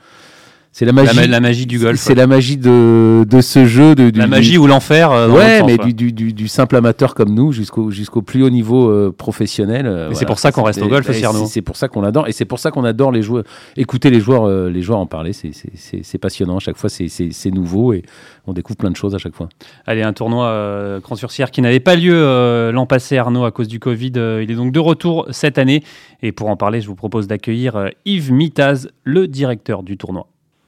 C'est 0.77 0.85
la 0.85 0.91
magie, 0.91 1.27
la, 1.27 1.39
magie 1.39 1.65
du 1.65 1.79
golf. 1.79 1.99
C'est 1.99 2.13
la 2.13 2.27
magie 2.27 2.55
de, 2.55 3.25
de 3.27 3.41
ce 3.41 3.65
jeu. 3.65 3.95
De, 3.95 4.15
la 4.15 4.27
magie 4.27 4.59
ou 4.59 4.67
l'enfer. 4.67 5.11
Euh, 5.11 5.27
ouais, 5.27 5.63
mais 5.63 5.75
Du, 5.75 6.13
du, 6.13 6.33
du, 6.33 6.47
simple 6.47 6.75
amateur 6.75 7.15
comme 7.15 7.33
nous 7.33 7.51
jusqu'au 7.51 7.89
jusqu'au 7.89 8.21
plus 8.21 8.43
haut 8.43 8.51
niveau 8.51 8.87
euh, 8.87 9.11
professionnel. 9.11 9.87
Euh, 9.87 10.13
c'est 10.13 10.27
pour 10.27 10.37
ça 10.37 10.51
qu'on 10.51 10.61
reste 10.61 10.83
au 10.83 10.87
golf, 10.87 11.09
C'est 11.47 11.63
pour 11.63 11.77
ça 11.77 11.87
qu'on 11.87 12.03
adore. 12.03 12.27
Et 12.27 12.31
c'est 12.31 12.45
pour 12.45 12.59
ça 12.59 12.69
qu'on 12.69 12.83
adore 12.83 13.11
les 13.11 13.23
joueurs. 13.23 13.43
Écouter 13.75 14.11
les 14.11 14.19
joueurs, 14.19 14.69
les 14.69 14.83
joueurs 14.83 14.99
en 14.99 15.07
parler, 15.07 15.31
c'est 15.33 16.17
passionnant. 16.19 16.57
À 16.57 16.59
chaque 16.59 16.77
fois, 16.77 16.91
c'est 16.91 17.51
nouveau 17.51 17.93
et 17.93 18.03
on 18.45 18.53
découvre 18.53 18.77
plein 18.77 18.91
de 18.91 18.95
choses 18.95 19.15
à 19.15 19.17
chaque 19.17 19.33
fois. 19.33 19.49
Allez, 19.87 20.03
un 20.03 20.13
tournoi 20.13 20.99
Grand 21.01 21.15
Surcière 21.15 21.49
qui 21.49 21.63
n'avait 21.63 21.79
pas 21.79 21.95
lieu 21.95 22.69
l'an 22.71 22.85
passé, 22.85 23.17
Arnaud, 23.17 23.45
à 23.45 23.51
cause 23.51 23.67
du 23.67 23.79
Covid. 23.79 24.11
il 24.43 24.51
est 24.51 24.55
donc 24.55 24.73
de 24.73 24.79
retour 24.79 25.25
cette 25.31 25.57
année. 25.57 25.83
Et 26.21 26.31
pour 26.31 26.49
en 26.49 26.55
parler, 26.55 26.81
je 26.81 26.87
vous 26.87 26.95
propose 26.95 27.25
d'accueillir 27.25 27.89
Yves 28.05 28.31
Mitaz, 28.31 28.89
le 29.03 29.27
directeur 29.27 29.81
du 29.81 29.97
tournoi. 29.97 30.27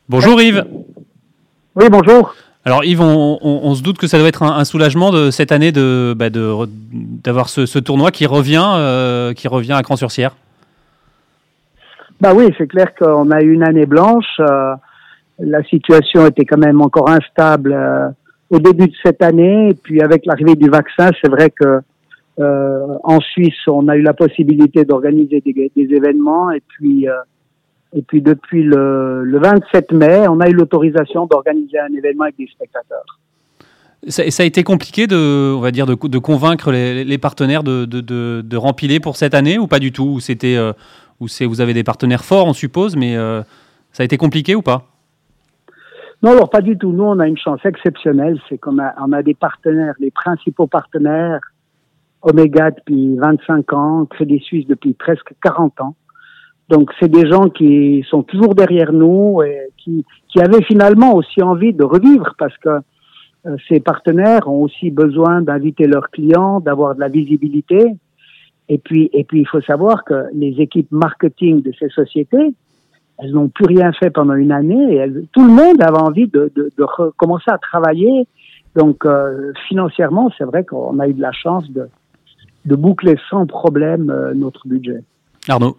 Bonjour 0.10 0.41
Yves. 0.41 0.65
Oui, 1.76 1.86
bonjour. 1.91 2.34
Alors 2.65 2.84
Yves, 2.84 3.00
on, 3.00 3.76
se 3.76 3.84
doute 3.84 4.00
que 4.00 4.08
ça 4.08 4.17
doit 4.17 4.28
être 4.28 4.41
un, 4.41 4.65
soulagement 4.65 5.12
de 5.12 5.30
cette 5.30 5.52
année 5.52 5.72
de 5.72 6.15
bah, 6.17 6.32
d'avoir 6.32 7.48
ce, 7.48 7.78
tournoi 7.78 8.10
qui 8.10 8.26
revient 8.26 8.65
euh, 8.76 9.34
qui 9.34 9.48
revient 9.48 9.74
à 9.74 9.84
Cran-sur-Sierre. 9.84 10.36
Bah 12.19 12.32
oui, 12.36 12.52
c'est 12.58 12.65
clair 12.65 12.95
qu'on 12.95 13.30
a 13.30 13.41
eu 13.41 13.54
une 13.54 13.62
année 13.62 13.86
blanche. 13.86 14.39
Euh, 14.39 14.74
la 15.38 15.62
situation 15.65 16.26
était 16.26 16.43
quand 16.43 16.58
même 16.58 16.82
encore 16.82 17.08
instable 17.08 17.72
euh, 17.72 18.10
au 18.50 18.58
début 18.58 18.88
de 18.88 18.95
cette 19.06 19.22
année. 19.22 19.69
Et 19.69 19.74
puis 19.76 20.02
avec 20.02 20.26
l'arrivée 20.26 20.56
du 20.56 20.72
vaccin, 20.72 21.12
c'est 21.22 21.30
vrai 21.30 21.52
que 21.52 21.82
en 22.41 23.19
Suisse, 23.19 23.67
on 23.67 23.89
a 23.89 23.98
eu 23.98 24.02
la 24.02 24.13
possibilité 24.13 24.86
d'organiser 24.86 25.41
des, 25.41 25.72
des, 25.76 25.93
événements. 25.93 26.52
Et 26.52 26.62
puis 26.65 27.06
et 27.93 28.02
puis 28.02 28.21
depuis 28.21 28.63
le, 28.63 29.23
le 29.23 29.39
27 29.39 29.91
mai, 29.91 30.28
on 30.28 30.39
a 30.39 30.49
eu 30.49 30.54
l'autorisation 30.54 31.25
d'organiser 31.25 31.80
un 31.80 31.93
événement 31.93 32.25
avec 32.25 32.38
des 32.38 32.47
spectateurs. 32.47 33.19
Ça, 34.08 34.30
ça, 34.32 34.43
a 34.43 34.45
été 34.45 34.63
compliqué 34.63 35.08
de, 35.08 35.54
on 35.56 35.60
va 35.60 35.71
dire, 35.71 35.86
de, 35.86 35.95
de 35.95 36.17
convaincre 36.19 36.71
les, 36.71 37.04
les 37.04 37.17
partenaires 37.17 37.63
de, 37.63 37.86
de, 37.86 37.99
de, 38.41 38.58
rempiler 38.58 38.99
pour 38.99 39.17
cette 39.17 39.34
année 39.34 39.58
ou 39.58 39.67
pas 39.67 39.80
du 39.80 39.91
tout? 39.91 40.06
Ou 40.06 40.19
c'était, 40.21 40.56
euh, 40.56 40.71
vous 41.19 41.62
avez 41.62 41.73
des 41.73 41.84
partenaires 41.84 42.23
forts, 42.23 42.47
on 42.47 42.54
suppose, 42.54 42.95
mais 42.95 43.17
euh, 43.17 43.41
ça 43.91 44.04
a 44.04 44.06
été 44.06 44.17
compliqué 44.17 44.56
ou 44.56 44.62
pas? 44.62 44.84
Non, 46.21 46.32
alors 46.32 46.49
pas 46.49 46.62
du 46.62 46.78
tout. 46.78 46.91
Nous, 46.91 47.04
on 47.04 47.19
a 47.19 47.28
une 47.28 47.38
chance 47.38 47.60
exceptionnelle, 47.65 48.39
c'est 48.47 48.58
qu'on 48.58 48.80
a, 48.80 48.93
on 49.02 49.12
a 49.12 49.23
des 49.23 49.34
partenaires, 49.34 49.95
les 49.99 50.12
principaux 50.12 50.67
partenaires, 50.67 51.41
Omega 52.21 52.71
depuis 52.71 53.17
25 53.17 53.73
ans, 53.73 54.06
Crédit 54.06 54.39
Suisse 54.39 54.67
depuis 54.67 54.93
presque 54.93 55.34
40 55.41 55.82
ans. 55.82 55.95
Donc 56.69 56.91
c'est 56.99 57.10
des 57.10 57.27
gens 57.27 57.49
qui 57.49 58.05
sont 58.10 58.21
toujours 58.21 58.53
derrière 58.53 58.93
nous 58.93 59.41
et 59.41 59.69
qui, 59.77 60.05
qui 60.29 60.39
avaient 60.39 60.63
finalement 60.63 61.15
aussi 61.15 61.41
envie 61.41 61.73
de 61.73 61.84
revivre 61.84 62.36
parce 62.38 62.55
que 62.60 62.69
euh, 63.47 63.55
ces 63.67 63.79
partenaires 63.79 64.47
ont 64.47 64.62
aussi 64.63 64.91
besoin 64.91 65.41
d'inviter 65.41 65.88
leurs 65.88 66.10
clients, 66.12 66.60
d'avoir 66.60 66.93
de 66.95 66.99
la 66.99 67.08
visibilité. 67.08 67.95
Et 68.67 68.77
puis, 68.77 69.10
et 69.13 69.23
puis, 69.23 69.41
il 69.41 69.47
faut 69.47 69.62
savoir 69.62 70.03
que 70.03 70.25
les 70.34 70.55
équipes 70.60 70.91
marketing 70.91 71.63
de 71.63 71.71
ces 71.79 71.89
sociétés, 71.89 72.53
elles 73.17 73.32
n'ont 73.32 73.49
plus 73.49 73.65
rien 73.65 73.91
fait 73.93 74.12
pendant 74.12 74.36
une 74.36 74.51
année 74.51 74.95
et 74.95 75.12
tout 75.34 75.43
le 75.43 75.51
monde 75.51 75.82
avait 75.82 75.97
envie 75.97 76.27
de, 76.27 76.51
recommencer 76.77 77.49
à 77.49 77.58
travailler. 77.58 78.27
Donc, 78.75 79.05
euh, 79.05 79.53
financièrement, 79.67 80.29
c'est 80.38 80.43
vrai 80.43 80.63
qu'on 80.63 80.99
a 80.99 81.08
eu 81.08 81.13
de 81.13 81.21
la 81.21 81.32
chance 81.32 81.69
de, 81.71 81.89
de 82.65 82.75
boucler 82.75 83.15
sans 83.29 83.47
problème 83.47 84.12
euh, 84.12 84.34
notre 84.36 84.67
budget. 84.67 85.01
Arnaud 85.47 85.75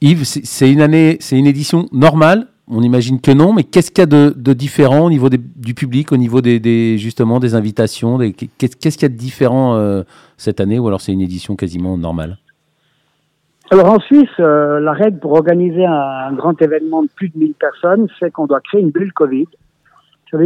Yves, 0.00 0.24
c'est 0.24 0.70
une 0.70 0.82
année, 0.82 1.16
c'est 1.20 1.38
une 1.38 1.46
édition 1.46 1.86
normale. 1.92 2.48
On 2.68 2.82
imagine 2.82 3.20
que 3.20 3.30
non, 3.30 3.52
mais 3.52 3.62
qu'est-ce 3.62 3.90
qu'il 3.90 4.02
y 4.02 4.02
a 4.02 4.06
de, 4.06 4.52
différent 4.52 5.06
au 5.06 5.10
niveau 5.10 5.28
du 5.30 5.74
public, 5.74 6.10
au 6.10 6.16
niveau 6.16 6.40
des, 6.40 6.98
justement 6.98 7.38
des 7.38 7.54
invitations 7.54 8.18
Qu'est-ce 8.18 8.76
qu'il 8.76 9.02
y 9.02 9.04
a 9.04 9.08
de 9.08 9.14
différent 9.14 9.76
euh, 9.76 10.02
cette 10.36 10.60
année, 10.60 10.78
ou 10.78 10.88
alors 10.88 11.00
c'est 11.00 11.12
une 11.12 11.20
édition 11.20 11.54
quasiment 11.54 11.96
normale? 11.96 12.38
Alors 13.70 13.90
en 13.90 13.98
Suisse, 13.98 14.28
euh, 14.38 14.78
la 14.80 14.92
règle 14.92 15.18
pour 15.18 15.32
organiser 15.32 15.84
un, 15.84 16.32
grand 16.32 16.60
événement 16.60 17.02
de 17.02 17.08
plus 17.14 17.30
de 17.30 17.38
1000 17.38 17.54
personnes, 17.54 18.06
c'est 18.20 18.30
qu'on 18.30 18.46
doit 18.46 18.60
créer 18.60 18.80
une 18.80 18.90
bulle 18.90 19.12
Covid. 19.12 19.48
Ça 20.30 20.38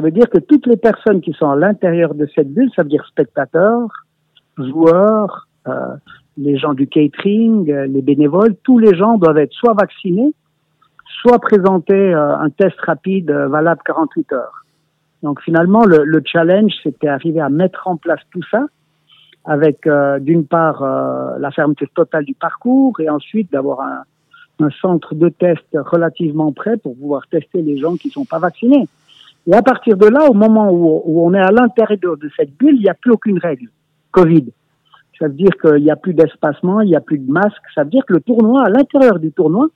veut, 0.00 0.10
dire 0.10 0.28
que 0.30 0.38
toutes 0.38 0.66
les 0.66 0.76
personnes 0.76 1.20
qui 1.20 1.32
sont 1.32 1.50
à 1.50 1.56
l'intérieur 1.56 2.14
de 2.14 2.28
cette 2.34 2.52
bulle, 2.52 2.70
ça 2.76 2.82
veut 2.82 2.88
dire 2.88 3.04
spectateurs, 3.08 3.88
joueurs, 4.58 5.48
euh, 5.66 5.96
les 6.36 6.58
gens 6.58 6.74
du 6.74 6.86
catering, 6.86 7.70
euh, 7.70 7.86
les 7.86 8.02
bénévoles, 8.02 8.56
tous 8.62 8.78
les 8.78 8.94
gens 8.94 9.16
doivent 9.18 9.38
être 9.38 9.52
soit 9.52 9.74
vaccinés, 9.74 10.32
soit 11.22 11.38
présenter 11.38 11.94
euh, 11.94 12.36
un 12.36 12.50
test 12.50 12.78
rapide 12.80 13.30
euh, 13.30 13.48
valable 13.48 13.80
48 13.84 14.32
heures. 14.32 14.64
Donc 15.22 15.40
finalement, 15.42 15.84
le, 15.84 16.04
le 16.04 16.22
challenge, 16.24 16.72
c'était 16.82 17.08
arriver 17.08 17.40
à 17.40 17.48
mettre 17.48 17.88
en 17.88 17.96
place 17.96 18.20
tout 18.30 18.42
ça, 18.50 18.66
avec 19.44 19.88
d'une 20.22 20.44
part 20.44 20.82
la 21.38 21.50
fermeture 21.52 21.88
totale 21.94 22.24
du 22.24 22.34
parcours 22.34 22.98
et 22.98 23.08
ensuite 23.08 23.50
d'avoir 23.52 23.80
un, 24.60 24.70
centre 24.80 25.14
de 25.14 25.28
test 25.28 25.64
relativement 25.72 26.50
prêt 26.50 26.76
pour 26.78 26.96
pouvoir 26.96 27.28
tester 27.28 27.62
les 27.62 27.78
gens 27.78 27.94
qui 27.94 28.10
sont 28.10 28.24
pas 28.24 28.40
vaccinés. 28.40 28.88
Et 29.46 29.54
à 29.54 29.62
partir 29.62 29.96
de 29.96 30.06
là, 30.06 30.28
au 30.28 30.34
moment 30.34 30.72
où 30.72 31.24
on 31.24 31.32
est 31.32 31.40
à 31.40 31.52
l'intérieur 31.52 32.16
de 32.16 32.28
cette 32.36 32.56
bulle, 32.56 32.74
il 32.74 32.82
n'y 32.82 32.88
a 32.88 32.94
plus 32.94 33.12
aucune 33.12 33.38
règle 33.38 33.68
Covid. 34.10 34.46
Ça 35.18 35.28
veut 35.28 35.34
dire 35.34 35.50
qu'il 35.60 35.82
n'y 35.82 35.90
a 35.90 35.96
plus 35.96 36.14
d'espacement, 36.14 36.80
il 36.80 36.88
n'y 36.88 36.96
a 36.96 37.00
plus 37.00 37.18
de 37.18 37.30
masque. 37.30 37.62
Ça 37.74 37.84
veut 37.84 37.90
dire 37.90 38.04
que 38.06 38.14
le 38.14 38.20
tournoi, 38.20 38.64
à 38.64 38.70
l'intérieur 38.70 39.18
du 39.18 39.32
tournoi, 39.32 39.68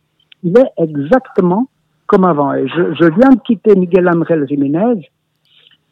il 0.43 0.57
est 0.59 0.71
exactement 0.83 1.69
comme 2.07 2.25
avant. 2.25 2.53
Et 2.55 2.67
je, 2.69 2.95
je 2.95 3.05
viens 3.05 3.31
de 3.31 3.41
quitter 3.41 3.75
Miguel 3.77 4.09
Amrel 4.09 4.47
Jiménez, 4.49 5.09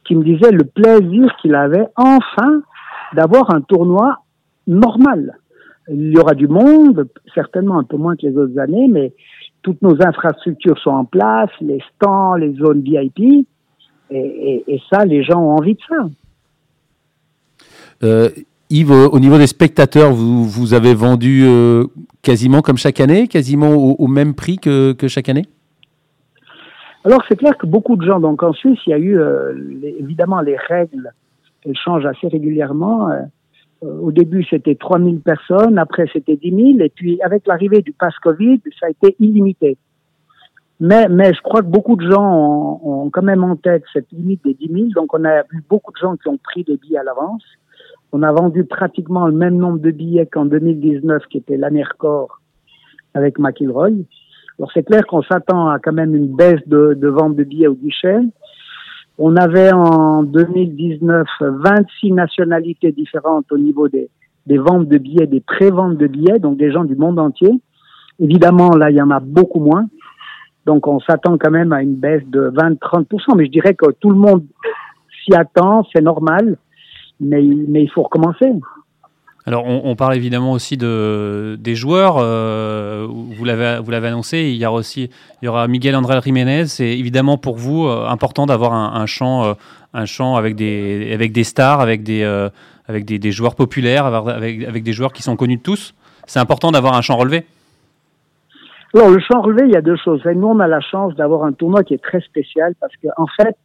qui 0.05 0.17
me 0.17 0.25
disait 0.25 0.51
le 0.51 0.65
plaisir 0.65 1.35
qu'il 1.41 1.55
avait 1.55 1.87
enfin 1.97 2.63
d'avoir 3.15 3.55
un 3.55 3.61
tournoi 3.61 4.19
normal. 4.67 5.39
Il 5.91 6.13
y 6.13 6.19
aura 6.19 6.35
du 6.35 6.49
monde, 6.49 7.09
certainement 7.35 7.79
un 7.79 7.85
peu 7.85 7.97
moins 7.97 8.17
que 8.17 8.27
les 8.27 8.37
autres 8.37 8.59
années, 8.59 8.89
mais 8.89 9.13
toutes 9.63 9.81
nos 9.81 10.03
infrastructures 10.03 10.79
sont 10.79 10.91
en 10.91 11.05
place, 11.05 11.51
les 11.61 11.83
stands, 11.95 12.35
les 12.35 12.53
zones 12.55 12.83
VIP, 12.83 13.21
et, 13.21 13.47
et, 14.11 14.65
et 14.75 14.81
ça, 14.91 15.05
les 15.05 15.23
gens 15.23 15.41
ont 15.41 15.57
envie 15.57 15.75
de 15.75 15.81
ça. 15.89 16.09
Euh, 18.03 18.29
Yves, 18.71 18.91
au 18.91 19.19
niveau 19.19 19.39
des 19.39 19.47
spectateurs, 19.47 20.13
vous, 20.13 20.75
avez 20.75 20.95
vendu 20.95 21.43
euh, 21.45 21.85
quasiment 22.23 22.61
comme 22.61 22.77
chaque 22.77 23.01
année, 23.01 23.27
quasiment 23.27 23.75
au, 23.75 24.07
même 24.07 24.35
prix 24.35 24.59
que, 24.59 24.93
que, 24.93 25.09
chaque 25.09 25.31
année? 25.31 25.47
Alors 27.05 27.23
c'est 27.29 27.37
clair 27.37 27.57
que 27.57 27.67
beaucoup 27.67 27.97
de 27.97 28.05
gens, 28.05 28.21
donc 28.21 28.43
en 28.43 28.53
Suisse, 28.53 28.79
il 28.87 28.91
y 28.91 28.93
a 28.93 28.99
eu 28.99 29.19
euh, 29.19 29.55
évidemment 29.99 30.43
les 30.43 30.57
règles, 30.57 31.13
elles 31.65 31.77
changent 31.77 32.05
assez 32.05 32.29
régulièrement. 32.29 33.09
Euh, 33.09 33.23
au 33.81 34.13
début 34.13 34.45
c'était 34.45 34.75
3000 34.75 35.21
personnes, 35.21 35.79
après 35.79 36.07
c'était 36.13 36.37
10 36.37 36.75
000, 36.75 36.81
et 36.81 36.93
puis 36.95 37.19
avec 37.23 37.47
l'arrivée 37.47 37.81
du 37.81 37.93
pass 37.93 38.15
Covid, 38.23 38.61
ça 38.79 38.87
a 38.87 38.91
été 38.91 39.17
illimité. 39.19 39.79
Mais, 40.81 41.09
mais 41.09 41.33
je 41.33 41.41
crois 41.41 41.63
que 41.63 41.67
beaucoup 41.67 41.97
de 41.97 42.11
gens 42.11 42.23
ont, 42.23 43.05
ont 43.07 43.11
quand 43.11 43.23
même 43.23 43.45
en 43.45 43.57
tête 43.57 43.85
cette 43.95 44.13
limite 44.13 44.45
des 44.45 44.53
10 44.53 44.69
000, 44.71 44.85
donc 44.95 45.15
on 45.15 45.25
a 45.25 45.41
eu 45.53 45.65
beaucoup 45.71 45.93
de 45.93 45.97
gens 45.97 46.17
qui 46.17 46.29
ont 46.29 46.39
pris 46.39 46.65
des 46.65 46.77
billets 46.77 46.99
à 46.99 47.05
l'avance. 47.05 47.43
On 48.13 48.23
a 48.23 48.33
vendu 48.33 48.65
pratiquement 48.65 49.27
le 49.27 49.35
même 49.35 49.57
nombre 49.57 49.79
de 49.79 49.91
billets 49.91 50.27
qu'en 50.27 50.47
2019, 50.47 51.25
qui 51.31 51.39
était 51.39 51.57
l'année 51.57 51.83
record 51.83 52.41
avec 53.15 53.39
McIlroy. 53.39 53.91
Alors 54.59 54.71
c'est 54.73 54.83
clair 54.83 55.07
qu'on 55.07 55.23
s'attend 55.23 55.69
à 55.69 55.79
quand 55.79 55.93
même 55.93 56.15
une 56.15 56.35
baisse 56.35 56.67
de, 56.67 56.95
de 56.95 57.09
vente 57.09 57.37
de 57.37 57.45
billets 57.45 57.69
au 57.69 57.75
guichet. 57.75 58.19
On 59.19 59.37
avait 59.37 59.73
en 59.73 60.23
2019 60.23 61.27
26 61.41 62.13
nationalités 62.13 62.93
différentes 62.93 63.51
au 63.53 63.59
niveau 63.59 63.89
des, 63.89 64.09
des 64.47 64.59
ventes 64.59 64.89
de 64.89 64.99
billets, 64.99 65.27
des 65.27 65.41
pré-ventes 65.41 65.99
de 65.99 66.07
billets, 66.07 66.39
donc 66.39 66.57
des 66.57 66.73
gens 66.73 66.85
du 66.85 66.97
monde 66.97 67.19
entier. 67.19 67.51
Évidemment, 68.21 68.71
là, 68.71 68.91
il 68.91 68.97
y 68.97 69.03
en 69.03 69.11
a 69.11 69.21
beaucoup 69.21 69.61
moins. 69.61 69.87
Donc, 70.67 70.87
on 70.87 71.01
s'attend 71.01 71.39
quand 71.39 71.51
même 71.51 71.73
à 71.73 71.83
une 71.83 71.95
baisse 71.95 72.25
de 72.27 72.51
20-30%. 72.51 73.37
Mais 73.37 73.47
je 73.47 73.51
dirais 73.51 73.75
que 73.75 73.91
tout 74.01 74.11
le 74.11 74.17
monde 74.17 74.45
s'y 75.25 75.35
attend, 75.35 75.87
c'est 75.93 76.03
normal 76.03 76.57
mais, 77.21 77.43
mais 77.43 77.83
il 77.83 77.91
faut 77.91 78.03
recommencer. 78.03 78.53
Alors, 79.49 79.65
on, 79.67 79.97
parle 79.97 80.15
évidemment 80.15 80.53
aussi 80.53 80.77
de, 80.77 81.57
des 81.59 81.75
joueurs. 81.75 82.17
Euh, 82.19 83.07
vous 83.09 83.45
l'avez 83.47 84.07
annoncé. 84.07 84.51
Il 84.51 84.57
y 84.57 84.67
aura 84.67 84.77
aussi 84.77 85.09
il 85.41 85.47
y 85.47 85.49
aura 85.49 85.67
Miguel 85.69 85.97
André 85.97 86.21
Jiménez. 86.23 86.67
C'est 86.67 86.99
évidemment 86.99 87.39
pour 87.39 87.57
vous 87.57 87.87
euh, 87.87 88.07
important 88.09 88.45
d'avoir 88.45 88.75
un, 88.75 89.07
champ 89.07 89.45
euh, 89.45 89.55
un 89.95 90.05
champ 90.05 90.37
avec 90.37 90.55
des 90.55 91.13
avec 91.15 91.33
des 91.33 91.45
stars, 91.45 91.81
avec 91.81 92.03
des 92.03 92.23
avec 92.89 93.07
des, 93.07 93.33
joueurs 93.33 93.55
populaires, 93.55 94.05
avec, 94.05 94.65
avec 94.65 94.83
des 94.83 94.93
joueurs 94.93 95.15
qui 95.15 95.23
sont 95.23 95.37
connus 95.37 95.57
de 95.57 95.63
tous. 95.63 95.95
C'est 96.27 96.41
important 96.41 96.71
d'avoir 96.71 96.95
un 96.95 97.01
champ 97.01 97.17
relevé. 97.17 97.47
Alors, 98.95 99.09
le 99.09 99.21
champ 99.21 99.41
relevé, 99.41 99.65
il 99.67 99.73
y 99.73 99.77
a 99.77 99.83
deux 99.83 99.97
choses. 99.97 100.23
nous, 100.27 100.47
on 100.47 100.61
a 100.61 100.69
la 100.69 100.81
chance 100.81 101.15
d'avoir 101.15 101.45
un 101.45 101.53
tournoi 101.53 101.85
qui 101.85 101.95
est 101.95 102.03
très 102.03 102.21
spécial 102.21 102.75
parce 102.81 102.95
que, 103.03 103.09
en 103.17 103.27
fait, 103.27 103.57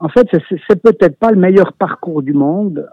en 0.00 0.08
fait, 0.08 0.28
c'est 0.50 0.82
peut-être 0.82 1.18
pas 1.18 1.30
le 1.30 1.38
meilleur 1.38 1.72
parcours 1.72 2.22
du 2.22 2.32
monde, 2.32 2.88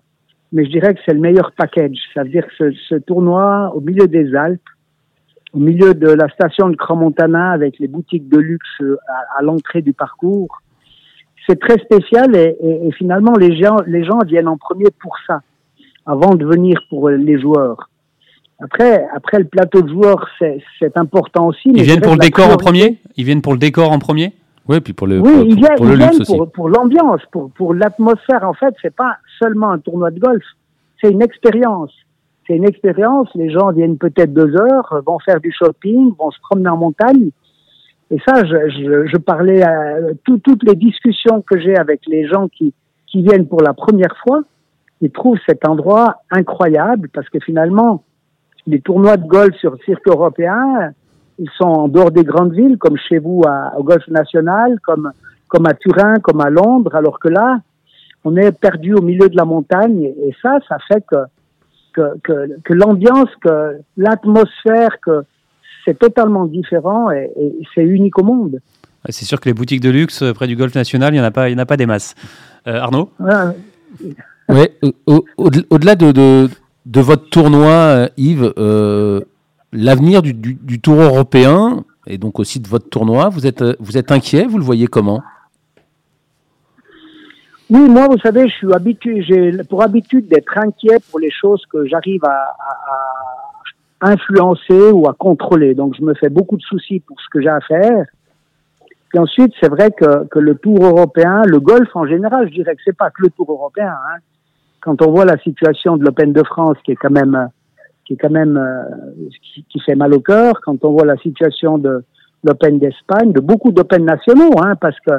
mais 0.52 0.66
je 0.66 0.72
dirais 0.72 0.94
que 0.94 1.00
c'est 1.06 1.14
le 1.14 1.20
meilleur 1.20 1.52
package. 1.58 1.98
Ça 2.14 2.24
veut 2.24 2.30
dire 2.30 2.46
que 2.58 2.72
ce, 2.72 2.96
tournoi 2.96 3.72
au 3.76 3.82
milieu 3.82 4.08
des 4.08 4.36
Alpes, 4.36 4.62
au 5.54 5.60
milieu 5.60 5.94
de 5.94 6.08
la 6.08 6.30
station 6.30 6.70
de 6.70 6.76
Cramontana 6.76 7.52
avec 7.52 7.80
les 7.80 7.88
boutiques 7.88 8.30
de 8.30 8.38
luxe 8.38 8.82
à, 9.38 9.42
l'entrée 9.42 9.82
du 9.82 9.94
parcours, 9.94 10.62
c'est 11.48 11.60
très 11.60 11.78
spécial 11.80 12.36
et, 12.36 12.56
et, 12.62 12.92
finalement 12.94 13.34
les 13.34 13.60
gens, 13.62 13.78
les 13.88 14.04
gens 14.04 14.20
viennent 14.26 14.48
en 14.48 14.58
premier 14.58 14.92
pour 15.02 15.16
ça, 15.26 15.42
avant 16.06 16.36
de 16.36 16.46
venir 16.46 16.80
pour 16.90 17.10
les 17.10 17.40
joueurs. 17.42 17.90
Après, 18.64 19.08
après 19.16 19.40
le 19.40 19.46
plateau 19.46 19.82
de 19.82 19.90
joueurs, 19.90 20.30
c'est 20.38 20.96
important 20.96 21.48
aussi. 21.48 21.70
Ils 21.74 21.82
viennent 21.82 22.02
pour 22.02 22.14
le 22.14 22.20
décor 22.20 22.50
en 22.52 22.58
premier? 22.58 23.00
Ils 23.18 23.26
viennent 23.26 23.42
pour 23.42 23.54
le 23.54 23.60
décor 23.60 23.92
en 23.92 23.98
premier? 23.98 24.34
Oui, 24.72 24.82
puis 24.82 24.94
pour 24.94 25.08
le, 25.08 25.20
oui, 25.20 25.32
pour, 25.32 25.44
ils 25.44 25.56
viennent, 25.56 25.76
pour, 25.76 25.86
le 25.86 25.96
luxe 25.96 26.26
pour, 26.26 26.52
pour 26.52 26.70
l'ambiance, 26.70 27.22
pour, 27.32 27.52
pour 27.52 27.74
l'atmosphère. 27.74 28.44
En 28.48 28.54
fait, 28.54 28.74
c'est 28.82 28.96
pas 28.96 29.18
seulement 29.40 29.72
un 29.72 29.80
tournoi 29.80 30.12
de 30.12 30.20
golf, 30.20 30.44
c'est 31.02 31.12
une 31.12 31.22
expérience. 31.22 31.94
C'est 32.48 32.56
une 32.56 32.68
expérience. 32.68 33.30
Les 33.36 33.52
gens 33.52 33.72
viennent 33.72 33.98
peut-être 33.98 34.34
deux 34.34 34.56
heures, 34.56 35.04
vont 35.06 35.20
faire 35.20 35.40
du 35.40 35.52
shopping, 35.52 36.14
vont 36.18 36.32
se 36.32 36.40
promener 36.40 36.70
en 36.70 36.78
montagne. 36.78 37.30
Et 38.10 38.18
ça, 38.28 38.44
je, 38.44 38.70
je, 38.70 39.08
je 39.08 39.18
parlais 39.18 39.62
à 39.62 39.96
toutes 40.24 40.64
les 40.64 40.76
discussions 40.76 41.42
que 41.42 41.60
j'ai 41.60 41.78
avec 41.78 42.02
les 42.08 42.28
gens 42.28 42.48
qui, 42.48 42.74
qui 43.08 43.22
viennent 43.22 43.48
pour 43.48 43.62
la 43.62 43.74
première 43.74 44.16
fois. 44.24 44.42
Ils 45.02 45.12
trouvent 45.12 45.40
cet 45.48 45.68
endroit 45.68 46.18
incroyable 46.30 47.10
parce 47.14 47.30
que 47.30 47.40
finalement, 47.40 48.04
les 48.68 48.82
tournois 48.82 49.18
de 49.18 49.28
golf 49.28 49.56
sur 49.58 49.76
cirque 49.84 50.08
européen, 50.08 50.94
ils 51.40 51.50
sont 51.58 51.66
en 51.66 51.88
dehors 51.88 52.12
des 52.12 52.24
grandes 52.24 52.54
villes, 52.54 52.78
comme 52.78 52.98
chez 52.98 53.20
vous 53.20 53.42
à, 53.48 53.74
au 53.78 53.84
Golfe 53.84 54.08
National, 54.08 54.80
comme, 54.84 55.12
comme 55.48 55.66
à 55.66 55.74
Turin, 55.74 56.16
comme 56.22 56.42
à 56.42 56.50
Londres, 56.50 56.96
alors 56.96 57.20
que 57.20 57.30
là, 57.30 57.60
on 58.24 58.36
est 58.38 58.52
perdu 58.52 58.94
au 58.94 59.02
milieu 59.02 59.30
de 59.30 59.36
la 59.36 59.46
montagne, 59.46 60.04
et 60.04 60.36
ça, 60.42 60.60
ça 60.68 60.78
fait 60.88 61.04
que, 61.10 61.16
que, 61.94 62.20
que, 62.24 62.60
que 62.64 62.74
l'ambiance, 62.74 63.30
que 63.42 63.78
l'atmosphère, 63.98 64.98
que 65.06 65.24
c'est 65.86 65.98
totalement 65.98 66.46
différent 66.46 67.12
et, 67.12 67.32
c'est 67.74 67.84
unique 67.84 68.18
au 68.20 68.24
monde. 68.24 68.60
C'est 69.10 69.26
sûr 69.26 69.40
que 69.40 69.50
les 69.50 69.54
boutiques 69.54 69.82
de 69.82 69.90
luxe 69.90 70.24
près 70.36 70.48
du 70.48 70.56
Golfe 70.56 70.76
National, 70.76 71.14
il 71.14 71.18
n'y 71.18 71.22
en, 71.22 71.28
a 71.28 71.32
pas, 71.32 71.50
il 71.50 71.54
y 71.54 71.56
en 71.56 71.60
a 71.60 71.66
pas 71.66 71.78
des 71.78 71.88
masses. 71.88 72.14
Euh, 72.68 72.80
Arnaud? 72.80 73.10
Oui, 74.50 74.68
au-delà 75.08 75.96
de, 75.96 76.12
de, 76.12 76.50
de, 76.86 77.02
votre 77.02 77.30
tournoi, 77.30 77.72
euh, 77.72 78.08
Yves, 78.18 78.54
euh, 78.58 79.22
l'avenir 79.74 80.22
du, 80.22 80.82
Tour 80.82 81.02
européen 81.02 81.84
et 82.08 82.18
donc 82.18 82.40
aussi 82.40 82.60
de 82.60 82.68
votre 82.68 82.90
tournoi, 82.90 83.30
vous 83.30 83.46
êtes, 83.46 83.64
vous 83.80 83.98
êtes 83.98 84.12
inquiet 84.12 84.46
Vous 84.46 84.58
le 84.58 84.64
voyez 84.64 84.88
comment? 84.88 85.22
Oui, 87.70 87.88
moi, 87.88 88.08
vous 88.10 88.18
savez, 88.18 88.50
je 88.50 88.54
suis 88.54 88.74
habitué, 88.74 89.24
j'ai 89.24 89.64
pour 89.70 89.82
habitude 89.82 90.28
d'être 90.28 90.58
inquiet 90.58 90.98
pour 91.10 91.20
les 91.20 91.32
choses 91.32 91.64
que 91.72 91.86
j'arrive 91.86 92.24
à, 92.26 92.54
à, 94.02 94.12
influencer 94.12 94.92
ou 94.92 95.08
à 95.08 95.14
contrôler. 95.14 95.74
Donc, 95.74 95.96
je 95.98 96.04
me 96.04 96.14
fais 96.16 96.28
beaucoup 96.28 96.58
de 96.58 96.62
soucis 96.64 97.00
pour 97.00 97.22
ce 97.22 97.28
que 97.32 97.40
j'ai 97.42 97.48
à 97.48 97.62
faire. 97.62 98.06
Puis 99.08 99.20
ensuite, 99.20 99.54
c'est 99.62 99.70
vrai 99.70 99.92
que, 99.92 100.26
que, 100.28 100.40
le 100.40 100.56
Tour 100.56 100.84
européen, 100.84 101.44
le 101.46 101.60
golf 101.62 101.88
en 101.96 102.06
général, 102.06 102.50
je 102.50 102.56
dirais 102.56 102.76
que 102.76 102.82
c'est 102.84 102.98
pas 102.98 103.10
que 103.10 103.22
le 103.22 103.30
Tour 103.30 103.50
européen. 103.50 103.94
Hein. 103.94 104.20
Quand 104.82 105.02
on 105.02 105.12
voit 105.12 105.26
la 105.26 105.38
situation 105.38 105.96
de 105.96 106.04
l'Open 106.04 106.34
de 106.34 106.44
France, 106.44 106.78
qui 106.84 106.92
est 106.92 106.96
quand 106.96 107.12
même 107.12 107.50
qui 108.06 108.14
est 108.14 108.18
quand 108.18 108.32
même 108.32 108.58
euh, 108.58 108.84
qui, 109.70 109.80
fait 109.80 109.96
mal 109.96 110.14
au 110.14 110.20
cœur 110.20 110.62
quand 110.64 110.84
on 110.84 110.92
voit 110.92 111.06
la 111.06 111.18
situation 111.18 111.78
de 111.78 112.04
l'Open 112.44 112.80
d'Espagne, 112.80 113.32
de 113.32 113.40
beaucoup 113.40 113.72
d'Open 113.72 114.06
nationaux, 114.06 114.52
hein, 114.62 114.76
parce 114.76 115.00
que 115.00 115.14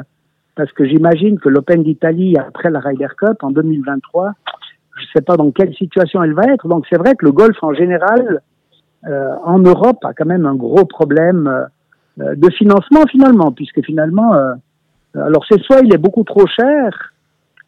parce 0.55 0.71
que 0.73 0.85
j'imagine 0.85 1.39
que 1.39 1.49
l'Open 1.49 1.83
d'Italie 1.83 2.37
après 2.37 2.69
la 2.69 2.79
Ryder 2.79 3.07
Cup 3.17 3.37
en 3.41 3.49
2023, 3.49 4.33
je 4.97 5.01
ne 5.01 5.07
sais 5.15 5.21
pas 5.21 5.35
dans 5.35 5.49
quelle 5.51 5.73
situation 5.73 6.21
elle 6.21 6.33
va 6.33 6.43
être. 6.43 6.67
Donc 6.67 6.85
c'est 6.89 6.97
vrai 6.97 7.15
que 7.15 7.25
le 7.25 7.31
golf 7.31 7.57
en 7.63 7.73
général 7.73 8.41
euh, 9.07 9.35
en 9.43 9.59
Europe 9.59 10.03
a 10.05 10.13
quand 10.13 10.25
même 10.25 10.45
un 10.45 10.55
gros 10.55 10.85
problème 10.85 11.67
euh, 12.19 12.35
de 12.35 12.49
financement 12.51 13.03
finalement, 13.09 13.51
puisque 13.51 13.83
finalement, 13.83 14.33
euh, 14.35 14.53
alors 15.15 15.43
c'est 15.49 15.61
soit 15.63 15.81
il 15.83 15.93
est 15.93 15.97
beaucoup 15.97 16.23
trop 16.23 16.45
cher, 16.47 17.13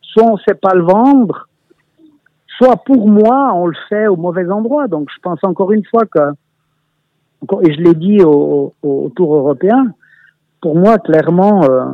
soit 0.02 0.24
on 0.24 0.36
ne 0.36 0.42
sait 0.48 0.56
pas 0.56 0.74
le 0.74 0.84
vendre, 0.84 1.50
soit 2.58 2.78
pour 2.78 3.08
moi, 3.08 3.52
on 3.54 3.68
le 3.68 3.76
fait 3.90 4.08
au 4.08 4.16
mauvais 4.16 4.50
endroit. 4.50 4.88
Donc 4.88 5.10
je 5.14 5.20
pense 5.22 5.44
encore 5.44 5.72
une 5.72 5.86
fois 5.86 6.06
que, 6.06 6.32
et 7.64 7.74
je 7.74 7.82
l'ai 7.82 7.94
dit 7.94 8.22
au, 8.24 8.74
Tour 9.16 9.36
européen, 9.36 9.94
pour 10.62 10.76
moi, 10.76 10.98
clairement, 10.98 11.64
euh, 11.64 11.86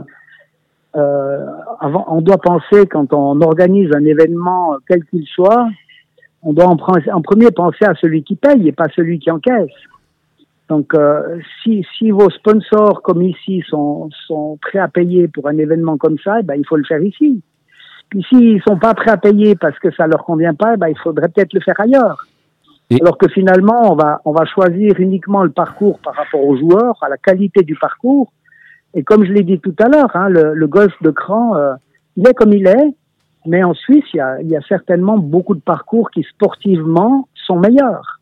euh, 0.96 1.46
on 1.82 2.22
doit 2.22 2.38
penser 2.38 2.86
quand 2.88 3.14
on 3.14 3.42
organise 3.42 3.92
un 3.94 4.06
événement, 4.06 4.78
quel 4.88 5.04
qu'il 5.06 5.26
soit, 5.26 5.68
on 6.44 6.54
doit 6.54 6.68
en, 6.68 6.78
en, 6.78 7.22
premier 7.22 7.52
penser 7.52 7.86
à 7.86 7.94
celui 7.96 8.24
qui 8.24 8.36
paye 8.36 8.68
et 8.68 8.72
pas 8.72 8.88
celui 8.96 9.20
qui 9.20 9.30
encaisse. 9.30 9.70
Donc, 10.70 10.94
euh, 10.94 11.38
si, 11.62 11.86
si 11.98 12.12
vos 12.12 12.30
sponsors 12.30 13.02
comme 13.02 13.22
ici 13.22 13.62
sont, 13.68 14.10
sont 14.26 14.58
prêts 14.62 14.80
à 14.80 14.88
payer 14.88 15.28
pour 15.28 15.48
un 15.50 15.58
événement 15.58 15.98
comme 15.98 16.18
ça, 16.24 16.40
eh 16.40 16.44
ben, 16.44 16.56
il 16.56 16.66
faut 16.66 16.78
le 16.78 16.86
faire 16.86 17.04
ici. 17.04 17.42
Puis 18.12 18.26
s'ils 18.28 18.62
sont 18.62 18.78
pas 18.78 18.94
prêts 18.94 19.12
à 19.12 19.18
payer 19.18 19.56
parce 19.56 19.80
que 19.80 19.90
ça 19.92 20.06
leur 20.06 20.26
convient 20.26 20.54
pas, 20.54 20.76
ben, 20.76 20.90
il 20.90 20.98
faudrait 21.00 21.30
peut-être 21.30 21.54
le 21.54 21.62
faire 21.62 21.80
ailleurs. 21.80 22.28
Alors 23.00 23.18
que 23.18 23.30
finalement, 23.30 23.90
on 23.90 23.96
va, 23.96 24.22
on 24.26 24.34
va 24.34 24.44
choisir 24.46 25.00
uniquement 25.00 25.44
le 25.44 25.50
parcours 25.50 25.98
par 26.00 26.14
rapport 26.14 26.44
aux 26.44 26.58
joueurs, 26.58 26.98
à 27.02 27.08
la 27.08 27.18
qualité 27.18 27.64
du 27.64 27.76
parcours. 27.76 28.34
Et 28.94 29.04
comme 29.04 29.24
je 29.24 29.32
l'ai 29.32 29.44
dit 29.44 29.60
tout 29.60 29.74
à 29.80 29.88
l'heure, 29.88 30.14
hein, 30.14 30.28
le, 30.28 30.54
le, 30.54 30.68
golf 30.68 30.94
de 31.02 31.10
Cran, 31.10 31.56
euh, 31.56 31.74
il 32.18 32.28
est 32.28 32.34
comme 32.34 32.52
il 32.52 32.68
est, 32.68 32.94
mais 33.46 33.64
en 33.64 33.74
Suisse, 33.74 34.04
il 34.14 34.18
y 34.18 34.20
a, 34.20 34.42
il 34.42 34.50
y 34.50 34.58
a 34.58 34.62
certainement 34.68 35.18
beaucoup 35.18 35.56
de 35.56 35.62
parcours 35.62 36.12
qui 36.12 36.24
sportivement 36.24 37.30
sont 37.34 37.58
meilleurs, 37.58 38.20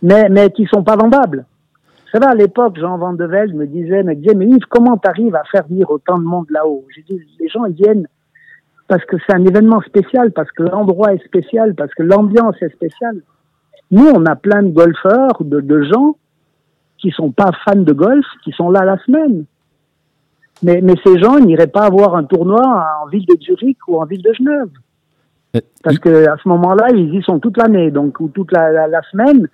mais, 0.00 0.28
mais 0.28 0.50
qui 0.50 0.66
sont 0.66 0.84
pas 0.84 0.94
vendables. 0.94 1.44
Vous 2.04 2.20
savez, 2.20 2.26
à 2.26 2.36
l'époque, 2.36 2.78
Jean 2.78 2.98
Van 2.98 3.14
de 3.14 3.24
Velde 3.24 3.54
me 3.54 3.66
disait, 3.66 4.04
me 4.04 4.14
disait, 4.14 4.34
mais 4.34 4.46
Yves, 4.46 4.66
comment 4.68 4.96
tu 4.96 5.08
arrives 5.08 5.34
à 5.34 5.42
faire 5.50 5.66
venir 5.66 5.90
autant 5.90 6.18
de 6.18 6.24
monde 6.24 6.46
là-haut? 6.50 6.84
J'ai 6.94 7.02
dit, 7.02 7.20
les 7.40 7.48
gens, 7.48 7.64
ils 7.64 7.74
viennent 7.74 8.06
parce 8.88 9.04
que 9.04 9.16
c'est 9.26 9.34
un 9.34 9.44
événement 9.44 9.80
spécial, 9.82 10.32
parce 10.32 10.50
que 10.52 10.62
l'endroit 10.62 11.12
est 11.12 11.24
spécial, 11.24 11.74
parce 11.74 11.92
que 11.94 12.02
l'ambiance 12.02 12.56
est 12.62 12.72
spéciale. 12.72 13.20
Nous, 13.90 14.06
on 14.06 14.24
a 14.26 14.36
plein 14.36 14.62
de 14.62 14.70
golfeurs, 14.70 15.36
de, 15.40 15.60
de 15.60 15.82
gens 15.82 16.16
qui 16.98 17.10
sont 17.10 17.30
pas 17.30 17.50
fans 17.64 17.76
de 17.76 17.92
golf, 17.92 18.24
qui 18.44 18.52
sont 18.52 18.70
là 18.70 18.84
la 18.84 18.98
semaine. 18.98 19.44
Mais, 20.62 20.80
mais 20.82 20.94
ces 21.04 21.18
gens 21.18 21.38
n'iraient 21.38 21.66
pas 21.66 21.84
avoir 21.84 22.16
un 22.16 22.24
tournoi 22.24 22.62
en 23.02 23.06
ville 23.08 23.26
de 23.26 23.36
Zurich 23.40 23.76
ou 23.88 24.00
en 24.00 24.06
ville 24.06 24.22
de 24.22 24.32
Genève. 24.32 24.70
Euh, 25.54 25.60
parce 25.82 25.98
que 25.98 26.28
à 26.28 26.36
ce 26.42 26.48
moment-là, 26.48 26.88
ils 26.92 27.14
y 27.14 27.22
sont 27.22 27.38
toute 27.38 27.56
l'année, 27.58 27.90
donc 27.90 28.18
ou 28.20 28.28
toute 28.28 28.52
la, 28.52 28.88
la, 28.88 29.02
semaine. 29.10 29.48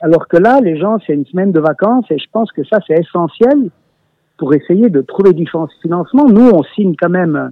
Alors 0.00 0.26
que 0.26 0.36
là, 0.36 0.60
les 0.60 0.76
gens, 0.76 0.98
c'est 1.06 1.14
une 1.14 1.24
semaine 1.26 1.52
de 1.52 1.60
vacances 1.60 2.06
et 2.10 2.18
je 2.18 2.26
pense 2.32 2.50
que 2.52 2.64
ça, 2.64 2.78
c'est 2.86 2.94
essentiel 2.94 3.70
pour 4.36 4.52
essayer 4.54 4.90
de 4.90 5.00
trouver 5.00 5.32
du 5.32 5.46
financement. 5.80 6.26
Nous, 6.28 6.50
on 6.50 6.62
signe 6.74 6.94
quand 7.00 7.08
même 7.08 7.50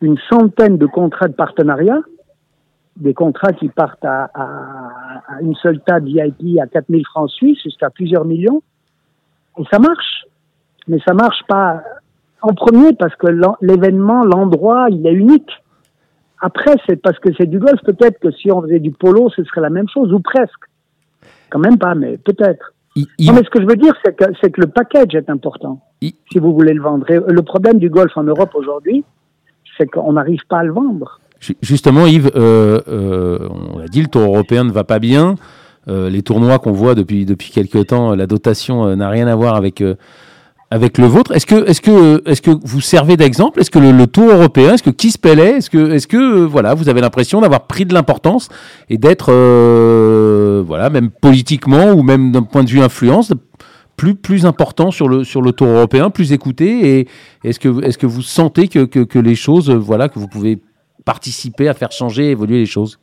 une 0.00 0.18
centaine 0.30 0.78
de 0.78 0.86
contrats 0.86 1.28
de 1.28 1.34
partenariat, 1.34 2.00
des 2.96 3.14
contrats 3.14 3.52
qui 3.52 3.68
partent 3.68 4.04
à, 4.04 4.30
à, 4.34 5.40
une 5.40 5.54
seule 5.56 5.80
table 5.80 6.06
VIP 6.06 6.58
à 6.60 6.66
4000 6.66 7.06
francs 7.06 7.30
suisses 7.30 7.62
jusqu'à 7.62 7.90
plusieurs 7.90 8.24
millions. 8.24 8.62
Et 9.58 9.64
ça 9.70 9.78
marche. 9.78 10.24
Mais 10.88 10.98
ça 11.06 11.14
marche 11.14 11.42
pas 11.46 11.82
en 12.42 12.54
premier 12.54 12.94
parce 12.94 13.14
que 13.16 13.26
l'événement, 13.60 14.24
l'endroit, 14.24 14.88
il 14.90 15.06
est 15.06 15.12
unique. 15.12 15.50
Après, 16.40 16.76
c'est 16.86 16.96
parce 16.96 17.18
que 17.18 17.30
c'est 17.36 17.46
du 17.46 17.58
golf. 17.58 17.80
Peut-être 17.84 18.18
que 18.20 18.30
si 18.30 18.50
on 18.50 18.62
faisait 18.62 18.78
du 18.78 18.92
polo, 18.92 19.28
ce 19.30 19.42
serait 19.44 19.60
la 19.60 19.70
même 19.70 19.88
chose, 19.88 20.12
ou 20.12 20.20
presque. 20.20 20.64
Quand 21.50 21.58
même 21.58 21.78
pas, 21.78 21.94
mais 21.94 22.16
peut-être. 22.18 22.74
Non, 22.96 23.32
mais 23.32 23.44
ce 23.44 23.50
que 23.50 23.60
je 23.60 23.66
veux 23.66 23.76
dire, 23.76 23.94
c'est 24.04 24.14
que, 24.16 24.24
c'est 24.40 24.50
que 24.50 24.60
le 24.60 24.66
package 24.68 25.14
est 25.14 25.30
important, 25.30 25.80
si 26.00 26.38
vous 26.38 26.52
voulez 26.52 26.74
le 26.74 26.82
vendre. 26.82 27.06
le 27.08 27.42
problème 27.42 27.78
du 27.78 27.90
golf 27.90 28.16
en 28.16 28.24
Europe 28.24 28.50
aujourd'hui, 28.54 29.04
c'est 29.78 29.86
qu'on 29.86 30.12
n'arrive 30.12 30.40
pas 30.48 30.58
à 30.58 30.64
le 30.64 30.72
vendre. 30.72 31.20
Justement, 31.62 32.06
Yves, 32.06 32.30
euh, 32.34 32.80
euh, 32.88 33.38
on 33.74 33.78
l'a 33.78 33.86
dit, 33.86 34.02
le 34.02 34.08
tour 34.08 34.22
européen 34.22 34.64
ne 34.64 34.72
va 34.72 34.84
pas 34.84 34.98
bien. 34.98 35.36
Euh, 35.88 36.10
les 36.10 36.22
tournois 36.22 36.58
qu'on 36.58 36.72
voit 36.72 36.94
depuis, 36.94 37.24
depuis 37.24 37.50
quelques 37.50 37.86
temps, 37.86 38.14
la 38.14 38.26
dotation 38.26 38.94
n'a 38.96 39.08
rien 39.08 39.28
à 39.28 39.36
voir 39.36 39.54
avec, 39.54 39.82
avec 40.70 40.98
le 40.98 41.06
vôtre. 41.06 41.32
Est-ce 41.32 41.46
que, 41.46 42.66
vous 42.66 42.80
servez 42.80 43.16
d'exemple? 43.16 43.60
Est-ce 43.60 43.70
que 43.70 43.78
le, 43.78 44.06
Tour 44.08 44.30
européen, 44.30 44.74
est-ce 44.74 44.82
que 44.82 44.90
qui 44.90 45.12
se 45.12 45.18
pelait 45.18 45.58
Est-ce 45.58 45.70
que, 45.70 45.92
est-ce 45.92 46.08
que, 46.08 46.44
voilà, 46.44 46.74
vous 46.74 46.88
avez 46.88 47.00
l'impression 47.00 47.40
d'avoir 47.40 47.66
pris 47.68 47.86
de 47.86 47.94
l'importance 47.94 48.48
et 48.90 48.98
d'être, 48.98 49.32
voilà, 50.66 50.90
même 50.90 51.10
politiquement 51.10 51.92
ou 51.92 52.02
même 52.02 52.32
d'un 52.32 52.42
point 52.42 52.64
de 52.64 52.68
vue 52.68 52.80
influence, 52.80 53.32
plus, 53.98 54.14
plus 54.14 54.46
important 54.46 54.90
sur 54.90 55.08
le, 55.08 55.24
sur 55.24 55.42
le 55.42 55.52
Tour 55.52 55.68
européen, 55.68 56.08
plus 56.08 56.32
écouté 56.32 57.00
Et 57.00 57.08
est-ce 57.44 57.60
que, 57.60 57.84
est-ce 57.84 57.98
que 57.98 58.06
vous 58.06 58.22
sentez 58.22 58.68
que, 58.68 58.86
que, 58.86 59.00
que 59.00 59.18
les 59.18 59.34
choses, 59.34 59.70
voilà, 59.70 60.08
que 60.08 60.18
vous 60.18 60.28
pouvez 60.28 60.62
participer 61.04 61.68
à 61.68 61.74
faire 61.74 61.92
changer, 61.92 62.30
évoluer 62.30 62.58
les 62.58 62.66
choses? 62.66 62.98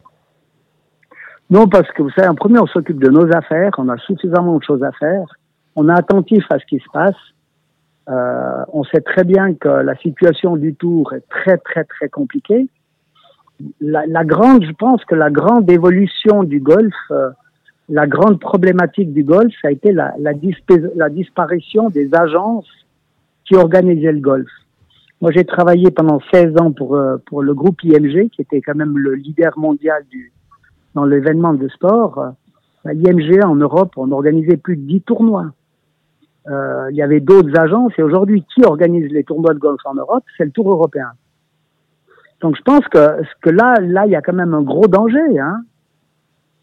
Non, 1.51 1.67
parce 1.67 1.91
que 1.91 2.01
vous 2.01 2.09
savez, 2.09 2.27
en 2.27 2.35
premier, 2.35 2.57
on 2.57 2.65
s'occupe 2.65 2.99
de 2.99 3.09
nos 3.09 3.31
affaires, 3.35 3.71
on 3.77 3.89
a 3.89 3.97
suffisamment 3.97 4.57
de 4.57 4.63
choses 4.63 4.83
à 4.83 4.91
faire, 4.93 5.27
on 5.75 5.87
est 5.89 5.93
attentif 5.93 6.43
à 6.49 6.57
ce 6.57 6.65
qui 6.65 6.79
se 6.79 6.89
passe 6.91 7.15
euh, 8.09 8.63
on 8.71 8.83
sait 8.83 9.01
très 9.01 9.23
bien 9.23 9.55
que 9.55 9.67
la 9.67 9.95
situation 9.97 10.57
du 10.57 10.75
Tour 10.75 11.13
est 11.13 11.27
très 11.29 11.57
très 11.57 11.83
très 11.85 12.09
compliquée. 12.09 12.67
La, 13.81 14.05
la 14.05 14.23
grande, 14.23 14.63
je 14.63 14.73
pense 14.73 15.03
que 15.05 15.15
la 15.15 15.31
grande 15.31 15.69
évolution 15.71 16.43
du 16.43 16.59
golf, 16.59 16.93
euh, 17.11 17.29
la 17.89 18.07
grande 18.07 18.39
problématique 18.39 19.13
du 19.13 19.23
golf, 19.23 19.53
ça 19.61 19.67
a 19.67 19.71
été 19.71 19.91
la, 19.91 20.13
la, 20.19 20.31
la 20.95 21.09
disparition 21.09 21.89
des 21.89 22.13
agences 22.13 22.69
qui 23.45 23.55
organisaient 23.55 24.11
le 24.11 24.19
golf. 24.19 24.49
Moi, 25.21 25.31
j'ai 25.31 25.45
travaillé 25.45 25.91
pendant 25.91 26.19
16 26.33 26.59
ans 26.59 26.71
pour 26.71 26.95
euh, 26.95 27.17
pour 27.25 27.41
le 27.41 27.53
groupe 27.53 27.83
IMG, 27.83 28.29
qui 28.29 28.41
était 28.41 28.61
quand 28.61 28.75
même 28.75 28.97
le 28.97 29.13
leader 29.15 29.57
mondial 29.57 30.03
du 30.09 30.31
dans 30.93 31.05
l'événement 31.05 31.53
de 31.53 31.67
sport. 31.69 32.33
IMG 32.85 33.43
en 33.43 33.55
Europe, 33.55 33.93
on 33.97 34.11
organisait 34.11 34.57
plus 34.57 34.77
de 34.77 34.83
10 34.83 35.01
tournois. 35.01 35.51
Euh, 36.47 36.87
il 36.91 36.95
y 36.95 37.01
avait 37.01 37.19
d'autres 37.19 37.57
agences 37.59 37.93
et 37.97 38.03
aujourd'hui, 38.03 38.45
qui 38.53 38.63
organise 38.63 39.11
les 39.11 39.23
tournois 39.23 39.53
de 39.53 39.59
golf 39.59 39.81
en 39.85 39.95
Europe? 39.95 40.23
C'est 40.37 40.45
le 40.45 40.51
Tour 40.51 40.71
européen. 40.71 41.09
Donc 42.41 42.55
je 42.55 42.61
pense 42.61 42.87
que, 42.89 43.23
que 43.41 43.49
là, 43.49 43.75
là, 43.81 44.05
il 44.05 44.11
y 44.11 44.15
a 44.15 44.21
quand 44.21 44.33
même 44.33 44.53
un 44.53 44.61
gros 44.61 44.87
danger, 44.87 45.39
hein, 45.39 45.63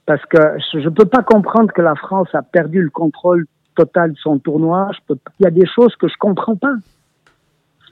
parce 0.07 0.25
que 0.27 0.39
je 0.73 0.79
ne 0.79 0.89
peux 0.91 1.05
pas 1.05 1.23
comprendre 1.23 1.73
que 1.73 1.83
la 1.83 1.95
France 1.95 2.29
a 2.35 2.43
perdu 2.43 2.83
le 2.83 2.91
contrôle 2.91 3.47
total 3.75 4.13
de 4.13 4.19
son 4.19 4.39
tournoi. 4.39 4.91
Il 5.09 5.17
y 5.41 5.47
a 5.47 5.51
des 5.51 5.67
choses 5.67 5.95
que 5.97 6.09
je 6.09 6.17
comprends 6.19 6.57
pas. 6.57 6.75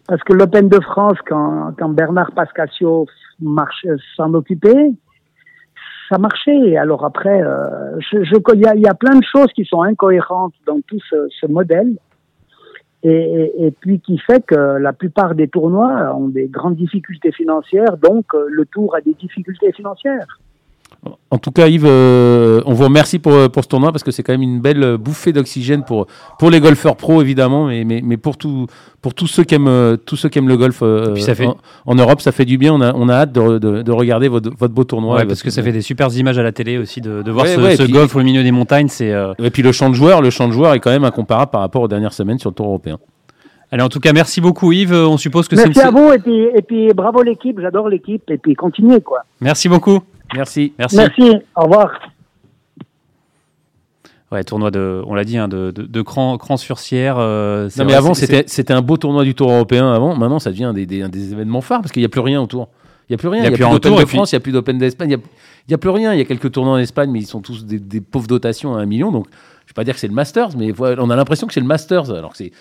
Parce 0.06 0.22
que 0.24 0.32
l'Open 0.32 0.68
de 0.68 0.80
France, 0.80 1.18
quand, 1.26 1.72
quand 1.78 1.90
Bernard 1.90 2.32
Pascasio 2.32 3.06
s'en 4.16 4.34
occupait, 4.34 4.92
ça 6.08 6.18
marchait. 6.18 6.76
Alors 6.76 7.04
après, 7.04 7.42
euh, 7.42 7.98
je, 8.00 8.24
je, 8.24 8.34
il, 8.54 8.60
y 8.60 8.66
a, 8.66 8.74
y 8.74 8.88
a 8.88 8.94
plein 8.94 9.16
de 9.16 9.24
choses 9.24 9.52
qui 9.54 9.64
sont 9.64 9.82
incohérentes 9.82 10.54
dans 10.66 10.80
tout 10.86 10.98
ce, 11.08 11.28
ce 11.28 11.46
modèle. 11.46 11.96
Et, 13.02 13.10
et, 13.10 13.66
et, 13.66 13.70
puis 13.70 13.98
qui 14.00 14.18
fait 14.18 14.44
que 14.44 14.54
la 14.54 14.92
plupart 14.92 15.34
des 15.34 15.48
tournois 15.48 16.14
ont 16.14 16.28
des 16.28 16.48
grandes 16.48 16.76
difficultés 16.76 17.32
financières, 17.32 17.96
donc 17.96 18.26
euh, 18.34 18.44
le 18.50 18.66
tour 18.66 18.94
a 18.94 19.00
des 19.00 19.14
difficultés 19.14 19.72
financières. 19.72 20.26
En 21.30 21.38
tout 21.38 21.50
cas, 21.50 21.68
Yves, 21.68 21.86
euh, 21.86 22.60
on 22.66 22.74
vous 22.74 22.84
remercie 22.84 23.18
pour, 23.18 23.50
pour 23.50 23.62
ce 23.62 23.68
tournoi 23.68 23.90
parce 23.90 24.02
que 24.02 24.10
c'est 24.10 24.22
quand 24.22 24.32
même 24.32 24.42
une 24.42 24.60
belle 24.60 24.98
bouffée 24.98 25.32
d'oxygène 25.32 25.82
pour, 25.82 26.06
pour 26.38 26.50
les 26.50 26.60
golfeurs 26.60 26.96
pros, 26.96 27.22
évidemment, 27.22 27.66
mais, 27.66 27.84
mais, 27.84 28.02
mais 28.04 28.16
pour, 28.18 28.36
tout, 28.36 28.66
pour 29.00 29.14
tous, 29.14 29.26
ceux 29.28 29.44
qui 29.44 29.54
aiment, 29.54 29.96
tous 30.04 30.16
ceux 30.16 30.28
qui 30.28 30.38
aiment 30.38 30.48
le 30.48 30.58
golf 30.58 30.80
euh, 30.82 31.16
ça 31.16 31.34
fait... 31.34 31.48
en, 31.86 31.94
Europe. 31.94 32.20
Ça 32.20 32.32
fait 32.32 32.44
du 32.44 32.58
bien. 32.58 32.74
On 32.74 32.80
a, 32.82 32.92
on 32.94 33.08
a 33.08 33.14
hâte 33.14 33.32
de, 33.32 33.58
de, 33.58 33.82
de 33.82 33.92
regarder 33.92 34.28
votre, 34.28 34.50
votre, 34.58 34.74
beau 34.74 34.84
tournoi. 34.84 35.16
Ouais, 35.16 35.26
parce 35.26 35.42
que 35.42 35.50
ça 35.50 35.62
fait 35.62 35.72
des 35.72 35.80
super 35.80 36.14
images 36.14 36.38
à 36.38 36.42
la 36.42 36.52
télé 36.52 36.76
aussi 36.76 37.00
de, 37.00 37.22
de 37.22 37.30
voir 37.30 37.46
ouais, 37.46 37.54
ce, 37.54 37.60
ouais, 37.60 37.76
ce 37.76 37.82
puis, 37.84 37.92
golf 37.92 38.14
au 38.14 38.22
milieu 38.22 38.42
des 38.42 38.52
montagnes. 38.52 38.88
C'est, 38.88 39.12
euh... 39.12 39.32
Et 39.38 39.50
puis 39.50 39.62
le 39.62 39.72
champ 39.72 39.88
de 39.88 39.94
joueurs, 39.94 40.20
le 40.20 40.30
champ 40.30 40.48
de 40.48 40.52
joueurs 40.52 40.74
est 40.74 40.80
quand 40.80 40.90
même 40.90 41.04
incomparable 41.04 41.50
par 41.50 41.62
rapport 41.62 41.82
aux 41.82 41.88
dernières 41.88 42.12
semaines 42.12 42.38
sur 42.38 42.50
le 42.50 42.54
Tour 42.54 42.66
européen. 42.66 42.98
Allez, 43.72 43.84
en 43.84 43.88
tout 43.88 44.00
cas, 44.00 44.12
merci 44.12 44.40
beaucoup 44.40 44.72
Yves. 44.72 44.92
On 44.92 45.16
suppose 45.16 45.46
que 45.48 45.54
merci 45.54 45.72
c'est 45.74 45.82
à 45.82 45.92
vous 45.92 46.12
et 46.12 46.18
puis, 46.18 46.48
et 46.54 46.62
puis 46.62 46.92
bravo 46.92 47.22
l'équipe. 47.22 47.58
J'adore 47.60 47.88
l'équipe 47.88 48.28
et 48.28 48.36
puis 48.36 48.54
continuez 48.54 49.00
quoi. 49.00 49.20
Merci 49.40 49.68
beaucoup. 49.68 50.00
Merci. 50.34 50.72
Merci. 50.78 50.96
Merci. 50.96 51.36
Au 51.56 51.62
revoir. 51.62 51.90
Ouais, 54.32 54.44
tournoi 54.44 54.70
de, 54.70 55.02
on 55.06 55.14
l'a 55.14 55.24
dit, 55.24 55.36
hein, 55.38 55.48
de, 55.48 55.72
de, 55.72 55.82
de 55.82 56.02
cran, 56.02 56.38
cran 56.38 56.56
sur 56.56 56.78
Sierre. 56.78 57.16
Euh, 57.18 57.68
non, 57.76 57.84
mais 57.84 57.94
avant, 57.94 58.14
c'était, 58.14 58.44
c'était 58.46 58.72
un 58.72 58.80
beau 58.80 58.96
tournoi 58.96 59.24
du 59.24 59.34
Tour 59.34 59.50
européen. 59.50 59.92
Avant, 59.92 60.14
maintenant, 60.14 60.38
ça 60.38 60.50
devient 60.50 60.70
des, 60.72 60.86
des, 60.86 61.08
des 61.08 61.32
événements 61.32 61.60
phares 61.60 61.80
parce 61.80 61.90
qu'il 61.90 62.00
n'y 62.00 62.06
a 62.06 62.10
plus 62.10 62.20
rien 62.20 62.40
autour. 62.40 62.68
Il 63.08 63.12
n'y 63.12 63.14
a 63.14 63.18
plus 63.18 63.28
rien. 63.28 63.42
Il 63.42 63.48
n'y 63.48 63.54
a, 63.54 63.56
plus 63.56 63.68
d'Open 63.68 63.96
de 63.96 64.04
France, 64.04 64.30
il 64.30 64.36
n'y 64.36 64.36
a 64.36 64.40
plus 64.40 64.52
d'Open 64.52 64.78
d'Espagne. 64.78 65.10
Il 65.10 65.16
n'y 65.68 65.74
a, 65.74 65.74
a, 65.74 65.78
plus 65.78 65.90
rien. 65.90 66.12
Il 66.12 66.18
y 66.18 66.22
a 66.22 66.24
quelques 66.24 66.52
tournois 66.52 66.74
en 66.74 66.78
Espagne, 66.78 67.10
mais 67.10 67.18
ils 67.18 67.26
sont 67.26 67.40
tous 67.40 67.64
des, 67.64 67.80
des 67.80 68.00
pauvres 68.00 68.28
dotations 68.28 68.76
à 68.76 68.80
un 68.80 68.86
million. 68.86 69.10
Donc, 69.10 69.26
vais 69.70 69.74
pas 69.74 69.84
dire 69.84 69.94
que 69.94 70.00
c'est 70.00 70.08
le 70.08 70.14
Masters, 70.14 70.56
mais 70.56 70.72
on 70.78 71.10
a 71.10 71.16
l'impression 71.16 71.46
que 71.46 71.52
c'est 71.52 71.60
le 71.60 71.66
Masters. 71.66 72.10
Alors 72.10 72.32
que 72.32 72.38
c'est 72.38 72.52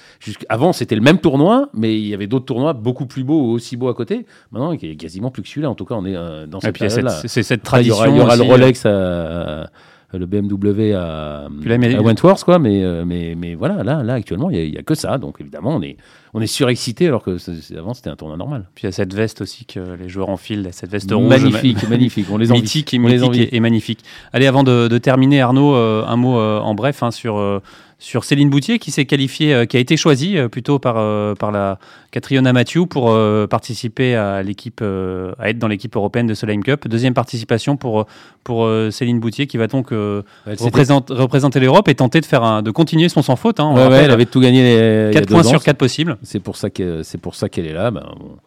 avant 0.47 0.73
c'était 0.73 0.95
le 0.95 1.01
même 1.01 1.19
tournoi, 1.19 1.69
mais 1.73 1.99
il 1.99 2.07
y 2.07 2.13
avait 2.13 2.27
d'autres 2.27 2.45
tournois 2.45 2.73
beaucoup 2.73 3.05
plus 3.05 3.23
beaux 3.23 3.41
ou 3.41 3.51
aussi 3.51 3.77
beaux 3.77 3.89
à 3.89 3.93
côté. 3.93 4.25
Maintenant, 4.51 4.71
il 4.71 4.87
y 4.87 4.91
a 4.91 4.95
quasiment 4.95 5.31
plus 5.31 5.43
que 5.43 5.49
celui-là. 5.49 5.69
En 5.69 5.75
tout 5.75 5.85
cas, 5.85 5.95
on 5.95 6.05
est 6.05 6.15
euh, 6.15 6.45
dans 6.45 6.59
cette 6.59 6.77
période-là. 6.77 7.21
C'est 7.25 7.43
cette 7.43 7.63
tradition. 7.63 7.95
Il 7.95 7.99
y 7.99 8.01
aura, 8.01 8.09
il 8.09 8.17
y 8.17 8.21
aura 8.21 8.35
le 8.35 8.43
Rolex 8.43 8.85
à, 8.85 9.69
le 10.17 10.25
BMW 10.25 10.93
à, 10.93 11.45
à 11.45 12.01
Wentworth, 12.01 12.43
quoi. 12.43 12.57
Mais, 12.59 12.83
euh, 12.83 13.05
mais, 13.05 13.35
mais 13.37 13.55
voilà, 13.55 13.83
là, 13.83 14.01
là 14.03 14.13
actuellement, 14.13 14.49
il 14.49 14.71
n'y 14.71 14.77
a, 14.77 14.79
a, 14.79 14.83
que 14.83 14.95
ça. 14.95 15.17
Donc 15.17 15.39
évidemment, 15.39 15.75
on 15.75 15.81
est, 15.81 15.97
on 16.33 16.41
est 16.41 16.47
surexcité 16.47 17.07
alors 17.07 17.23
que 17.23 17.37
avant 17.77 17.93
c'était 17.93 18.09
un 18.09 18.15
tournoi 18.15 18.37
normal. 18.37 18.65
Puis 18.73 18.83
il 18.83 18.87
y 18.87 18.89
a 18.89 18.91
cette 18.91 19.13
veste 19.13 19.41
aussi 19.41 19.65
que 19.65 19.79
les 19.99 20.09
joueurs 20.09 20.29
enfilent, 20.29 20.69
cette 20.71 20.89
veste 20.89 21.11
rouge. 21.11 21.27
Magnifique, 21.27 21.87
magnifique. 21.87 22.27
On 22.31 22.37
les 22.37 22.51
envie. 22.51 22.61
Mythique 22.61 22.93
et, 22.93 22.97
mythique 22.97 23.35
et, 23.35 23.55
et, 23.55 23.59
magnifique. 23.59 24.03
Allez, 24.33 24.47
avant 24.47 24.63
de, 24.63 24.87
de 24.87 24.97
terminer, 24.97 25.41
Arnaud, 25.41 25.75
euh, 25.75 26.03
un 26.07 26.15
mot 26.15 26.39
euh, 26.39 26.59
en 26.59 26.73
bref 26.75 27.03
hein, 27.03 27.11
sur 27.11 27.37
euh, 27.37 27.59
sur 27.99 28.23
Céline 28.23 28.49
Boutier 28.49 28.79
qui 28.79 28.91
s'est 28.91 29.05
qualifiée, 29.05 29.53
euh, 29.53 29.65
qui 29.65 29.75
a 29.75 29.79
été 29.79 29.97
choisie 29.97 30.37
euh, 30.37 30.47
plutôt 30.47 30.79
par, 30.79 30.95
euh, 30.97 31.35
par 31.35 31.51
la 31.51 31.77
Catriona 32.11 32.53
Mathieu 32.53 32.85
pour 32.85 33.15
participer 33.49 34.15
à 34.15 34.41
l'équipe, 34.41 34.81
à 34.81 35.49
être 35.49 35.59
dans 35.59 35.67
l'équipe 35.67 35.95
européenne 35.95 36.25
de 36.25 36.33
Solheim 36.33 36.63
Cup. 36.63 36.87
Deuxième 36.87 37.13
participation 37.13 37.77
pour, 37.77 38.07
pour 38.43 38.67
Céline 38.89 39.19
Boutier 39.19 39.45
qui 39.45 39.57
va 39.57 39.67
donc 39.67 39.91
représente, 39.91 41.09
représenter 41.11 41.59
l'Europe 41.59 41.87
et 41.87 41.95
tenter 41.95 42.21
de, 42.21 42.25
faire 42.25 42.43
un, 42.43 42.63
de 42.63 42.71
continuer 42.71 43.09
son 43.09 43.21
sans 43.21 43.35
faute. 43.35 43.59
Hein, 43.59 43.75
ouais, 43.75 43.87
ouais, 43.87 44.03
elle 44.05 44.11
avait 44.11 44.25
tout 44.25 44.39
gagné. 44.39 45.09
Les, 45.09 45.13
4 45.13 45.29
points 45.29 45.43
sur 45.43 45.61
4 45.61 45.77
possibles. 45.77 46.17
C'est 46.23 46.39
pour 46.39 46.55
ça 46.55 46.69
qu'elle 46.69 47.67
est 47.67 47.73
là. 47.73 47.91
Ben, 47.91 48.05
bon 48.19 48.37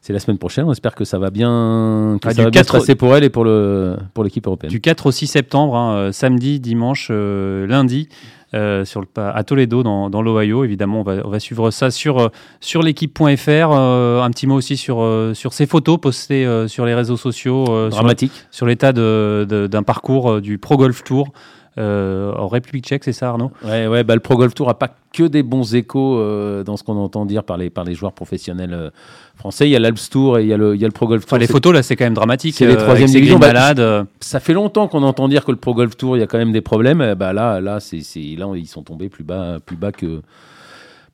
c'est 0.00 0.12
la 0.12 0.20
sune 0.20 0.38
prochaine. 0.38 0.64
On 0.64 0.72
espère 0.72 0.94
que 0.94 1.04
ça 1.04 1.18
va 1.18 1.30
bien, 1.30 2.18
que 2.22 2.28
ah, 2.28 2.32
ça 2.32 2.44
va 2.44 2.50
4 2.50 2.52
bien 2.52 2.64
se 2.64 2.72
passer 2.72 2.94
pour 2.94 3.14
elle 3.16 3.24
et 3.24 3.30
pour 3.30 3.44
le 3.44 3.96
pour 4.14 4.24
l'équipe 4.24 4.46
européenne. 4.46 4.70
Du 4.70 4.80
4 4.80 5.06
au 5.06 5.10
6 5.10 5.26
septembre, 5.26 5.76
hein, 5.76 6.12
samedi, 6.12 6.60
dimanche, 6.60 7.08
euh, 7.10 7.66
lundi. 7.66 8.08
Euh, 8.54 8.86
sur 8.86 9.02
le, 9.02 9.06
à 9.16 9.44
Toledo 9.44 9.82
dans, 9.82 10.08
dans 10.08 10.22
l'Ohio. 10.22 10.64
Évidemment, 10.64 11.00
on 11.00 11.02
va, 11.02 11.16
on 11.22 11.28
va, 11.28 11.38
suivre 11.38 11.70
ça 11.70 11.90
sur, 11.90 12.18
euh, 12.18 12.28
sur 12.60 12.82
l'équipe.fr. 12.82 13.28
Euh, 13.48 14.22
un 14.22 14.30
petit 14.30 14.46
mot 14.46 14.54
aussi 14.54 14.78
sur, 14.78 15.06
sur 15.34 15.52
ces 15.52 15.66
photos 15.66 15.98
postées 16.00 16.66
sur 16.66 16.86
les 16.86 16.94
réseaux 16.94 17.18
sociaux. 17.18 17.90
Dramatique. 17.90 18.32
Sur, 18.50 18.64
l'état 18.64 18.92
d'un 18.92 19.82
parcours 19.82 20.40
du 20.40 20.56
Pro 20.58 20.76
Golf 20.76 21.04
Tour. 21.04 21.32
Euh, 21.78 22.32
en 22.34 22.48
République 22.48 22.84
tchèque, 22.84 23.04
c'est 23.04 23.12
ça 23.12 23.28
Arnaud? 23.28 23.52
Ouais, 23.64 23.86
ouais 23.86 24.02
bah, 24.02 24.14
le 24.14 24.20
Pro 24.20 24.36
Golf 24.36 24.52
Tour 24.54 24.66
n'a 24.66 24.74
pas 24.74 24.90
que 25.12 25.22
des 25.22 25.44
bons 25.44 25.74
échos 25.74 26.18
euh, 26.18 26.64
dans 26.64 26.76
ce 26.76 26.82
qu'on 26.82 26.96
entend 26.96 27.24
dire 27.24 27.44
par 27.44 27.56
les, 27.56 27.70
par 27.70 27.84
les 27.84 27.94
joueurs 27.94 28.12
professionnels 28.12 28.90
français. 29.38 29.68
Il 29.68 29.70
y 29.70 29.76
a 29.76 29.78
l'Alps 29.78 30.10
Tour 30.10 30.38
et 30.38 30.42
il 30.42 30.48
y 30.48 30.52
a 30.52 30.56
le, 30.56 30.74
il 30.74 30.80
y 30.80 30.84
a 30.84 30.88
le 30.88 30.92
Pro 30.92 31.06
Golf 31.06 31.22
Tour. 31.24 31.32
Enfin, 31.32 31.40
les 31.40 31.46
photos, 31.46 31.72
là, 31.72 31.82
c'est 31.82 31.96
quand 31.96 32.04
même 32.04 32.14
dramatique. 32.14 32.54
C'est 32.54 32.66
les 32.66 32.76
troisièmes 32.76 33.08
divisions. 33.08 33.38
Bah, 33.38 33.52
malades. 33.52 34.06
Ça 34.20 34.40
fait 34.40 34.52
longtemps 34.52 34.88
qu'on 34.88 35.02
entend 35.02 35.28
dire 35.28 35.44
que 35.44 35.50
le 35.50 35.56
Pro 35.56 35.74
Golf 35.74 35.96
Tour, 35.96 36.16
il 36.16 36.20
y 36.20 36.22
a 36.22 36.26
quand 36.26 36.38
même 36.38 36.52
des 36.52 36.60
problèmes. 36.60 37.14
Bah, 37.14 37.32
là, 37.32 37.60
là, 37.60 37.80
c'est, 37.80 38.02
là, 38.36 38.46
ils 38.54 38.66
sont 38.66 38.82
tombés 38.82 39.08
plus 39.08 39.24
bas, 39.24 39.58
plus 39.64 39.76
bas 39.76 39.92
que 39.92 40.20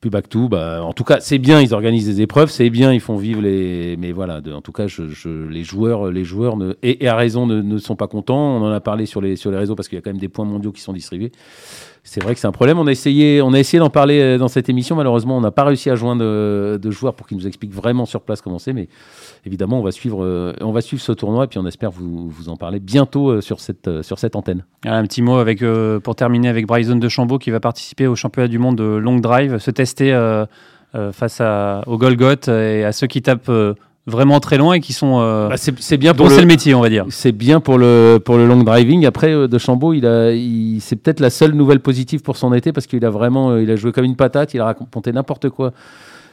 plus 0.01 0.09
bas 0.09 0.21
que 0.21 0.27
tout. 0.27 0.49
Bah, 0.49 0.83
en 0.83 0.93
tout 0.93 1.03
cas, 1.03 1.19
c'est 1.19 1.39
bien, 1.39 1.61
ils 1.61 1.73
organisent 1.73 2.05
des 2.05 2.21
épreuves, 2.21 2.51
c'est 2.51 2.69
bien, 2.69 2.93
ils 2.93 2.99
font 2.99 3.15
vivre 3.15 3.41
les. 3.41 3.97
Mais 3.97 4.11
voilà, 4.11 4.41
de, 4.41 4.51
en 4.53 4.61
tout 4.61 4.71
cas, 4.71 4.85
je, 4.87 5.07
je, 5.07 5.47
les 5.47 5.63
joueurs, 5.63 6.11
les 6.11 6.23
joueurs 6.23 6.57
ne, 6.57 6.73
et, 6.83 7.03
et 7.03 7.07
à 7.07 7.15
raison 7.15 7.47
ne, 7.47 7.61
ne, 7.61 7.77
sont 7.79 7.95
pas 7.95 8.07
contents. 8.07 8.57
On 8.57 8.61
en 8.61 8.71
a 8.71 8.79
parlé 8.79 9.05
sur 9.07 9.19
les, 9.19 9.35
sur 9.35 9.49
les 9.49 9.57
réseaux 9.57 9.75
parce 9.75 9.87
qu'il 9.87 9.95
y 9.95 9.99
a 9.99 10.01
quand 10.01 10.11
même 10.11 10.19
des 10.19 10.29
points 10.29 10.45
mondiaux 10.45 10.71
qui 10.71 10.81
sont 10.81 10.93
distribués. 10.93 11.31
C'est 12.07 12.23
vrai 12.23 12.33
que 12.33 12.39
c'est 12.39 12.47
un 12.47 12.51
problème. 12.53 12.79
On 12.79 12.87
a 12.87 12.91
essayé, 12.91 13.41
on 13.41 13.51
a 13.51 13.59
essayé 13.59 13.79
d'en 13.79 13.89
parler 13.89 14.37
dans 14.37 14.47
cette 14.47 14.69
émission. 14.69 14.95
Malheureusement, 14.95 15.37
on 15.37 15.41
n'a 15.41 15.51
pas 15.51 15.63
réussi 15.63 15.89
à 15.89 15.95
joindre 15.95 16.21
de, 16.21 16.79
de 16.81 16.91
joueurs 16.91 17.15
pour 17.15 17.27
qu'ils 17.27 17.35
nous 17.35 17.47
expliquent 17.47 17.73
vraiment 17.73 18.05
sur 18.05 18.21
place 18.21 18.41
comment 18.41 18.59
c'est. 18.59 18.73
Mais 18.73 18.87
évidemment, 19.45 19.79
on 19.79 19.83
va 19.83 19.91
suivre, 19.91 20.23
euh, 20.23 20.53
on 20.61 20.71
va 20.71 20.81
suivre 20.81 21.01
ce 21.01 21.11
tournoi 21.11 21.45
et 21.45 21.47
puis 21.47 21.59
on 21.59 21.65
espère 21.65 21.91
vous, 21.91 22.31
en 22.47 22.57
parler 22.57 22.79
bientôt 22.79 23.29
euh, 23.29 23.41
sur 23.41 23.59
cette, 23.59 23.87
euh, 23.87 24.03
sur 24.03 24.19
cette 24.19 24.35
antenne. 24.35 24.65
Un 24.85 25.03
petit 25.03 25.21
mot 25.21 25.37
avec, 25.37 25.61
euh, 25.61 25.99
pour 25.99 26.15
terminer 26.15 26.47
avec 26.47 26.67
Bryson 26.67 26.97
de 26.97 27.09
Chambaud 27.09 27.39
qui 27.39 27.51
va 27.51 27.59
participer 27.59 28.07
au 28.07 28.15
championnat 28.15 28.47
du 28.47 28.59
monde 28.59 28.77
de 28.77 28.83
long 28.83 29.17
drive, 29.17 29.57
se 29.57 29.71
tester 29.71 30.13
euh, 30.13 30.45
euh, 30.93 31.11
face 31.11 31.41
au 31.87 31.97
Golgot 31.97 32.47
et 32.47 32.83
à 32.83 32.91
ceux 32.91 33.07
qui 33.07 33.21
tapent 33.21 33.51
vraiment 34.07 34.39
très 34.39 34.57
loin 34.57 34.73
et 34.73 34.79
qui 34.79 34.93
sont 34.93 35.19
euh, 35.19 35.49
bah 35.49 35.55
c'est 35.57 35.97
bien 35.97 36.13
pour 36.13 36.29
le, 36.29 36.37
le, 36.37 36.45
métier 36.45 36.75
on 36.75 36.81
va 36.81 36.89
dire. 36.89 37.05
C'est 37.09 37.31
bien 37.31 37.59
pour 37.59 37.77
le 37.77 38.19
pour 38.23 38.37
le 38.37 38.45
long 38.45 38.63
driving. 38.63 39.05
Après 39.05 39.33
euh, 39.33 39.47
de 39.47 39.57
Chambaud 39.57 39.93
il 39.93 40.05
a 40.05 40.31
il, 40.31 40.79
c'est 40.81 40.95
peut-être 40.95 41.19
la 41.19 41.29
seule 41.29 41.53
nouvelle 41.53 41.79
positive 41.79 42.21
pour 42.21 42.37
son 42.37 42.53
été 42.53 42.71
parce 42.71 42.85
qu'il 42.87 43.03
a 43.05 43.09
vraiment 43.09 43.51
euh, 43.51 43.63
il 43.63 43.71
a 43.71 43.75
joué 43.75 43.91
comme 43.91 44.05
une 44.05 44.15
patate. 44.15 44.53
Il 44.53 44.61
a 44.61 44.65
raconté 44.65 45.11
n'importe 45.11 45.49
quoi 45.49 45.73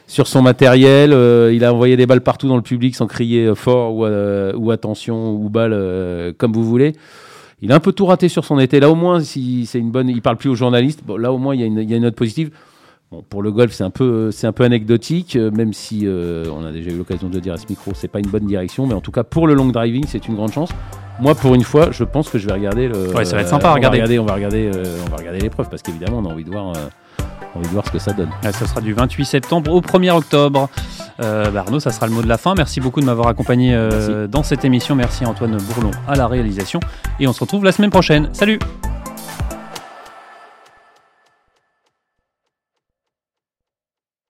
sur 0.07 0.27
son 0.27 0.41
matériel. 0.41 1.13
Euh, 1.13 1.51
il 1.53 1.63
a 1.63 1.73
envoyé 1.73 1.97
des 1.97 2.05
balles 2.05 2.21
partout 2.21 2.47
dans 2.47 2.55
le 2.55 2.61
public 2.61 2.95
sans 2.95 3.07
crier 3.07 3.53
fort 3.55 3.95
ou, 3.95 4.05
euh, 4.05 4.53
ou 4.55 4.71
attention 4.71 5.31
ou 5.33 5.49
balle 5.49 5.73
euh, 5.73 6.33
comme 6.37 6.53
vous 6.53 6.63
voulez. 6.63 6.93
Il 7.61 7.71
a 7.71 7.75
un 7.75 7.79
peu 7.79 7.93
tout 7.93 8.05
raté 8.05 8.27
sur 8.27 8.43
son 8.43 8.59
été. 8.59 8.79
Là 8.79 8.89
au 8.89 8.95
moins 8.95 9.21
si 9.21 9.65
c'est 9.65 9.79
une 9.79 9.91
bonne 9.91 10.09
il 10.09 10.21
parle 10.21 10.37
plus 10.37 10.49
aux 10.49 10.55
journalistes. 10.55 11.01
Bon, 11.05 11.17
là 11.17 11.31
au 11.31 11.37
moins 11.37 11.55
il 11.55 11.61
y 11.61 11.63
a 11.63 11.67
une, 11.67 11.79
il 11.79 11.89
y 11.89 11.93
a 11.93 11.97
une 11.97 12.03
note 12.03 12.15
positive 12.15 12.51
Bon, 13.13 13.21
pour 13.21 13.43
le 13.43 13.51
golf, 13.51 13.71
c'est 13.71 13.83
un 13.83 13.91
peu, 13.91 14.31
c'est 14.31 14.47
un 14.47 14.51
peu 14.51 14.63
anecdotique, 14.63 15.35
euh, 15.35 15.51
même 15.51 15.71
si 15.71 16.07
euh, 16.07 16.45
on 16.51 16.65
a 16.65 16.71
déjà 16.71 16.89
eu 16.89 16.97
l'occasion 16.97 17.29
de 17.29 17.35
le 17.35 17.41
dire 17.41 17.53
à 17.53 17.57
ce 17.57 17.67
micro, 17.69 17.91
c'est 17.93 18.07
pas 18.07 18.17
une 18.17 18.25
bonne 18.25 18.47
direction, 18.47 18.87
mais 18.87 18.95
en 18.95 19.01
tout 19.01 19.11
cas 19.11 19.23
pour 19.23 19.45
le 19.45 19.53
long 19.53 19.67
driving, 19.67 20.05
c'est 20.07 20.27
une 20.27 20.33
grande 20.33 20.51
chance. 20.51 20.71
Moi, 21.19 21.35
pour 21.35 21.53
une 21.53 21.61
fois, 21.61 21.91
je 21.91 22.03
pense 22.05 22.27
que 22.27 22.39
je 22.39 22.47
vais 22.47 22.53
regarder 22.53 22.87
le. 22.87 23.13
Ouais, 23.13 23.23
ça 23.23 23.35
va 23.35 23.43
être 23.43 23.49
sympa 23.49 23.67
à 23.67 23.71
on 23.71 23.75
regarder. 23.75 24.17
On 24.17 24.25
va 24.25 24.33
regarder, 24.33 24.71
euh, 24.73 24.97
on 25.05 25.11
va 25.11 25.17
regarder 25.17 25.41
l'épreuve 25.41 25.69
parce 25.69 25.83
qu'évidemment, 25.83 26.23
on 26.23 26.25
a 26.25 26.33
envie 26.33 26.43
de 26.43 26.49
voir, 26.49 26.69
euh, 26.69 27.23
envie 27.53 27.67
de 27.67 27.73
voir 27.73 27.85
ce 27.85 27.91
que 27.91 27.99
ça 27.99 28.13
donne. 28.13 28.29
Ouais, 28.43 28.51
ça 28.51 28.65
sera 28.65 28.81
du 28.81 28.93
28 28.93 29.25
septembre 29.25 29.71
au 29.71 29.81
1er 29.81 30.09
octobre. 30.09 30.67
Euh, 31.19 31.51
bah, 31.51 31.59
Arnaud, 31.67 31.79
ça 31.79 31.91
sera 31.91 32.07
le 32.07 32.13
mot 32.13 32.23
de 32.23 32.27
la 32.27 32.39
fin. 32.39 32.55
Merci 32.57 32.79
beaucoup 32.79 32.99
de 32.99 33.05
m'avoir 33.05 33.27
accompagné 33.27 33.75
euh, 33.75 34.25
dans 34.25 34.41
cette 34.41 34.65
émission. 34.65 34.95
Merci 34.95 35.23
Antoine 35.23 35.55
Bourlon 35.57 35.91
à 36.07 36.15
la 36.15 36.25
réalisation. 36.25 36.79
Et 37.19 37.27
on 37.27 37.33
se 37.33 37.41
retrouve 37.41 37.63
la 37.63 37.71
semaine 37.71 37.91
prochaine. 37.91 38.29
Salut 38.33 38.57